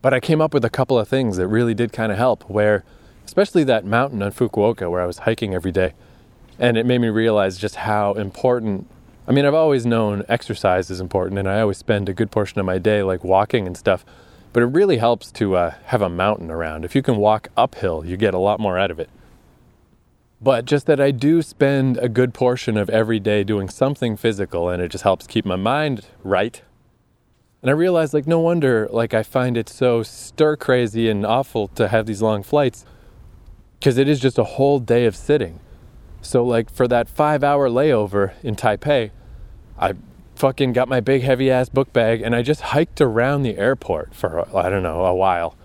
But 0.00 0.14
I 0.14 0.20
came 0.20 0.40
up 0.40 0.54
with 0.54 0.64
a 0.64 0.70
couple 0.70 0.98
of 0.98 1.08
things 1.08 1.36
that 1.36 1.48
really 1.48 1.74
did 1.74 1.92
kind 1.92 2.12
of 2.12 2.18
help, 2.18 2.48
where, 2.48 2.84
especially 3.24 3.64
that 3.64 3.84
mountain 3.84 4.22
on 4.22 4.30
Fukuoka 4.30 4.90
where 4.90 5.02
I 5.02 5.06
was 5.06 5.18
hiking 5.18 5.52
every 5.52 5.72
day. 5.72 5.94
And 6.58 6.78
it 6.78 6.86
made 6.86 7.00
me 7.00 7.08
realize 7.08 7.58
just 7.58 7.74
how 7.76 8.14
important. 8.14 8.88
I 9.26 9.32
mean, 9.32 9.44
I've 9.44 9.54
always 9.54 9.84
known 9.84 10.24
exercise 10.28 10.90
is 10.90 11.00
important, 11.00 11.38
and 11.38 11.48
I 11.48 11.60
always 11.60 11.76
spend 11.76 12.08
a 12.08 12.14
good 12.14 12.30
portion 12.30 12.60
of 12.60 12.66
my 12.66 12.78
day 12.78 13.02
like 13.02 13.24
walking 13.24 13.66
and 13.66 13.76
stuff. 13.76 14.06
But 14.56 14.62
it 14.62 14.66
really 14.68 14.96
helps 14.96 15.30
to 15.32 15.54
uh, 15.54 15.74
have 15.88 16.00
a 16.00 16.08
mountain 16.08 16.50
around. 16.50 16.86
If 16.86 16.94
you 16.94 17.02
can 17.02 17.18
walk 17.18 17.50
uphill, 17.58 18.06
you 18.06 18.16
get 18.16 18.32
a 18.32 18.38
lot 18.38 18.58
more 18.58 18.78
out 18.78 18.90
of 18.90 18.98
it. 18.98 19.10
But 20.40 20.64
just 20.64 20.86
that 20.86 20.98
I 20.98 21.10
do 21.10 21.42
spend 21.42 21.98
a 21.98 22.08
good 22.08 22.32
portion 22.32 22.78
of 22.78 22.88
every 22.88 23.20
day 23.20 23.44
doing 23.44 23.68
something 23.68 24.16
physical, 24.16 24.70
and 24.70 24.80
it 24.80 24.88
just 24.88 25.04
helps 25.04 25.26
keep 25.26 25.44
my 25.44 25.56
mind 25.56 26.06
right 26.24 26.62
and 27.66 27.70
I 27.70 27.72
realized, 27.72 28.14
like, 28.14 28.28
no 28.28 28.38
wonder, 28.38 28.88
like, 28.92 29.12
I 29.12 29.24
find 29.24 29.56
it 29.56 29.68
so 29.68 30.04
stir 30.04 30.56
crazy 30.56 31.10
and 31.10 31.26
awful 31.26 31.66
to 31.68 31.88
have 31.88 32.06
these 32.06 32.22
long 32.22 32.44
flights 32.44 32.84
because 33.80 33.98
it 33.98 34.08
is 34.08 34.20
just 34.20 34.38
a 34.38 34.44
whole 34.44 34.78
day 34.78 35.04
of 35.04 35.16
sitting. 35.16 35.58
So, 36.22 36.44
like, 36.44 36.70
for 36.70 36.86
that 36.86 37.08
five 37.08 37.42
hour 37.42 37.68
layover 37.68 38.34
in 38.44 38.54
Taipei, 38.54 39.10
I 39.78 39.94
fucking 40.36 40.72
got 40.72 40.88
my 40.88 41.00
big 41.00 41.22
heavy 41.22 41.50
ass 41.50 41.68
book 41.68 41.92
bag 41.92 42.22
and 42.22 42.34
I 42.34 42.42
just 42.42 42.60
hiked 42.60 43.00
around 43.00 43.42
the 43.42 43.56
airport 43.58 44.14
for, 44.14 44.46
I 44.56 44.68
don't 44.68 44.82
know, 44.82 45.04
a 45.04 45.14
while. 45.14 45.56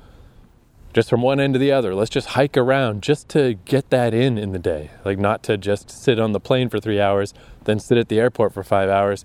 Just 0.94 1.10
from 1.10 1.22
one 1.22 1.40
end 1.40 1.54
to 1.54 1.60
the 1.60 1.72
other. 1.72 1.96
Let's 1.96 2.10
just 2.10 2.30
hike 2.30 2.58
around 2.58 3.02
just 3.02 3.30
to 3.30 3.54
get 3.66 3.90
that 3.92 4.14
in 4.14 4.38
in 4.38 4.52
the 4.52 4.60
day. 4.60 4.92
Like, 5.06 5.18
not 5.18 5.42
to 5.44 5.58
just 5.58 5.90
sit 5.90 6.20
on 6.20 6.34
the 6.34 6.40
plane 6.40 6.68
for 6.68 6.82
three 6.82 7.00
hours, 7.00 7.34
then 7.64 7.80
sit 7.80 7.98
at 7.98 8.10
the 8.10 8.20
airport 8.20 8.54
for 8.54 8.64
five 8.64 8.90
hours 8.90 9.24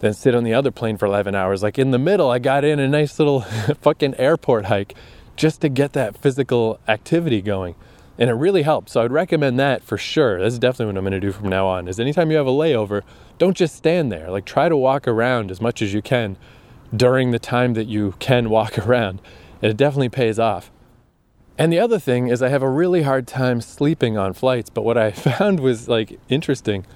then 0.00 0.12
sit 0.12 0.34
on 0.34 0.44
the 0.44 0.54
other 0.54 0.70
plane 0.70 0.96
for 0.96 1.06
11 1.06 1.34
hours. 1.34 1.62
Like 1.62 1.78
in 1.78 1.90
the 1.90 1.98
middle, 1.98 2.30
I 2.30 2.38
got 2.38 2.64
in 2.64 2.78
a 2.78 2.88
nice 2.88 3.18
little 3.18 3.40
fucking 3.80 4.14
airport 4.16 4.66
hike 4.66 4.94
just 5.36 5.60
to 5.60 5.68
get 5.68 5.92
that 5.94 6.16
physical 6.16 6.80
activity 6.88 7.42
going. 7.42 7.74
And 8.18 8.30
it 8.30 8.34
really 8.34 8.62
helps. 8.62 8.92
So 8.92 9.02
I'd 9.02 9.12
recommend 9.12 9.58
that 9.58 9.82
for 9.82 9.98
sure. 9.98 10.40
That's 10.40 10.58
definitely 10.58 10.94
what 10.94 10.98
I'm 10.98 11.04
going 11.04 11.20
to 11.20 11.26
do 11.26 11.32
from 11.32 11.48
now 11.48 11.66
on. 11.66 11.86
Is 11.86 12.00
anytime 12.00 12.30
you 12.30 12.36
have 12.38 12.46
a 12.46 12.50
layover, 12.50 13.02
don't 13.38 13.56
just 13.56 13.76
stand 13.76 14.10
there. 14.10 14.30
Like 14.30 14.44
try 14.44 14.68
to 14.68 14.76
walk 14.76 15.06
around 15.06 15.50
as 15.50 15.60
much 15.60 15.82
as 15.82 15.92
you 15.92 16.00
can 16.00 16.36
during 16.94 17.30
the 17.30 17.38
time 17.38 17.74
that 17.74 17.86
you 17.86 18.14
can 18.18 18.48
walk 18.48 18.78
around. 18.86 19.20
And 19.60 19.70
it 19.70 19.76
definitely 19.76 20.08
pays 20.08 20.38
off. 20.38 20.70
And 21.58 21.72
the 21.72 21.78
other 21.78 21.98
thing 21.98 22.28
is 22.28 22.42
I 22.42 22.48
have 22.48 22.62
a 22.62 22.68
really 22.68 23.02
hard 23.02 23.26
time 23.26 23.60
sleeping 23.60 24.18
on 24.18 24.34
flights, 24.34 24.70
but 24.70 24.82
what 24.82 24.98
I 24.98 25.10
found 25.12 25.60
was 25.60 25.88
like 25.88 26.18
interesting 26.28 26.86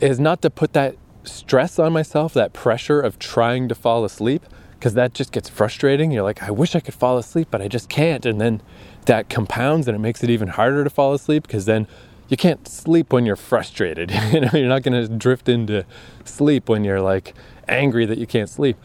is 0.00 0.18
not 0.18 0.42
to 0.42 0.50
put 0.50 0.72
that 0.72 0.96
stress 1.24 1.78
on 1.78 1.92
myself, 1.92 2.34
that 2.34 2.52
pressure 2.52 3.00
of 3.00 3.18
trying 3.18 3.68
to 3.68 3.74
fall 3.74 4.04
asleep, 4.04 4.42
because 4.82 4.94
that 4.94 5.14
just 5.14 5.30
gets 5.30 5.48
frustrating. 5.48 6.10
You're 6.10 6.24
like, 6.24 6.42
I 6.42 6.50
wish 6.50 6.74
I 6.74 6.80
could 6.80 6.94
fall 6.94 7.16
asleep, 7.16 7.46
but 7.52 7.62
I 7.62 7.68
just 7.68 7.88
can't. 7.88 8.26
And 8.26 8.40
then 8.40 8.60
that 9.04 9.28
compounds 9.28 9.86
and 9.86 9.94
it 9.94 10.00
makes 10.00 10.24
it 10.24 10.30
even 10.30 10.48
harder 10.48 10.82
to 10.82 10.90
fall 10.90 11.14
asleep 11.14 11.44
because 11.46 11.66
then 11.66 11.86
you 12.28 12.36
can't 12.36 12.66
sleep 12.66 13.12
when 13.12 13.24
you're 13.24 13.36
frustrated. 13.36 14.10
you 14.32 14.40
know, 14.40 14.50
you're 14.52 14.68
not 14.68 14.82
going 14.82 15.00
to 15.00 15.06
drift 15.06 15.48
into 15.48 15.86
sleep 16.24 16.68
when 16.68 16.82
you're 16.82 17.00
like 17.00 17.32
angry 17.68 18.06
that 18.06 18.18
you 18.18 18.26
can't 18.26 18.50
sleep. 18.50 18.76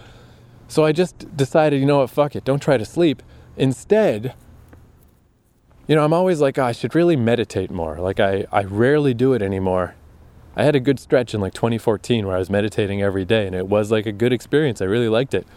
So 0.68 0.86
I 0.86 0.92
just 0.92 1.36
decided, 1.36 1.80
you 1.80 1.88
know 1.88 2.02
what, 2.02 2.12
fuck 2.12 2.36
it, 2.36 2.46
don't 2.46 2.62
try 2.62 2.78
to 2.78 2.86
sleep. 2.86 3.24
Instead, 3.56 4.36
you 5.88 5.96
know, 5.96 6.06
I'm 6.06 6.14
always 6.14 6.40
like, 6.40 6.60
oh, 6.60 6.66
I 6.66 6.74
should 6.74 6.94
really 6.94 7.16
meditate 7.16 7.72
more. 7.72 7.98
Like, 7.98 8.20
I, 8.20 8.46
I 8.52 8.66
rarely 8.66 9.16
do 9.16 9.34
it 9.34 9.42
anymore. 9.42 9.96
I 10.56 10.64
had 10.64 10.76
a 10.76 10.80
good 10.80 11.00
stretch 11.00 11.34
in 11.34 11.42
like 11.42 11.56
2014 11.56 12.28
where 12.28 12.36
I 12.36 12.40
was 12.40 12.52
meditating 12.52 13.02
every 13.02 13.26
day, 13.26 13.48
and 13.48 13.56
it 13.56 13.68
was 13.68 13.90
like 13.90 14.06
a 14.06 14.12
good 14.12 14.32
experience. 14.32 14.80
I 14.80 14.86
really 14.86 15.10
liked 15.10 15.34
it. 15.34 15.48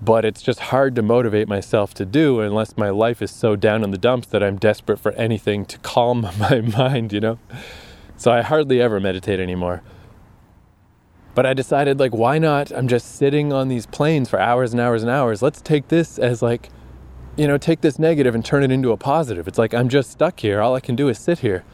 But 0.00 0.24
it's 0.24 0.42
just 0.42 0.60
hard 0.60 0.94
to 0.94 1.02
motivate 1.02 1.48
myself 1.48 1.92
to 1.94 2.04
do 2.04 2.40
unless 2.40 2.76
my 2.76 2.90
life 2.90 3.20
is 3.20 3.30
so 3.30 3.56
down 3.56 3.82
in 3.82 3.90
the 3.90 3.98
dumps 3.98 4.28
that 4.28 4.42
I'm 4.42 4.56
desperate 4.56 5.00
for 5.00 5.12
anything 5.12 5.64
to 5.66 5.78
calm 5.78 6.20
my 6.38 6.60
mind, 6.60 7.12
you 7.12 7.20
know? 7.20 7.38
So 8.16 8.30
I 8.30 8.42
hardly 8.42 8.80
ever 8.80 9.00
meditate 9.00 9.40
anymore. 9.40 9.82
But 11.34 11.46
I 11.46 11.54
decided, 11.54 12.00
like, 12.00 12.12
why 12.12 12.38
not? 12.38 12.72
I'm 12.72 12.88
just 12.88 13.14
sitting 13.14 13.52
on 13.52 13.68
these 13.68 13.86
planes 13.86 14.28
for 14.28 14.40
hours 14.40 14.72
and 14.72 14.80
hours 14.80 15.02
and 15.02 15.10
hours. 15.10 15.40
Let's 15.40 15.60
take 15.60 15.86
this 15.86 16.18
as, 16.18 16.42
like, 16.42 16.70
you 17.36 17.46
know, 17.46 17.58
take 17.58 17.80
this 17.80 17.98
negative 17.98 18.34
and 18.34 18.44
turn 18.44 18.64
it 18.64 18.72
into 18.72 18.90
a 18.90 18.96
positive. 18.96 19.46
It's 19.46 19.58
like, 19.58 19.72
I'm 19.72 19.88
just 19.88 20.10
stuck 20.10 20.40
here. 20.40 20.60
All 20.60 20.74
I 20.74 20.80
can 20.80 20.96
do 20.96 21.08
is 21.08 21.16
sit 21.16 21.38
here. 21.38 21.64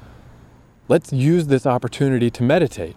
Let's 0.87 1.14
use 1.14 1.47
this 1.47 1.64
opportunity 1.64 2.31
to 2.31 2.43
meditate. 2.43 2.95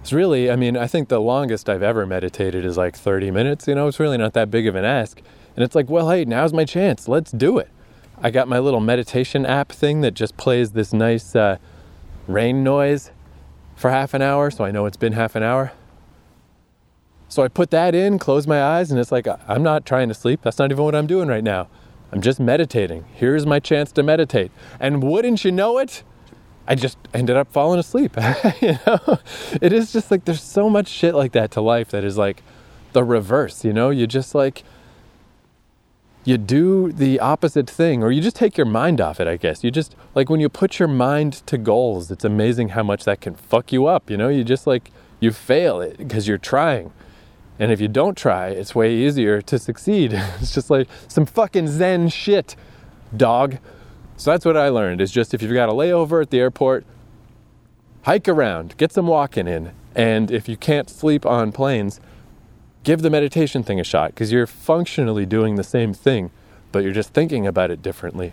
It's 0.00 0.12
really, 0.12 0.50
I 0.50 0.56
mean, 0.56 0.76
I 0.76 0.86
think 0.86 1.08
the 1.08 1.20
longest 1.20 1.68
I've 1.68 1.82
ever 1.82 2.06
meditated 2.06 2.64
is 2.64 2.76
like 2.76 2.96
30 2.96 3.30
minutes. 3.30 3.68
You 3.68 3.74
know, 3.74 3.86
it's 3.86 4.00
really 4.00 4.16
not 4.16 4.32
that 4.32 4.50
big 4.50 4.66
of 4.66 4.74
an 4.74 4.84
ask. 4.84 5.20
And 5.56 5.64
it's 5.64 5.74
like, 5.74 5.90
well, 5.90 6.10
hey, 6.10 6.24
now's 6.24 6.52
my 6.52 6.64
chance. 6.64 7.06
Let's 7.06 7.30
do 7.30 7.58
it. 7.58 7.68
I 8.22 8.30
got 8.30 8.48
my 8.48 8.58
little 8.58 8.80
meditation 8.80 9.44
app 9.44 9.70
thing 9.70 10.00
that 10.02 10.14
just 10.14 10.36
plays 10.36 10.72
this 10.72 10.92
nice 10.92 11.36
uh, 11.36 11.58
rain 12.26 12.62
noise 12.64 13.10
for 13.76 13.90
half 13.90 14.14
an 14.14 14.22
hour, 14.22 14.50
so 14.50 14.64
I 14.64 14.70
know 14.70 14.86
it's 14.86 14.96
been 14.96 15.14
half 15.14 15.36
an 15.36 15.42
hour. 15.42 15.72
So 17.28 17.42
I 17.42 17.48
put 17.48 17.70
that 17.70 17.94
in, 17.94 18.18
close 18.18 18.46
my 18.46 18.62
eyes, 18.62 18.90
and 18.90 18.98
it's 18.98 19.12
like, 19.12 19.26
I'm 19.48 19.62
not 19.62 19.86
trying 19.86 20.08
to 20.08 20.14
sleep. 20.14 20.40
That's 20.42 20.58
not 20.58 20.70
even 20.70 20.84
what 20.84 20.94
I'm 20.94 21.06
doing 21.06 21.28
right 21.28 21.44
now. 21.44 21.68
I'm 22.12 22.20
just 22.20 22.40
meditating. 22.40 23.04
Here's 23.14 23.46
my 23.46 23.60
chance 23.60 23.92
to 23.92 24.02
meditate. 24.02 24.50
And 24.80 25.02
wouldn't 25.02 25.44
you 25.44 25.52
know 25.52 25.78
it? 25.78 26.02
I 26.70 26.76
just 26.76 26.98
ended 27.12 27.36
up 27.36 27.50
falling 27.50 27.80
asleep. 27.80 28.16
you 28.62 28.78
know, 28.86 29.18
it 29.60 29.72
is 29.72 29.92
just 29.92 30.12
like 30.12 30.24
there's 30.24 30.42
so 30.42 30.70
much 30.70 30.86
shit 30.86 31.16
like 31.16 31.32
that 31.32 31.50
to 31.52 31.60
life 31.60 31.88
that 31.88 32.04
is 32.04 32.16
like 32.16 32.44
the 32.92 33.02
reverse. 33.02 33.64
You 33.64 33.72
know, 33.72 33.90
you 33.90 34.06
just 34.06 34.36
like 34.36 34.62
you 36.24 36.38
do 36.38 36.92
the 36.92 37.18
opposite 37.18 37.68
thing 37.68 38.04
or 38.04 38.12
you 38.12 38.22
just 38.22 38.36
take 38.36 38.56
your 38.56 38.66
mind 38.66 39.00
off 39.00 39.18
it 39.18 39.26
i 39.26 39.36
guess. 39.36 39.64
You 39.64 39.72
just 39.72 39.96
like 40.14 40.30
when 40.30 40.38
you 40.38 40.48
put 40.48 40.78
your 40.78 40.86
mind 40.86 41.44
to 41.46 41.58
goals 41.58 42.08
it's 42.10 42.24
amazing 42.24 42.68
how 42.68 42.84
much 42.84 43.04
that 43.04 43.20
can 43.20 43.34
fuck 43.34 43.72
you 43.72 43.86
up 43.86 44.08
you 44.08 44.16
know? 44.16 44.28
You 44.28 44.44
just 44.44 44.64
like 44.64 44.92
you 45.18 45.32
fail 45.32 45.80
it 45.80 45.98
because 45.98 46.28
you're 46.28 46.38
trying. 46.38 46.92
And 47.58 47.72
if 47.72 47.80
you 47.80 47.88
don't 47.88 48.16
try 48.16 48.50
it's 48.50 48.76
way 48.76 48.94
easier 48.94 49.42
to 49.42 49.58
succeed. 49.58 50.12
It's 50.40 50.54
just 50.54 50.70
like 50.70 50.88
some 51.08 51.26
fucking 51.26 51.66
zen 51.66 52.10
shit 52.10 52.54
dog 53.16 53.58
so 54.20 54.30
that's 54.30 54.44
what 54.44 54.56
i 54.56 54.68
learned 54.68 55.00
is 55.00 55.10
just 55.10 55.34
if 55.34 55.42
you've 55.42 55.52
got 55.52 55.68
a 55.68 55.72
layover 55.72 56.22
at 56.22 56.30
the 56.30 56.38
airport 56.38 56.84
hike 58.02 58.28
around 58.28 58.76
get 58.76 58.92
some 58.92 59.06
walking 59.06 59.46
in 59.46 59.72
and 59.94 60.30
if 60.30 60.48
you 60.48 60.56
can't 60.56 60.88
sleep 60.88 61.26
on 61.26 61.50
planes 61.52 62.00
give 62.82 63.02
the 63.02 63.10
meditation 63.10 63.62
thing 63.62 63.78
a 63.78 63.84
shot 63.84 64.10
because 64.10 64.32
you're 64.32 64.46
functionally 64.46 65.26
doing 65.26 65.56
the 65.56 65.64
same 65.64 65.92
thing, 65.92 66.30
but 66.72 66.82
you're 66.82 66.92
just 66.92 67.12
thinking 67.12 67.46
about 67.46 67.70
it 67.70 67.82
differently. 67.82 68.32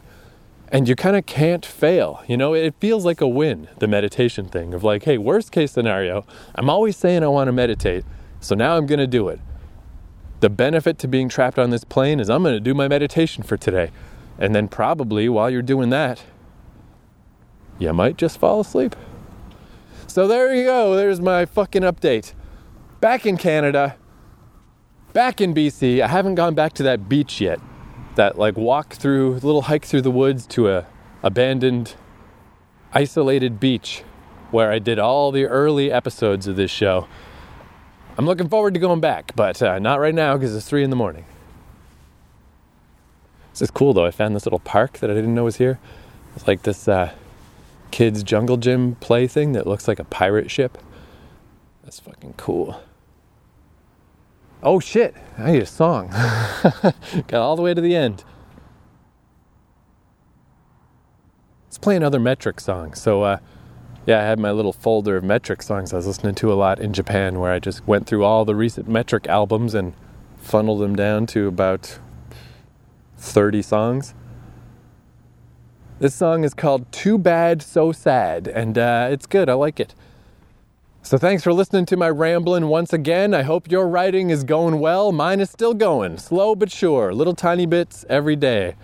And 0.70 0.88
you 0.88 0.96
kind 0.96 1.16
of 1.16 1.26
can't 1.26 1.66
fail. 1.66 2.24
You 2.28 2.36
know, 2.36 2.54
it 2.54 2.76
feels 2.80 3.06
like 3.06 3.22
a 3.22 3.28
win, 3.28 3.70
the 3.80 3.88
meditation 3.88 4.48
thing 4.48 4.74
of 4.74 4.84
like, 4.84 5.04
hey, 5.04 5.18
worst 5.18 5.52
case 5.52 5.72
scenario, 5.72 6.26
I'm 6.56 6.70
always 6.70 6.98
saying 6.98 7.24
I 7.24 7.28
want 7.28 7.48
to 7.48 7.54
meditate, 7.54 8.04
so 8.40 8.54
now 8.54 8.78
I'm 8.78 8.86
going 8.86 9.00
to 9.00 9.08
do 9.08 9.30
it. 9.30 9.40
The 10.40 10.50
benefit 10.50 11.00
to 11.00 11.08
being 11.08 11.30
trapped 11.30 11.58
on 11.58 11.72
this 11.72 11.84
plane 11.84 12.20
is 12.20 12.30
I'm 12.30 12.44
going 12.44 12.54
to 12.54 12.60
do 12.60 12.74
my 12.74 12.88
meditation 12.88 13.44
for 13.44 13.58
today. 13.58 13.92
And 14.40 14.54
then 14.54 14.68
probably 14.68 15.28
while 15.30 15.50
you're 15.50 15.62
doing 15.62 15.90
that, 15.90 16.24
you 17.80 17.92
might 17.94 18.18
just 18.18 18.40
fall 18.40 18.60
asleep. 18.60 18.96
So 20.08 20.28
there 20.28 20.54
you 20.54 20.64
go. 20.64 20.96
There's 20.96 21.20
my 21.20 21.46
fucking 21.46 21.84
update. 21.84 22.34
Back 23.00 23.26
in 23.26 23.38
Canada, 23.38 23.96
back 25.14 25.42
in 25.42 25.54
BC. 25.54 26.02
I 26.02 26.08
haven't 26.08 26.36
gone 26.36 26.56
back 26.56 26.74
to 26.74 26.84
that 26.84 27.10
beach 27.10 27.42
yet. 27.42 27.60
That 28.16 28.38
like 28.38 28.58
walk 28.58 28.94
through, 28.94 29.34
little 29.34 29.64
hike 29.64 29.86
through 29.86 30.02
the 30.02 30.12
woods 30.12 30.48
to 30.48 30.70
a 30.70 30.88
abandoned, 31.22 31.96
isolated 32.94 33.60
beach 33.60 34.04
where 34.50 34.72
I 34.72 34.80
did 34.80 34.98
all 34.98 35.32
the 35.32 35.46
early 35.46 35.92
episodes 35.92 36.48
of 36.48 36.56
this 36.56 36.72
show. 36.72 37.08
I'm 38.18 38.26
looking 38.26 38.50
forward 38.50 38.74
to 38.74 38.80
going 38.80 39.02
back, 39.02 39.36
but 39.36 39.62
uh, 39.62 39.78
not 39.78 40.00
right 40.00 40.16
now 40.16 40.36
because 40.36 40.56
it's 40.56 40.68
three 40.68 40.84
in 40.84 40.90
the 40.90 40.96
morning. 40.96 41.26
This 43.58 43.70
is 43.70 43.72
cool 43.72 43.96
though. 43.96 44.06
I 44.06 44.12
found 44.12 44.36
this 44.36 44.46
little 44.46 44.60
park 44.60 45.00
that 45.00 45.10
I 45.10 45.16
didn't 45.16 45.34
know 45.34 45.46
was 45.46 45.56
here. 45.56 45.80
It's 46.36 46.48
like 46.48 46.62
this 46.62 46.88
uh, 46.88 47.12
kids' 47.90 48.22
jungle 48.22 48.58
gym 48.58 48.94
play 48.98 49.26
thing 49.26 49.54
that 49.54 49.66
looks 49.66 49.88
like 49.88 49.98
a 49.98 50.04
pirate 50.04 50.52
ship. 50.52 50.78
That's 51.84 52.00
fucking 52.00 52.36
cool. 52.38 52.80
Oh 54.62 54.80
shit, 54.80 55.16
I 55.40 55.54
need 55.54 55.64
a 55.64 55.66
song. 55.66 56.10
Got 57.28 57.34
all 57.34 57.56
the 57.56 57.64
way 57.64 57.74
to 57.74 57.82
the 57.82 57.96
end. 57.96 58.24
Let's 61.66 61.80
play 61.80 61.96
another 61.96 62.20
metric 62.20 62.60
song. 62.60 62.94
So, 62.94 63.24
uh, 63.24 63.40
yeah, 64.06 64.20
I 64.20 64.24
had 64.24 64.38
my 64.38 64.52
little 64.52 64.72
folder 64.72 65.18
of 65.18 65.24
metric 65.24 65.64
songs 65.64 65.94
I 65.94 65.96
was 65.96 66.06
listening 66.06 66.36
to 66.36 66.54
a 66.54 66.56
lot 66.56 66.80
in 66.80 66.94
Japan 66.94 67.40
where 67.40 67.54
I 67.54 67.58
just 67.58 67.88
went 67.88 68.06
through 68.06 68.24
all 68.24 68.46
the 68.46 68.54
recent 68.54 68.88
metric 68.88 69.26
albums 69.26 69.74
and 69.74 69.96
funneled 70.38 70.80
them 70.80 70.96
down 70.96 71.26
to 71.28 71.48
about 71.48 71.98
30 73.18 73.62
songs. 73.62 74.14
This 76.00 76.14
song 76.14 76.44
is 76.44 76.54
called 76.54 76.92
Too 76.92 77.18
Bad, 77.18 77.62
So 77.62 77.92
Sad, 77.92 78.48
and 78.48 78.78
uh, 78.78 79.10
it's 79.12 79.26
good. 79.26 79.50
I 79.50 79.54
like 79.54 79.80
it. 79.80 79.96
So 81.02 81.18
thanks 81.18 81.42
for 81.42 81.54
listening 81.54 81.86
to 81.88 81.98
my 81.98 82.10
rambling 82.10 82.68
once 82.68 82.94
again. 82.94 83.34
I 83.34 83.44
hope 83.44 83.72
your 83.72 83.88
writing 83.88 84.30
is 84.30 84.44
going 84.44 84.80
well. 84.80 85.12
Mine 85.12 85.40
is 85.40 85.50
still 85.50 85.74
going, 85.74 86.18
slow 86.18 86.54
but 86.54 86.70
sure, 86.70 87.14
little 87.14 87.34
tiny 87.34 87.66
bits 87.66 88.06
every 88.10 88.36
day. 88.36 88.76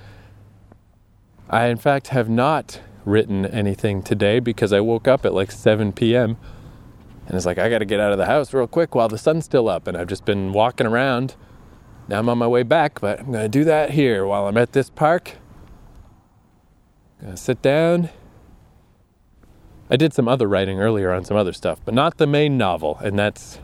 I, 1.50 1.66
in 1.66 1.78
fact, 1.78 2.08
have 2.08 2.30
not 2.30 2.80
written 3.06 3.46
anything 3.46 4.02
today 4.02 4.40
because 4.40 4.72
I 4.72 4.80
woke 4.80 5.08
up 5.08 5.26
at 5.26 5.34
like 5.34 5.52
7 5.52 5.92
p.m. 5.92 6.38
and 7.28 7.36
it's 7.36 7.46
like, 7.46 7.58
I 7.58 7.70
got 7.70 7.80
to 7.80 7.86
get 7.86 8.00
out 8.00 8.12
of 8.12 8.18
the 8.18 8.26
house 8.26 8.54
real 8.54 8.68
quick 8.68 8.96
while 8.96 9.10
the 9.10 9.18
sun's 9.18 9.46
still 9.46 9.70
up. 9.70 9.86
And 9.86 9.98
I've 9.98 10.08
just 10.08 10.26
been 10.26 10.54
walking 10.54 10.88
around. 10.88 11.36
Now 12.14 12.20
I'm 12.20 12.30
on 12.30 12.38
my 12.38 12.48
way 12.48 12.62
back, 12.62 13.02
but 13.02 13.22
I'm 13.22 13.32
going 13.32 13.44
to 13.44 13.50
do 13.50 13.64
that 13.64 13.90
here 13.90 14.24
while 14.24 14.48
I'm 14.48 14.56
at 14.56 14.74
this 14.74 14.88
park. 14.88 15.32
I'm 17.20 17.26
Gonna 17.26 17.38
sit 17.38 17.60
down 17.64 18.10
I 19.90 19.96
did 19.96 20.14
some 20.14 20.28
other 20.28 20.48
writing 20.48 20.80
earlier 20.80 21.12
on 21.12 21.26
some 21.26 21.38
other 21.38 21.54
stuff, 21.54 21.80
but 21.84 21.94
not 21.94 22.18
the 22.18 22.28
main 22.28 22.56
novel, 22.58 23.00
and 23.04 23.18
that's 23.18 23.60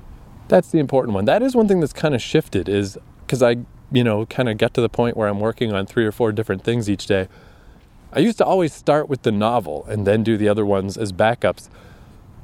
that's 0.47 0.71
the 0.71 0.79
important 0.79 1.13
one. 1.13 1.25
That 1.25 1.43
is 1.43 1.55
one 1.55 1.67
thing 1.67 1.79
that's 1.79 1.93
kind 1.93 2.15
of 2.15 2.21
shifted 2.23 2.67
is 2.67 2.97
because 3.21 3.43
I, 3.43 3.57
you 3.91 4.03
know, 4.03 4.25
kind 4.25 4.49
of 4.49 4.57
get 4.57 4.73
to 4.73 4.81
the 4.81 4.89
point 4.89 5.15
where 5.15 5.27
I'm 5.27 5.39
working 5.39 5.71
on 5.71 5.85
three 5.85 6.05
or 6.05 6.11
four 6.11 6.31
different 6.31 6.63
things 6.63 6.89
each 6.89 7.05
day. 7.05 7.27
I 8.11 8.19
used 8.19 8.39
to 8.39 8.45
always 8.45 8.73
start 8.73 9.09
with 9.09 9.21
the 9.21 9.31
novel 9.31 9.85
and 9.87 10.07
then 10.07 10.23
do 10.23 10.37
the 10.37 10.49
other 10.49 10.65
ones 10.65 10.97
as 10.97 11.11
backups. 11.11 11.69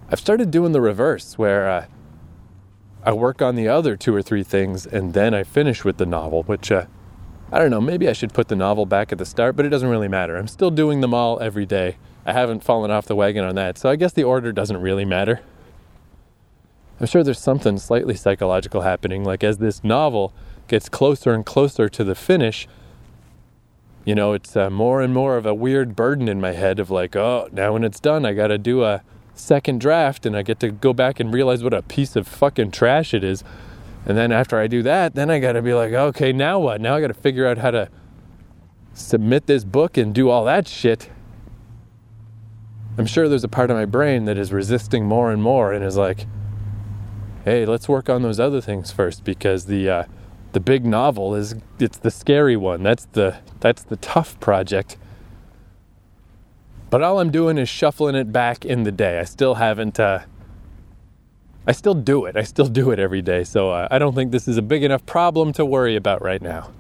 I've 0.10 0.20
started 0.20 0.52
doing 0.52 0.72
the 0.72 0.82
reverse 0.82 1.38
where 1.38 1.68
uh, 1.68 1.86
I 3.06 3.14
work 3.14 3.40
on 3.42 3.56
the 3.56 3.68
other 3.68 3.96
two 3.96 4.16
or 4.16 4.24
three 4.24 4.44
things 4.44 4.88
and 4.88 5.14
then 5.14 5.36
I 5.36 5.44
finish 5.44 5.86
with 5.86 5.98
the 5.98 6.08
novel, 6.08 6.42
which 6.44 6.72
uh, 6.72 6.88
I 7.52 7.60
don't 7.60 7.70
know, 7.70 7.80
maybe 7.80 8.10
I 8.10 8.14
should 8.14 8.34
put 8.34 8.48
the 8.48 8.56
novel 8.56 8.88
back 8.88 9.12
at 9.12 9.20
the 9.20 9.26
start, 9.26 9.56
but 9.56 9.66
it 9.66 9.70
doesn't 9.70 9.88
really 9.88 10.08
matter. 10.08 10.36
I'm 10.36 10.48
still 10.48 10.72
doing 10.72 11.02
them 11.02 11.14
all 11.14 11.40
every 11.40 11.68
day. 11.68 11.98
I 12.26 12.34
haven't 12.34 12.64
fallen 12.64 12.90
off 12.90 13.06
the 13.06 13.16
wagon 13.16 13.46
on 13.46 13.54
that. 13.56 13.78
So 13.78 13.90
I 13.90 13.96
guess 13.96 14.12
the 14.12 14.24
order 14.24 14.52
doesn't 14.52 14.82
really 14.82 15.06
matter. 15.06 15.42
I'm 17.00 17.06
sure 17.06 17.24
there's 17.24 17.40
something 17.40 17.78
slightly 17.78 18.16
psychological 18.16 18.82
happening. 18.82 19.24
Like 19.24 19.44
as 19.44 19.60
this 19.60 19.84
novel 19.84 20.34
gets 20.68 20.90
closer 20.90 21.34
and 21.34 21.46
closer 21.46 21.88
to 21.90 22.04
the 22.04 22.16
finish, 22.16 22.68
you 24.04 24.16
know, 24.16 24.34
it's 24.34 24.56
uh, 24.56 24.72
more 24.72 25.02
and 25.02 25.14
more 25.14 25.38
of 25.38 25.46
a 25.46 25.54
weird 25.54 25.96
burden 25.96 26.28
in 26.28 26.42
my 26.42 26.54
head 26.54 26.80
of 26.80 26.90
like, 26.90 27.16
oh, 27.16 27.50
now 27.52 27.74
when 27.74 27.84
it's 27.84 28.00
done, 28.00 28.26
I 28.26 28.34
got 28.34 28.48
to 28.48 28.58
do 28.58 28.84
a 28.84 29.04
second 29.36 29.82
draft 29.82 30.26
and 30.26 30.36
I 30.36 30.42
get 30.42 30.60
to 30.62 30.72
go 30.72 30.94
back 30.94 31.20
and 31.20 31.34
realize 31.34 31.64
what 31.64 31.74
a 31.74 31.82
piece 31.82 32.16
of 32.16 32.28
fucking 32.28 32.72
trash 32.72 33.14
it 33.14 33.24
is. 33.24 33.44
And 34.06 34.18
then 34.18 34.32
after 34.32 34.60
I 34.60 34.68
do 34.68 34.84
that, 34.84 35.16
then 35.16 35.30
I 35.30 35.40
got 35.40 35.54
to 35.54 35.62
be 35.62 35.74
like, 35.74 35.94
okay, 35.94 36.32
now 36.32 36.60
what? 36.60 36.80
Now 36.82 36.96
I 36.96 37.02
got 37.02 37.08
to 37.08 37.14
figure 37.14 37.48
out 37.48 37.58
how 37.58 37.72
to 37.72 37.90
submit 38.94 39.48
this 39.48 39.64
book 39.64 39.98
and 39.98 40.14
do 40.14 40.30
all 40.30 40.46
that 40.46 40.68
shit. 40.68 41.10
I'm 42.98 43.06
sure 43.06 43.28
there's 43.28 43.44
a 43.44 43.50
part 43.50 43.70
of 43.70 43.78
my 43.78 43.86
brain 43.86 44.26
that 44.26 44.38
is 44.38 44.54
resisting 44.54 45.06
more 45.06 45.32
and 45.32 45.42
more 45.42 45.74
and 45.74 45.84
is 45.84 45.98
like, 45.98 46.28
hey, 47.44 47.66
let's 47.66 47.90
work 47.90 48.10
on 48.10 48.22
those 48.22 48.40
other 48.40 48.62
things 48.62 48.92
first 48.92 49.24
because 49.24 49.66
the 49.66 49.90
uh, 49.90 50.04
the 50.54 50.60
big 50.62 50.86
novel 50.86 51.36
is 51.36 51.56
it's 51.80 51.98
the 51.98 52.12
scary 52.12 52.56
one. 52.56 52.84
That's 52.84 53.06
the 53.12 53.38
that's 53.60 53.84
the 53.84 53.98
tough 53.98 54.40
project. 54.40 54.96
But 56.90 57.02
all 57.02 57.20
I'm 57.20 57.32
doing 57.32 57.58
is 57.58 57.68
shuffling 57.68 58.16
it 58.16 58.32
back 58.32 58.64
in 58.66 58.84
the 58.84 58.92
day. 58.92 59.20
I 59.20 59.24
still 59.24 59.56
haven't 59.56 60.00
uh, 60.00 60.20
I 61.68 61.72
still 61.72 61.96
do 61.96 62.26
it. 62.26 62.38
I 62.38 62.44
still 62.44 62.68
do 62.68 62.92
it 62.92 63.00
every 63.00 63.22
day. 63.22 63.44
So 63.44 63.72
uh, 63.72 63.88
I 63.90 63.98
don't 63.98 64.14
think 64.14 64.32
this 64.32 64.48
is 64.48 64.58
a 64.58 64.62
big 64.62 64.84
enough 64.84 65.06
problem 65.06 65.52
to 65.54 65.66
worry 65.66 65.96
about 65.96 66.22
right 66.22 66.42
now. 66.42 66.72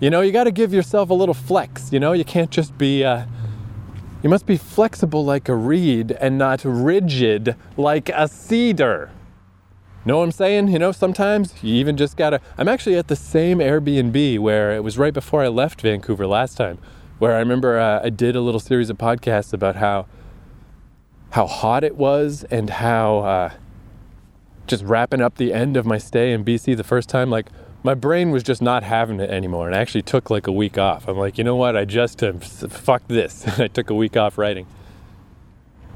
You 0.00 0.10
know, 0.10 0.20
you 0.20 0.32
got 0.32 0.44
to 0.44 0.52
give 0.52 0.72
yourself 0.72 1.10
a 1.10 1.14
little 1.14 1.34
flex. 1.34 1.92
You 1.92 2.00
know, 2.00 2.12
you 2.12 2.24
can't 2.24 2.50
just 2.50 2.78
be, 2.78 3.04
uh, 3.04 3.26
you 4.22 4.30
must 4.30 4.46
be 4.46 4.56
flexible 4.56 5.24
like 5.24 5.48
a 5.48 5.54
reed 5.54 6.12
and 6.12 6.38
not 6.38 6.62
rigid 6.64 7.56
like 7.76 8.08
a 8.10 8.28
cedar. 8.28 9.10
Know 10.04 10.18
what 10.18 10.24
I'm 10.24 10.32
saying? 10.32 10.68
You 10.68 10.78
know, 10.78 10.92
sometimes 10.92 11.52
you 11.62 11.74
even 11.74 11.96
just 11.98 12.16
gotta. 12.16 12.40
I'm 12.56 12.68
actually 12.68 12.96
at 12.96 13.08
the 13.08 13.16
same 13.16 13.58
Airbnb 13.58 14.38
where 14.38 14.72
it 14.72 14.82
was 14.82 14.96
right 14.96 15.12
before 15.12 15.42
I 15.42 15.48
left 15.48 15.82
Vancouver 15.82 16.26
last 16.26 16.56
time, 16.56 16.78
where 17.18 17.34
I 17.34 17.38
remember 17.38 17.78
uh, 17.78 18.00
I 18.02 18.10
did 18.10 18.36
a 18.36 18.40
little 18.40 18.60
series 18.60 18.90
of 18.90 18.98
podcasts 18.98 19.52
about 19.52 19.76
how 19.76 20.06
how 21.30 21.46
hot 21.46 21.84
it 21.84 21.96
was 21.96 22.44
and 22.44 22.70
how 22.70 23.18
uh, 23.18 23.52
just 24.66 24.84
wrapping 24.84 25.20
up 25.20 25.36
the 25.36 25.52
end 25.52 25.76
of 25.76 25.84
my 25.84 25.98
stay 25.98 26.32
in 26.32 26.44
BC 26.44 26.76
the 26.76 26.84
first 26.84 27.08
time, 27.08 27.30
like 27.30 27.48
my 27.82 27.94
brain 27.94 28.30
was 28.30 28.42
just 28.42 28.62
not 28.62 28.82
having 28.82 29.20
it 29.20 29.30
anymore. 29.30 29.66
And 29.66 29.76
I 29.76 29.80
actually 29.80 30.02
took 30.02 30.30
like 30.30 30.46
a 30.46 30.52
week 30.52 30.78
off. 30.78 31.06
I'm 31.08 31.18
like, 31.18 31.38
you 31.38 31.44
know 31.44 31.56
what? 31.56 31.76
I 31.76 31.84
just 31.84 32.22
uh, 32.22 32.32
fuck 32.34 33.06
this. 33.08 33.46
I 33.58 33.68
took 33.68 33.90
a 33.90 33.94
week 33.94 34.16
off 34.16 34.38
writing. 34.38 34.66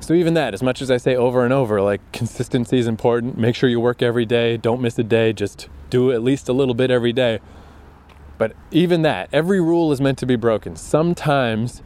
So 0.01 0.15
even 0.15 0.35
that, 0.35 0.53
as 0.53 0.63
much 0.63 0.83
as 0.83 0.91
I 0.91 0.97
say 0.97 1.15
over 1.15 1.45
and 1.45 1.53
over, 1.53 1.81
like 1.81 2.01
consistency 2.13 2.79
is 2.79 2.89
important. 2.89 3.39
Make 3.39 3.55
sure 3.55 3.69
you 3.69 3.79
work 3.79 4.03
every 4.03 4.27
day. 4.27 4.57
Don't 4.57 4.81
miss 4.81 4.99
a 4.99 5.05
day. 5.05 5.33
Just 5.33 5.69
do 5.91 6.11
at 6.11 6.23
least 6.23 6.49
a 6.49 6.53
little 6.53 6.75
bit 6.75 6.91
every 6.91 7.13
day. 7.13 7.39
But 8.39 8.55
even 8.71 9.03
that, 9.03 9.29
every 9.33 9.61
rule 9.61 9.93
is 9.93 10.01
meant 10.01 10.19
to 10.19 10.27
be 10.27 10.37
broken. 10.37 10.77
Sometimes 10.77 11.83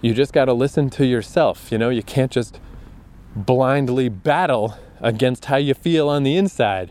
you 0.00 0.14
just 0.14 0.32
got 0.32 0.46
to 0.46 0.52
listen 0.52 0.90
to 0.90 1.06
yourself. 1.06 1.70
You 1.72 1.78
know, 1.78 1.90
you 1.90 2.02
can't 2.02 2.30
just 2.30 2.60
blindly 3.34 4.08
battle 4.08 4.78
against 5.00 5.46
how 5.46 5.56
you 5.56 5.74
feel 5.74 6.08
on 6.08 6.22
the 6.22 6.36
inside. 6.36 6.90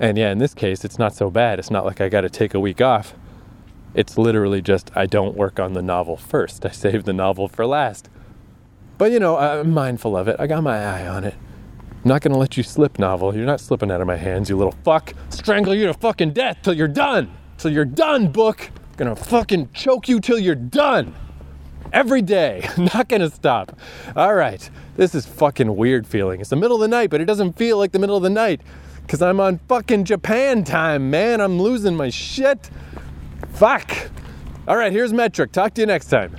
And 0.00 0.16
yeah, 0.16 0.30
in 0.30 0.38
this 0.38 0.54
case, 0.54 0.84
it's 0.84 0.98
not 0.98 1.14
so 1.14 1.30
bad. 1.30 1.58
It's 1.58 1.70
not 1.70 1.84
like 1.84 2.00
I 2.00 2.08
got 2.08 2.22
to 2.22 2.30
take 2.30 2.54
a 2.54 2.60
week 2.60 2.80
off. 2.80 3.14
It's 3.94 4.16
literally 4.16 4.62
just 4.62 4.90
I 4.94 5.06
don't 5.06 5.36
work 5.36 5.58
on 5.58 5.72
the 5.72 5.82
novel 5.82 6.16
first. 6.16 6.64
I 6.64 6.70
save 6.70 7.04
the 7.04 7.12
novel 7.12 7.48
for 7.48 7.66
last. 7.66 8.08
But 8.96 9.12
you 9.12 9.20
know, 9.20 9.36
I'm 9.36 9.70
mindful 9.70 10.16
of 10.16 10.28
it. 10.28 10.36
I 10.38 10.46
got 10.46 10.62
my 10.62 10.78
eye 10.78 11.06
on 11.06 11.24
it. 11.24 11.34
I'm 12.04 12.08
not 12.08 12.22
gonna 12.22 12.38
let 12.38 12.56
you 12.56 12.62
slip, 12.62 12.98
novel. 12.98 13.34
You're 13.34 13.44
not 13.44 13.60
slipping 13.60 13.90
out 13.90 14.00
of 14.00 14.06
my 14.06 14.16
hands, 14.16 14.48
you 14.48 14.56
little 14.56 14.74
fuck. 14.84 15.14
Strangle 15.30 15.74
you 15.74 15.86
to 15.86 15.94
fucking 15.94 16.32
death 16.32 16.58
till 16.62 16.74
you're 16.74 16.86
done. 16.88 17.30
Till 17.58 17.72
you're 17.72 17.84
done, 17.84 18.30
book. 18.30 18.70
Gonna 18.96 19.16
fucking 19.16 19.70
choke 19.72 20.08
you 20.08 20.20
till 20.20 20.38
you're 20.38 20.54
done 20.54 21.14
every 21.92 22.22
day. 22.22 22.68
Not 22.78 23.08
gonna 23.08 23.30
stop. 23.30 23.76
All 24.14 24.34
right, 24.34 24.70
this 24.96 25.14
is 25.14 25.26
fucking 25.26 25.74
weird 25.74 26.06
feeling. 26.06 26.40
It's 26.40 26.50
the 26.50 26.56
middle 26.56 26.76
of 26.76 26.82
the 26.82 26.88
night, 26.88 27.10
but 27.10 27.20
it 27.20 27.24
doesn't 27.24 27.54
feel 27.54 27.78
like 27.78 27.92
the 27.92 27.98
middle 27.98 28.16
of 28.16 28.22
the 28.22 28.30
night 28.30 28.60
because 29.02 29.20
I'm 29.20 29.40
on 29.40 29.58
fucking 29.68 30.04
Japan 30.04 30.64
time, 30.64 31.10
man. 31.10 31.40
I'm 31.40 31.60
losing 31.60 31.96
my 31.96 32.10
shit. 32.10 32.70
Fuck. 33.54 34.10
All 34.68 34.76
right, 34.76 34.92
here's 34.92 35.12
Metric. 35.12 35.50
Talk 35.50 35.74
to 35.74 35.80
you 35.80 35.86
next 35.86 36.08
time. 36.08 36.36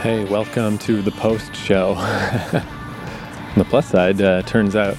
Hey, 0.00 0.24
welcome 0.24 0.78
to 0.78 1.02
the 1.02 1.10
post 1.10 1.54
show. 1.54 1.92
On 1.92 3.54
the 3.56 3.66
plus 3.68 3.86
side, 3.86 4.22
uh, 4.22 4.40
turns 4.40 4.74
out, 4.74 4.96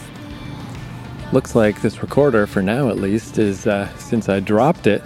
looks 1.33 1.55
like 1.55 1.81
this 1.81 2.03
recorder, 2.03 2.45
for 2.45 2.61
now 2.61 2.87
at 2.87 2.97
least, 2.97 3.39
is 3.39 3.65
uh, 3.65 3.91
since 3.97 4.29
I 4.29 4.39
dropped 4.41 4.85
it, 4.85 5.01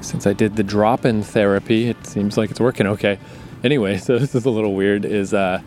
since 0.00 0.26
I 0.26 0.32
did 0.32 0.56
the 0.56 0.62
drop 0.62 1.04
in 1.04 1.22
therapy, 1.22 1.90
it 1.90 2.06
seems 2.06 2.38
like 2.38 2.50
it's 2.50 2.60
working 2.60 2.86
okay. 2.86 3.18
Anyway, 3.62 3.98
so 3.98 4.18
this 4.18 4.34
is 4.34 4.46
a 4.46 4.50
little 4.50 4.74
weird. 4.74 5.04
Is 5.04 5.34
uh, 5.34 5.60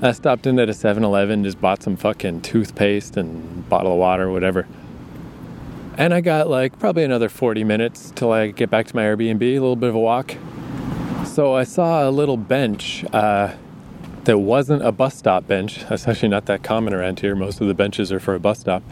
I 0.00 0.12
stopped 0.12 0.46
in 0.46 0.58
at 0.58 0.70
a 0.70 0.74
7 0.74 1.04
Eleven, 1.04 1.44
just 1.44 1.60
bought 1.60 1.82
some 1.82 1.96
fucking 1.96 2.40
toothpaste 2.40 3.18
and 3.18 3.68
bottle 3.68 3.92
of 3.92 3.98
water, 3.98 4.30
whatever. 4.30 4.66
And 5.98 6.14
I 6.14 6.22
got 6.22 6.48
like 6.48 6.78
probably 6.78 7.04
another 7.04 7.28
40 7.28 7.62
minutes 7.64 8.10
till 8.14 8.32
I 8.32 8.46
get 8.46 8.70
back 8.70 8.86
to 8.86 8.96
my 8.96 9.02
Airbnb, 9.02 9.42
a 9.42 9.60
little 9.60 9.76
bit 9.76 9.90
of 9.90 9.96
a 9.96 10.00
walk 10.00 10.34
so 11.24 11.54
I 11.54 11.64
saw 11.64 12.08
a 12.08 12.10
little 12.10 12.36
bench 12.36 13.04
uh, 13.12 13.54
that 14.24 14.38
wasn't 14.38 14.84
a 14.84 14.92
bus 14.92 15.16
stop 15.16 15.46
bench. 15.46 15.84
That's 15.88 16.06
actually 16.06 16.28
not 16.28 16.46
that 16.46 16.62
common 16.62 16.94
around 16.94 17.20
here. 17.20 17.34
Most 17.34 17.60
of 17.60 17.66
the 17.66 17.74
benches 17.74 18.12
are 18.12 18.20
for 18.20 18.34
a 18.34 18.40
bus 18.40 18.60
stop. 18.60 18.82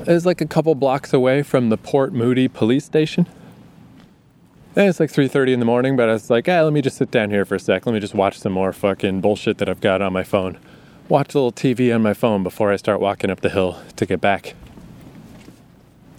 It 0.00 0.08
was 0.08 0.26
like 0.26 0.40
a 0.40 0.46
couple 0.46 0.74
blocks 0.74 1.12
away 1.12 1.42
from 1.42 1.68
the 1.68 1.76
Port 1.76 2.12
Moody 2.12 2.48
police 2.48 2.84
station. 2.84 3.26
And 4.76 4.88
it's 4.88 5.00
like 5.00 5.10
3:30 5.10 5.52
in 5.52 5.60
the 5.60 5.66
morning, 5.66 5.96
but 5.96 6.08
I 6.08 6.12
was 6.12 6.30
like, 6.30 6.48
"Ah, 6.48 6.62
let 6.62 6.72
me 6.72 6.80
just 6.80 6.96
sit 6.96 7.10
down 7.10 7.30
here 7.30 7.44
for 7.44 7.56
a 7.56 7.60
sec. 7.60 7.86
Let 7.86 7.92
me 7.92 8.00
just 8.00 8.14
watch 8.14 8.38
some 8.38 8.52
more 8.52 8.72
fucking 8.72 9.20
bullshit 9.20 9.58
that 9.58 9.68
I've 9.68 9.80
got 9.80 10.00
on 10.00 10.12
my 10.12 10.22
phone. 10.22 10.58
Watch 11.08 11.34
a 11.34 11.38
little 11.38 11.52
TV 11.52 11.92
on 11.92 12.02
my 12.02 12.14
phone 12.14 12.42
before 12.42 12.72
I 12.72 12.76
start 12.76 13.00
walking 13.00 13.30
up 13.30 13.40
the 13.40 13.50
hill 13.50 13.78
to 13.96 14.06
get 14.06 14.20
back." 14.20 14.54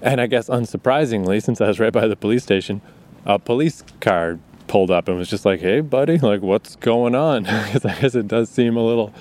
And 0.01 0.19
I 0.19 0.27
guess 0.27 0.49
unsurprisingly, 0.49 1.41
since 1.41 1.61
I 1.61 1.67
was 1.67 1.79
right 1.79 1.93
by 1.93 2.07
the 2.07 2.15
police 2.15 2.43
station, 2.43 2.81
a 3.25 3.39
police 3.39 3.83
car 3.99 4.39
pulled 4.71 4.89
up 4.89 5.09
and 5.09 5.17
was 5.17 5.29
just 5.29 5.43
like, 5.43 5.59
"Hey, 5.59 5.81
buddy, 5.81 6.17
like, 6.17 6.41
what's 6.41 6.77
going 6.77 7.13
on?" 7.13 7.43
Because 7.65 7.83
I 7.83 7.99
guess 7.99 8.15
it 8.15 8.29
does 8.29 8.49
seem 8.49 8.77
a 8.77 8.81
little, 8.81 9.13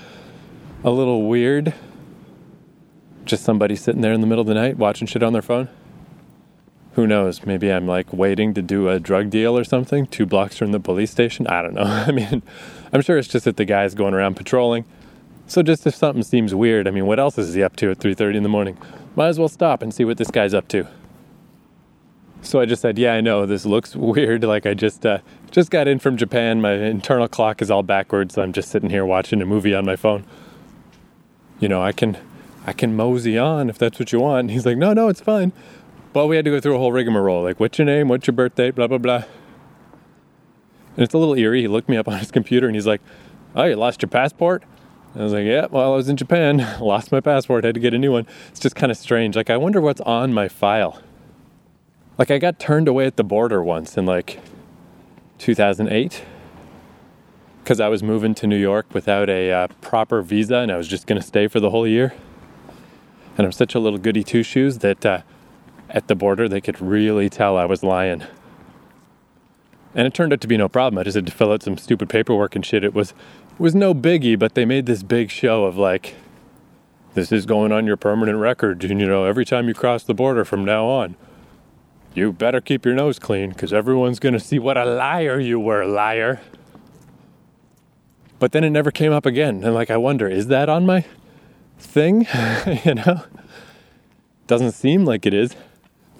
a 0.81 0.89
little 0.89 1.27
weird. 1.27 1.73
Just 3.25 3.43
somebody 3.43 3.75
sitting 3.75 3.99
there 3.99 4.13
in 4.13 4.21
the 4.21 4.27
middle 4.27 4.43
of 4.43 4.47
the 4.47 4.53
night 4.53 4.77
watching 4.77 5.07
shit 5.07 5.21
on 5.21 5.33
their 5.33 5.41
phone. 5.41 5.67
Who 6.93 7.05
knows? 7.05 7.45
Maybe 7.45 7.69
I'm 7.69 7.85
like 7.85 8.13
waiting 8.13 8.53
to 8.53 8.61
do 8.61 8.87
a 8.87 8.97
drug 8.97 9.29
deal 9.29 9.57
or 9.57 9.65
something, 9.65 10.07
two 10.07 10.25
blocks 10.25 10.57
from 10.57 10.71
the 10.71 10.79
police 10.79 11.11
station. 11.11 11.45
I 11.47 11.61
don't 11.61 11.73
know. 11.73 11.83
I 12.07 12.11
mean, 12.11 12.41
I'm 12.93 13.01
sure 13.01 13.17
it's 13.17 13.27
just 13.27 13.43
that 13.43 13.57
the 13.57 13.65
guy's 13.65 13.93
going 13.93 14.13
around 14.13 14.35
patrolling. 14.37 14.85
So 15.47 15.61
just 15.61 15.85
if 15.85 15.95
something 15.95 16.23
seems 16.23 16.55
weird, 16.55 16.87
I 16.87 16.91
mean, 16.91 17.07
what 17.07 17.19
else 17.19 17.37
is 17.37 17.53
he 17.55 17.61
up 17.61 17.75
to 17.75 17.91
at 17.91 17.99
3:30 17.99 18.37
in 18.37 18.43
the 18.43 18.49
morning? 18.49 18.77
Might 19.17 19.27
as 19.27 19.37
well 19.37 19.49
stop 19.49 19.81
and 19.81 19.93
see 19.93 20.05
what 20.05 20.17
this 20.17 20.31
guy's 20.31 20.53
up 20.53 20.69
to. 20.69 20.87
So 22.41 22.59
I 22.59 22.65
just 22.65 22.81
said, 22.81 22.97
"Yeah, 22.97 23.13
I 23.13 23.21
know 23.21 23.45
this 23.45 23.65
looks 23.65 23.95
weird. 23.95 24.43
Like 24.43 24.65
I 24.65 24.73
just 24.73 25.05
uh, 25.05 25.19
just 25.51 25.69
got 25.71 25.87
in 25.87 25.99
from 25.99 26.17
Japan. 26.17 26.61
My 26.61 26.73
internal 26.73 27.27
clock 27.27 27.61
is 27.61 27.69
all 27.69 27.83
backwards, 27.83 28.37
I'm 28.37 28.53
just 28.53 28.69
sitting 28.69 28.89
here 28.89 29.05
watching 29.05 29.41
a 29.41 29.45
movie 29.45 29.73
on 29.73 29.85
my 29.85 29.95
phone. 29.95 30.25
You 31.59 31.69
know, 31.69 31.81
I 31.81 31.91
can 31.91 32.17
I 32.65 32.73
can 32.73 32.95
mosey 32.95 33.37
on 33.37 33.69
if 33.69 33.77
that's 33.77 33.99
what 33.99 34.11
you 34.11 34.19
want." 34.19 34.41
And 34.41 34.51
he's 34.51 34.65
like, 34.65 34.77
"No, 34.77 34.93
no, 34.93 35.07
it's 35.07 35.21
fine." 35.21 35.51
But 36.13 36.27
we 36.27 36.35
had 36.35 36.43
to 36.45 36.51
go 36.51 36.59
through 36.59 36.75
a 36.75 36.77
whole 36.77 36.91
rigmarole, 36.91 37.43
like, 37.43 37.59
"What's 37.59 37.77
your 37.77 37.85
name? 37.85 38.07
What's 38.07 38.27
your 38.27 38.33
birthday? 38.33 38.71
Blah 38.71 38.87
blah 38.87 38.97
blah." 38.97 39.23
And 40.95 41.03
it's 41.05 41.13
a 41.13 41.17
little 41.17 41.35
eerie. 41.35 41.61
He 41.61 41.67
looked 41.67 41.87
me 41.87 41.97
up 41.97 42.07
on 42.09 42.19
his 42.19 42.31
computer 42.31 42.67
and 42.67 42.75
he's 42.75 42.87
like, 42.87 43.01
"Oh, 43.55 43.63
you 43.63 43.75
lost 43.75 44.01
your 44.01 44.09
passport?" 44.09 44.63
I 45.13 45.23
was 45.23 45.33
like, 45.33 45.43
yeah, 45.43 45.67
well, 45.69 45.91
I 45.91 45.95
was 45.95 46.07
in 46.07 46.15
Japan, 46.15 46.65
lost 46.79 47.11
my 47.11 47.19
passport, 47.19 47.65
had 47.65 47.73
to 47.73 47.81
get 47.81 47.93
a 47.93 47.97
new 47.97 48.13
one. 48.13 48.25
It's 48.49 48.61
just 48.61 48.77
kind 48.77 48.89
of 48.89 48.97
strange. 48.97 49.35
Like, 49.35 49.49
I 49.49 49.57
wonder 49.57 49.81
what's 49.81 49.99
on 50.01 50.33
my 50.33 50.47
file. 50.47 51.01
Like 52.21 52.29
I 52.29 52.37
got 52.37 52.59
turned 52.59 52.87
away 52.87 53.07
at 53.07 53.15
the 53.15 53.23
border 53.23 53.63
once 53.63 53.97
in 53.97 54.05
like 54.05 54.39
2008 55.39 56.23
because 57.63 57.79
I 57.79 57.87
was 57.87 58.03
moving 58.03 58.35
to 58.35 58.45
New 58.45 58.59
York 58.59 58.85
without 58.93 59.27
a 59.27 59.51
uh, 59.51 59.67
proper 59.81 60.21
visa 60.21 60.57
and 60.57 60.71
I 60.71 60.77
was 60.77 60.87
just 60.87 61.07
going 61.07 61.19
to 61.19 61.25
stay 61.25 61.47
for 61.47 61.59
the 61.59 61.71
whole 61.71 61.87
year. 61.87 62.13
And 63.39 63.47
I'm 63.47 63.51
such 63.51 63.73
a 63.73 63.79
little 63.79 63.97
goody 63.97 64.23
two 64.23 64.43
shoes 64.43 64.77
that 64.77 65.03
uh, 65.03 65.21
at 65.89 66.09
the 66.09 66.13
border 66.13 66.47
they 66.47 66.61
could 66.61 66.79
really 66.79 67.27
tell 67.27 67.57
I 67.57 67.65
was 67.65 67.81
lying. 67.81 68.23
And 69.95 70.05
it 70.05 70.13
turned 70.13 70.31
out 70.31 70.41
to 70.41 70.47
be 70.47 70.57
no 70.57 70.69
problem. 70.69 70.99
I 70.99 71.03
just 71.03 71.15
had 71.15 71.25
to 71.25 71.31
fill 71.31 71.51
out 71.51 71.63
some 71.63 71.75
stupid 71.75 72.07
paperwork 72.07 72.55
and 72.55 72.63
shit. 72.63 72.83
It 72.83 72.93
was 72.93 73.15
it 73.53 73.59
was 73.59 73.73
no 73.73 73.95
biggie, 73.95 74.37
but 74.37 74.53
they 74.53 74.65
made 74.65 74.85
this 74.85 75.01
big 75.01 75.31
show 75.31 75.63
of 75.63 75.75
like 75.75 76.13
this 77.15 77.31
is 77.31 77.47
going 77.47 77.71
on 77.71 77.87
your 77.87 77.97
permanent 77.97 78.37
record 78.37 78.83
and 78.83 79.01
you 79.01 79.07
know 79.07 79.25
every 79.25 79.43
time 79.43 79.67
you 79.67 79.73
cross 79.73 80.03
the 80.03 80.13
border 80.13 80.45
from 80.45 80.63
now 80.63 80.85
on 80.85 81.15
You 82.13 82.33
better 82.33 82.59
keep 82.59 82.85
your 82.85 82.93
nose 82.93 83.19
clean 83.19 83.51
because 83.51 83.71
everyone's 83.71 84.19
going 84.19 84.33
to 84.33 84.39
see 84.39 84.59
what 84.59 84.77
a 84.77 84.85
liar 84.85 85.39
you 85.39 85.59
were, 85.59 85.85
liar. 85.85 86.41
But 88.37 88.51
then 88.51 88.63
it 88.63 88.71
never 88.71 88.91
came 88.91 89.13
up 89.13 89.25
again. 89.25 89.63
And 89.63 89.73
like, 89.73 89.89
I 89.89 89.97
wonder, 89.97 90.27
is 90.27 90.47
that 90.47 90.67
on 90.67 90.85
my 90.85 91.05
thing? 91.79 92.27
you 92.85 92.95
know? 92.95 93.23
Doesn't 94.47 94.73
seem 94.73 95.05
like 95.05 95.25
it 95.25 95.33
is. 95.33 95.55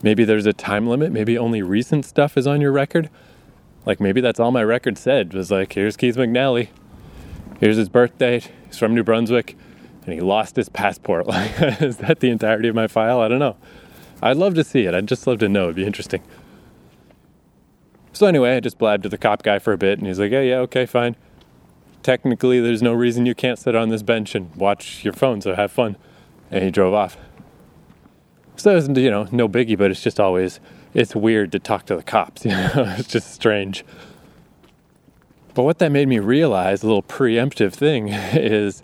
Maybe 0.01 0.23
there's 0.23 0.45
a 0.45 0.53
time 0.53 0.87
limit. 0.87 1.11
Maybe 1.11 1.37
only 1.37 1.61
recent 1.61 2.05
stuff 2.05 2.37
is 2.37 2.47
on 2.47 2.61
your 2.61 2.71
record. 2.71 3.09
Like, 3.85 3.99
maybe 3.99 4.21
that's 4.21 4.39
all 4.39 4.51
my 4.51 4.63
record 4.63 4.97
said 4.97 5.33
was 5.33 5.51
like, 5.51 5.73
here's 5.73 5.97
Keith 5.97 6.15
McNally. 6.15 6.69
Here's 7.59 7.77
his 7.77 7.89
birth 7.89 8.17
date. 8.17 8.51
He's 8.67 8.77
from 8.77 8.95
New 8.95 9.03
Brunswick. 9.03 9.57
And 10.05 10.13
he 10.13 10.21
lost 10.21 10.55
his 10.55 10.69
passport. 10.69 11.27
Like, 11.27 11.51
is 11.81 11.97
that 11.97 12.21
the 12.21 12.29
entirety 12.29 12.69
of 12.69 12.75
my 12.75 12.87
file? 12.87 13.19
I 13.19 13.27
don't 13.27 13.39
know. 13.39 13.57
I'd 14.21 14.37
love 14.37 14.53
to 14.55 14.63
see 14.63 14.85
it. 14.85 14.93
I'd 14.93 15.07
just 15.07 15.25
love 15.25 15.39
to 15.39 15.49
know. 15.49 15.65
It'd 15.65 15.77
be 15.77 15.85
interesting. 15.85 16.21
So 18.13 18.27
anyway, 18.27 18.55
I 18.55 18.59
just 18.59 18.77
blabbed 18.77 19.03
to 19.03 19.09
the 19.09 19.17
cop 19.17 19.41
guy 19.41 19.57
for 19.59 19.73
a 19.73 19.77
bit, 19.77 19.97
and 19.97 20.07
he's 20.07 20.19
like, 20.19 20.31
"Yeah, 20.31 20.41
yeah, 20.41 20.57
okay, 20.57 20.85
fine. 20.85 21.15
Technically, 22.03 22.59
there's 22.59 22.81
no 22.81 22.93
reason 22.93 23.25
you 23.25 23.35
can't 23.35 23.57
sit 23.57 23.75
on 23.75 23.89
this 23.89 24.03
bench 24.03 24.35
and 24.35 24.53
watch 24.55 25.03
your 25.03 25.13
phone, 25.13 25.41
so 25.41 25.55
have 25.55 25.71
fun." 25.71 25.95
And 26.51 26.63
he 26.63 26.71
drove 26.71 26.93
off. 26.93 27.17
So 28.57 28.75
it's 28.75 28.87
you 28.87 29.09
know 29.09 29.27
no 29.31 29.47
biggie, 29.49 29.77
but 29.77 29.89
it's 29.91 30.03
just 30.03 30.19
always 30.19 30.59
it's 30.93 31.15
weird 31.15 31.51
to 31.53 31.59
talk 31.59 31.85
to 31.87 31.95
the 31.95 32.03
cops. 32.03 32.45
You 32.45 32.51
know, 32.51 32.95
it's 32.97 33.07
just 33.07 33.33
strange. 33.33 33.83
But 35.53 35.63
what 35.63 35.79
that 35.79 35.91
made 35.91 36.07
me 36.07 36.19
realize, 36.19 36.83
a 36.83 36.87
little 36.87 37.03
preemptive 37.03 37.73
thing, 37.73 38.07
is 38.33 38.81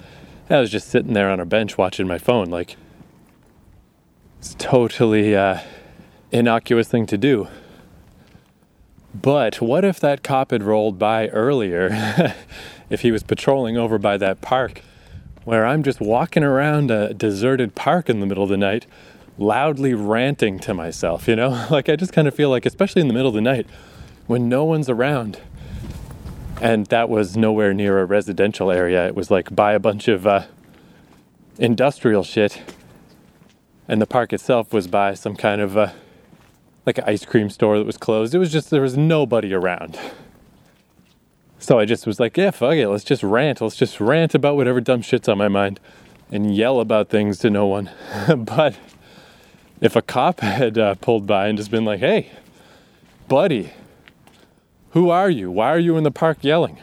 I 0.49 0.59
was 0.59 0.71
just 0.71 0.87
sitting 0.89 1.13
there 1.13 1.29
on 1.29 1.39
a 1.39 1.45
bench 1.45 1.77
watching 1.77 2.07
my 2.07 2.17
phone, 2.17 2.49
like 2.49 2.75
it's 4.47 4.55
totally 4.63 5.35
uh, 5.35 5.59
innocuous 6.31 6.87
thing 6.87 7.05
to 7.05 7.17
do. 7.17 7.49
But 9.13 9.59
what 9.59 9.83
if 9.83 9.99
that 9.99 10.23
cop 10.23 10.51
had 10.51 10.63
rolled 10.63 10.97
by 10.97 11.27
earlier? 11.29 11.89
if 12.89 13.01
he 13.01 13.11
was 13.11 13.23
patrolling 13.23 13.75
over 13.77 13.97
by 13.97 14.15
that 14.17 14.39
park 14.39 14.83
where 15.43 15.65
I'm 15.65 15.83
just 15.83 15.99
walking 15.99 16.45
around 16.45 16.91
a 16.91 17.13
deserted 17.13 17.75
park 17.75 18.09
in 18.09 18.21
the 18.21 18.25
middle 18.25 18.43
of 18.43 18.49
the 18.49 18.55
night, 18.55 18.85
loudly 19.37 19.93
ranting 19.93 20.59
to 20.59 20.73
myself, 20.73 21.27
you 21.27 21.35
know? 21.35 21.67
Like 21.69 21.89
I 21.89 21.97
just 21.97 22.13
kind 22.13 22.27
of 22.27 22.33
feel 22.33 22.49
like, 22.49 22.65
especially 22.65 23.01
in 23.01 23.09
the 23.09 23.13
middle 23.13 23.29
of 23.29 23.35
the 23.35 23.41
night, 23.41 23.67
when 24.27 24.47
no 24.47 24.63
one's 24.63 24.89
around, 24.89 25.41
and 26.61 26.85
that 26.85 27.09
was 27.09 27.35
nowhere 27.35 27.73
near 27.73 27.99
a 27.99 28.05
residential 28.05 28.71
area, 28.71 29.07
it 29.07 29.15
was 29.15 29.29
like 29.29 29.53
by 29.53 29.73
a 29.73 29.79
bunch 29.79 30.07
of 30.07 30.25
uh, 30.25 30.45
industrial 31.59 32.23
shit 32.23 32.61
and 33.87 34.01
the 34.01 34.07
park 34.07 34.33
itself 34.33 34.73
was 34.73 34.87
by 34.87 35.13
some 35.13 35.35
kind 35.35 35.61
of 35.61 35.77
uh, 35.77 35.91
like 36.85 36.97
an 36.97 37.03
ice 37.05 37.25
cream 37.25 37.49
store 37.49 37.77
that 37.77 37.85
was 37.85 37.97
closed. 37.97 38.33
It 38.35 38.39
was 38.39 38.51
just 38.51 38.69
there 38.69 38.81
was 38.81 38.97
nobody 38.97 39.53
around. 39.53 39.99
So 41.59 41.79
I 41.79 41.85
just 41.85 42.05
was 42.05 42.19
like, 42.19 42.37
yeah, 42.37 42.51
fuck 42.51 42.75
it, 42.75 42.87
let's 42.87 43.03
just 43.03 43.23
rant. 43.23 43.61
Let's 43.61 43.75
just 43.75 43.99
rant 43.99 44.35
about 44.35 44.55
whatever 44.55 44.79
dumb 44.79 45.01
shit's 45.01 45.27
on 45.27 45.37
my 45.37 45.47
mind 45.47 45.79
and 46.31 46.55
yell 46.55 46.79
about 46.79 47.09
things 47.09 47.39
to 47.39 47.49
no 47.49 47.65
one. 47.65 47.89
but 48.37 48.77
if 49.81 49.95
a 49.95 50.01
cop 50.01 50.41
had 50.41 50.77
uh, 50.77 50.95
pulled 50.95 51.25
by 51.25 51.47
and 51.47 51.57
just 51.57 51.71
been 51.71 51.85
like, 51.85 51.99
hey, 51.99 52.31
buddy, 53.27 53.73
who 54.91 55.09
are 55.09 55.29
you? 55.29 55.51
Why 55.51 55.69
are 55.69 55.79
you 55.79 55.97
in 55.97 56.03
the 56.03 56.11
park 56.11 56.39
yelling? 56.41 56.77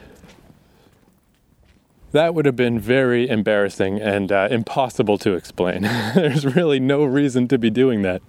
That 2.15 2.33
would 2.33 2.47
have 2.47 2.55
been 2.55 2.79
very 2.79 3.29
embarrassing 3.29 4.01
and 4.01 4.31
uh, 4.31 4.47
impossible 4.49 5.19
to 5.19 5.35
explain. 5.35 5.83
There's 6.15 6.47
really 6.47 6.79
no 6.79 7.05
reason 7.05 7.49
to 7.49 7.59
be 7.59 7.71
doing 7.71 8.03
that. 8.03 8.23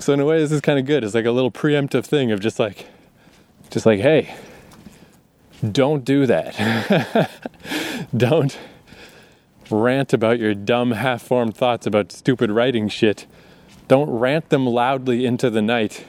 So 0.00 0.12
in 0.12 0.18
a 0.18 0.24
way, 0.24 0.40
this 0.40 0.50
is 0.50 0.60
kind 0.60 0.80
of 0.80 0.84
good. 0.84 1.04
It's 1.04 1.14
like 1.14 1.24
a 1.24 1.30
little 1.30 1.52
preemptive 1.52 2.04
thing 2.04 2.32
of 2.32 2.40
just 2.40 2.58
like, 2.58 2.88
just 3.70 3.86
like, 3.86 4.00
hey, 4.00 4.34
don't 5.70 6.04
do 6.04 6.26
that. 6.26 7.30
don't 8.16 8.58
rant 9.70 10.12
about 10.12 10.40
your 10.40 10.54
dumb, 10.54 10.90
half-formed 10.90 11.56
thoughts 11.56 11.86
about 11.86 12.10
stupid 12.10 12.50
writing 12.50 12.88
shit. 12.88 13.26
Don't 13.86 14.10
rant 14.10 14.48
them 14.48 14.66
loudly 14.66 15.24
into 15.24 15.50
the 15.50 15.62
night 15.62 16.04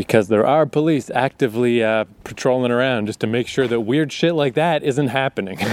because 0.00 0.28
there 0.28 0.46
are 0.46 0.64
police 0.64 1.10
actively 1.10 1.84
uh, 1.84 2.06
patrolling 2.24 2.72
around 2.72 3.04
just 3.04 3.20
to 3.20 3.26
make 3.26 3.46
sure 3.46 3.68
that 3.68 3.80
weird 3.80 4.10
shit 4.10 4.34
like 4.34 4.54
that 4.54 4.82
isn't 4.82 5.08
happening. 5.08 5.58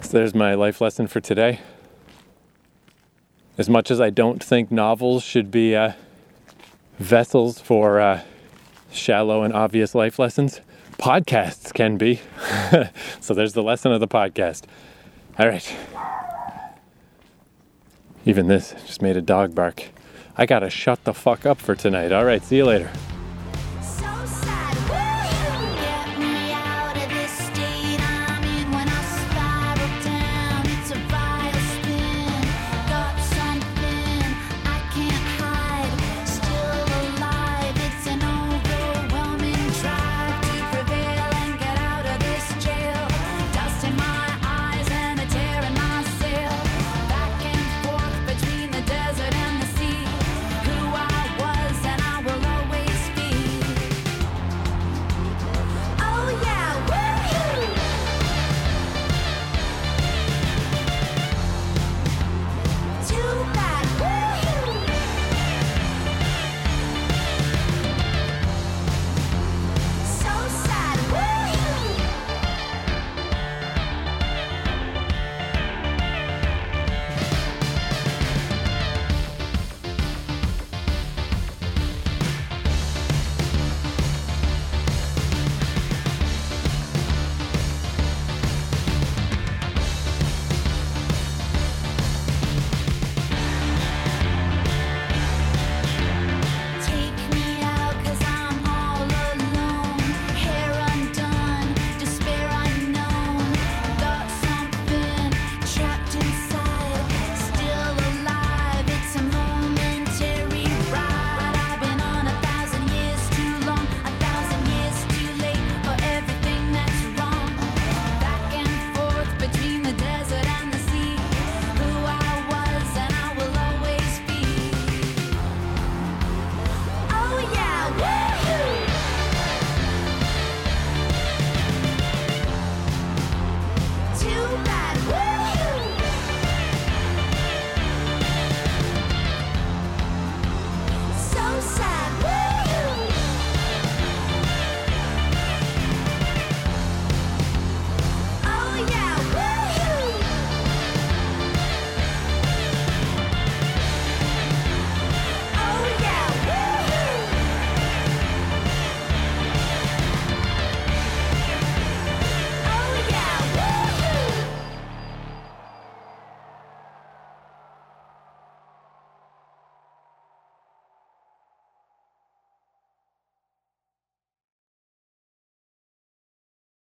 so 0.00 0.08
there's 0.10 0.34
my 0.34 0.54
life 0.54 0.80
lesson 0.80 1.06
for 1.06 1.20
today. 1.20 1.60
As 3.56 3.70
much 3.70 3.92
as 3.92 4.00
I 4.00 4.10
don't 4.10 4.42
think 4.42 4.72
novels 4.72 5.22
should 5.22 5.52
be 5.52 5.76
uh, 5.76 5.92
vessels 6.98 7.60
for 7.60 8.00
uh, 8.00 8.22
shallow 8.90 9.44
and 9.44 9.54
obvious 9.54 9.94
life 9.94 10.18
lessons, 10.18 10.60
podcasts 10.98 11.72
can 11.72 11.96
be. 11.96 12.20
so 13.20 13.34
there's 13.34 13.52
the 13.52 13.62
lesson 13.62 13.92
of 13.92 14.00
the 14.00 14.08
podcast. 14.08 14.64
All 15.38 15.46
right. 15.46 15.76
Even 18.24 18.48
this 18.48 18.74
just 18.84 19.00
made 19.00 19.16
a 19.16 19.22
dog 19.22 19.54
bark. 19.54 19.92
I 20.40 20.46
gotta 20.46 20.70
shut 20.70 21.04
the 21.04 21.12
fuck 21.12 21.44
up 21.44 21.58
for 21.58 21.74
tonight. 21.74 22.12
All 22.12 22.24
right, 22.24 22.42
see 22.42 22.56
you 22.56 22.64
later. 22.64 22.90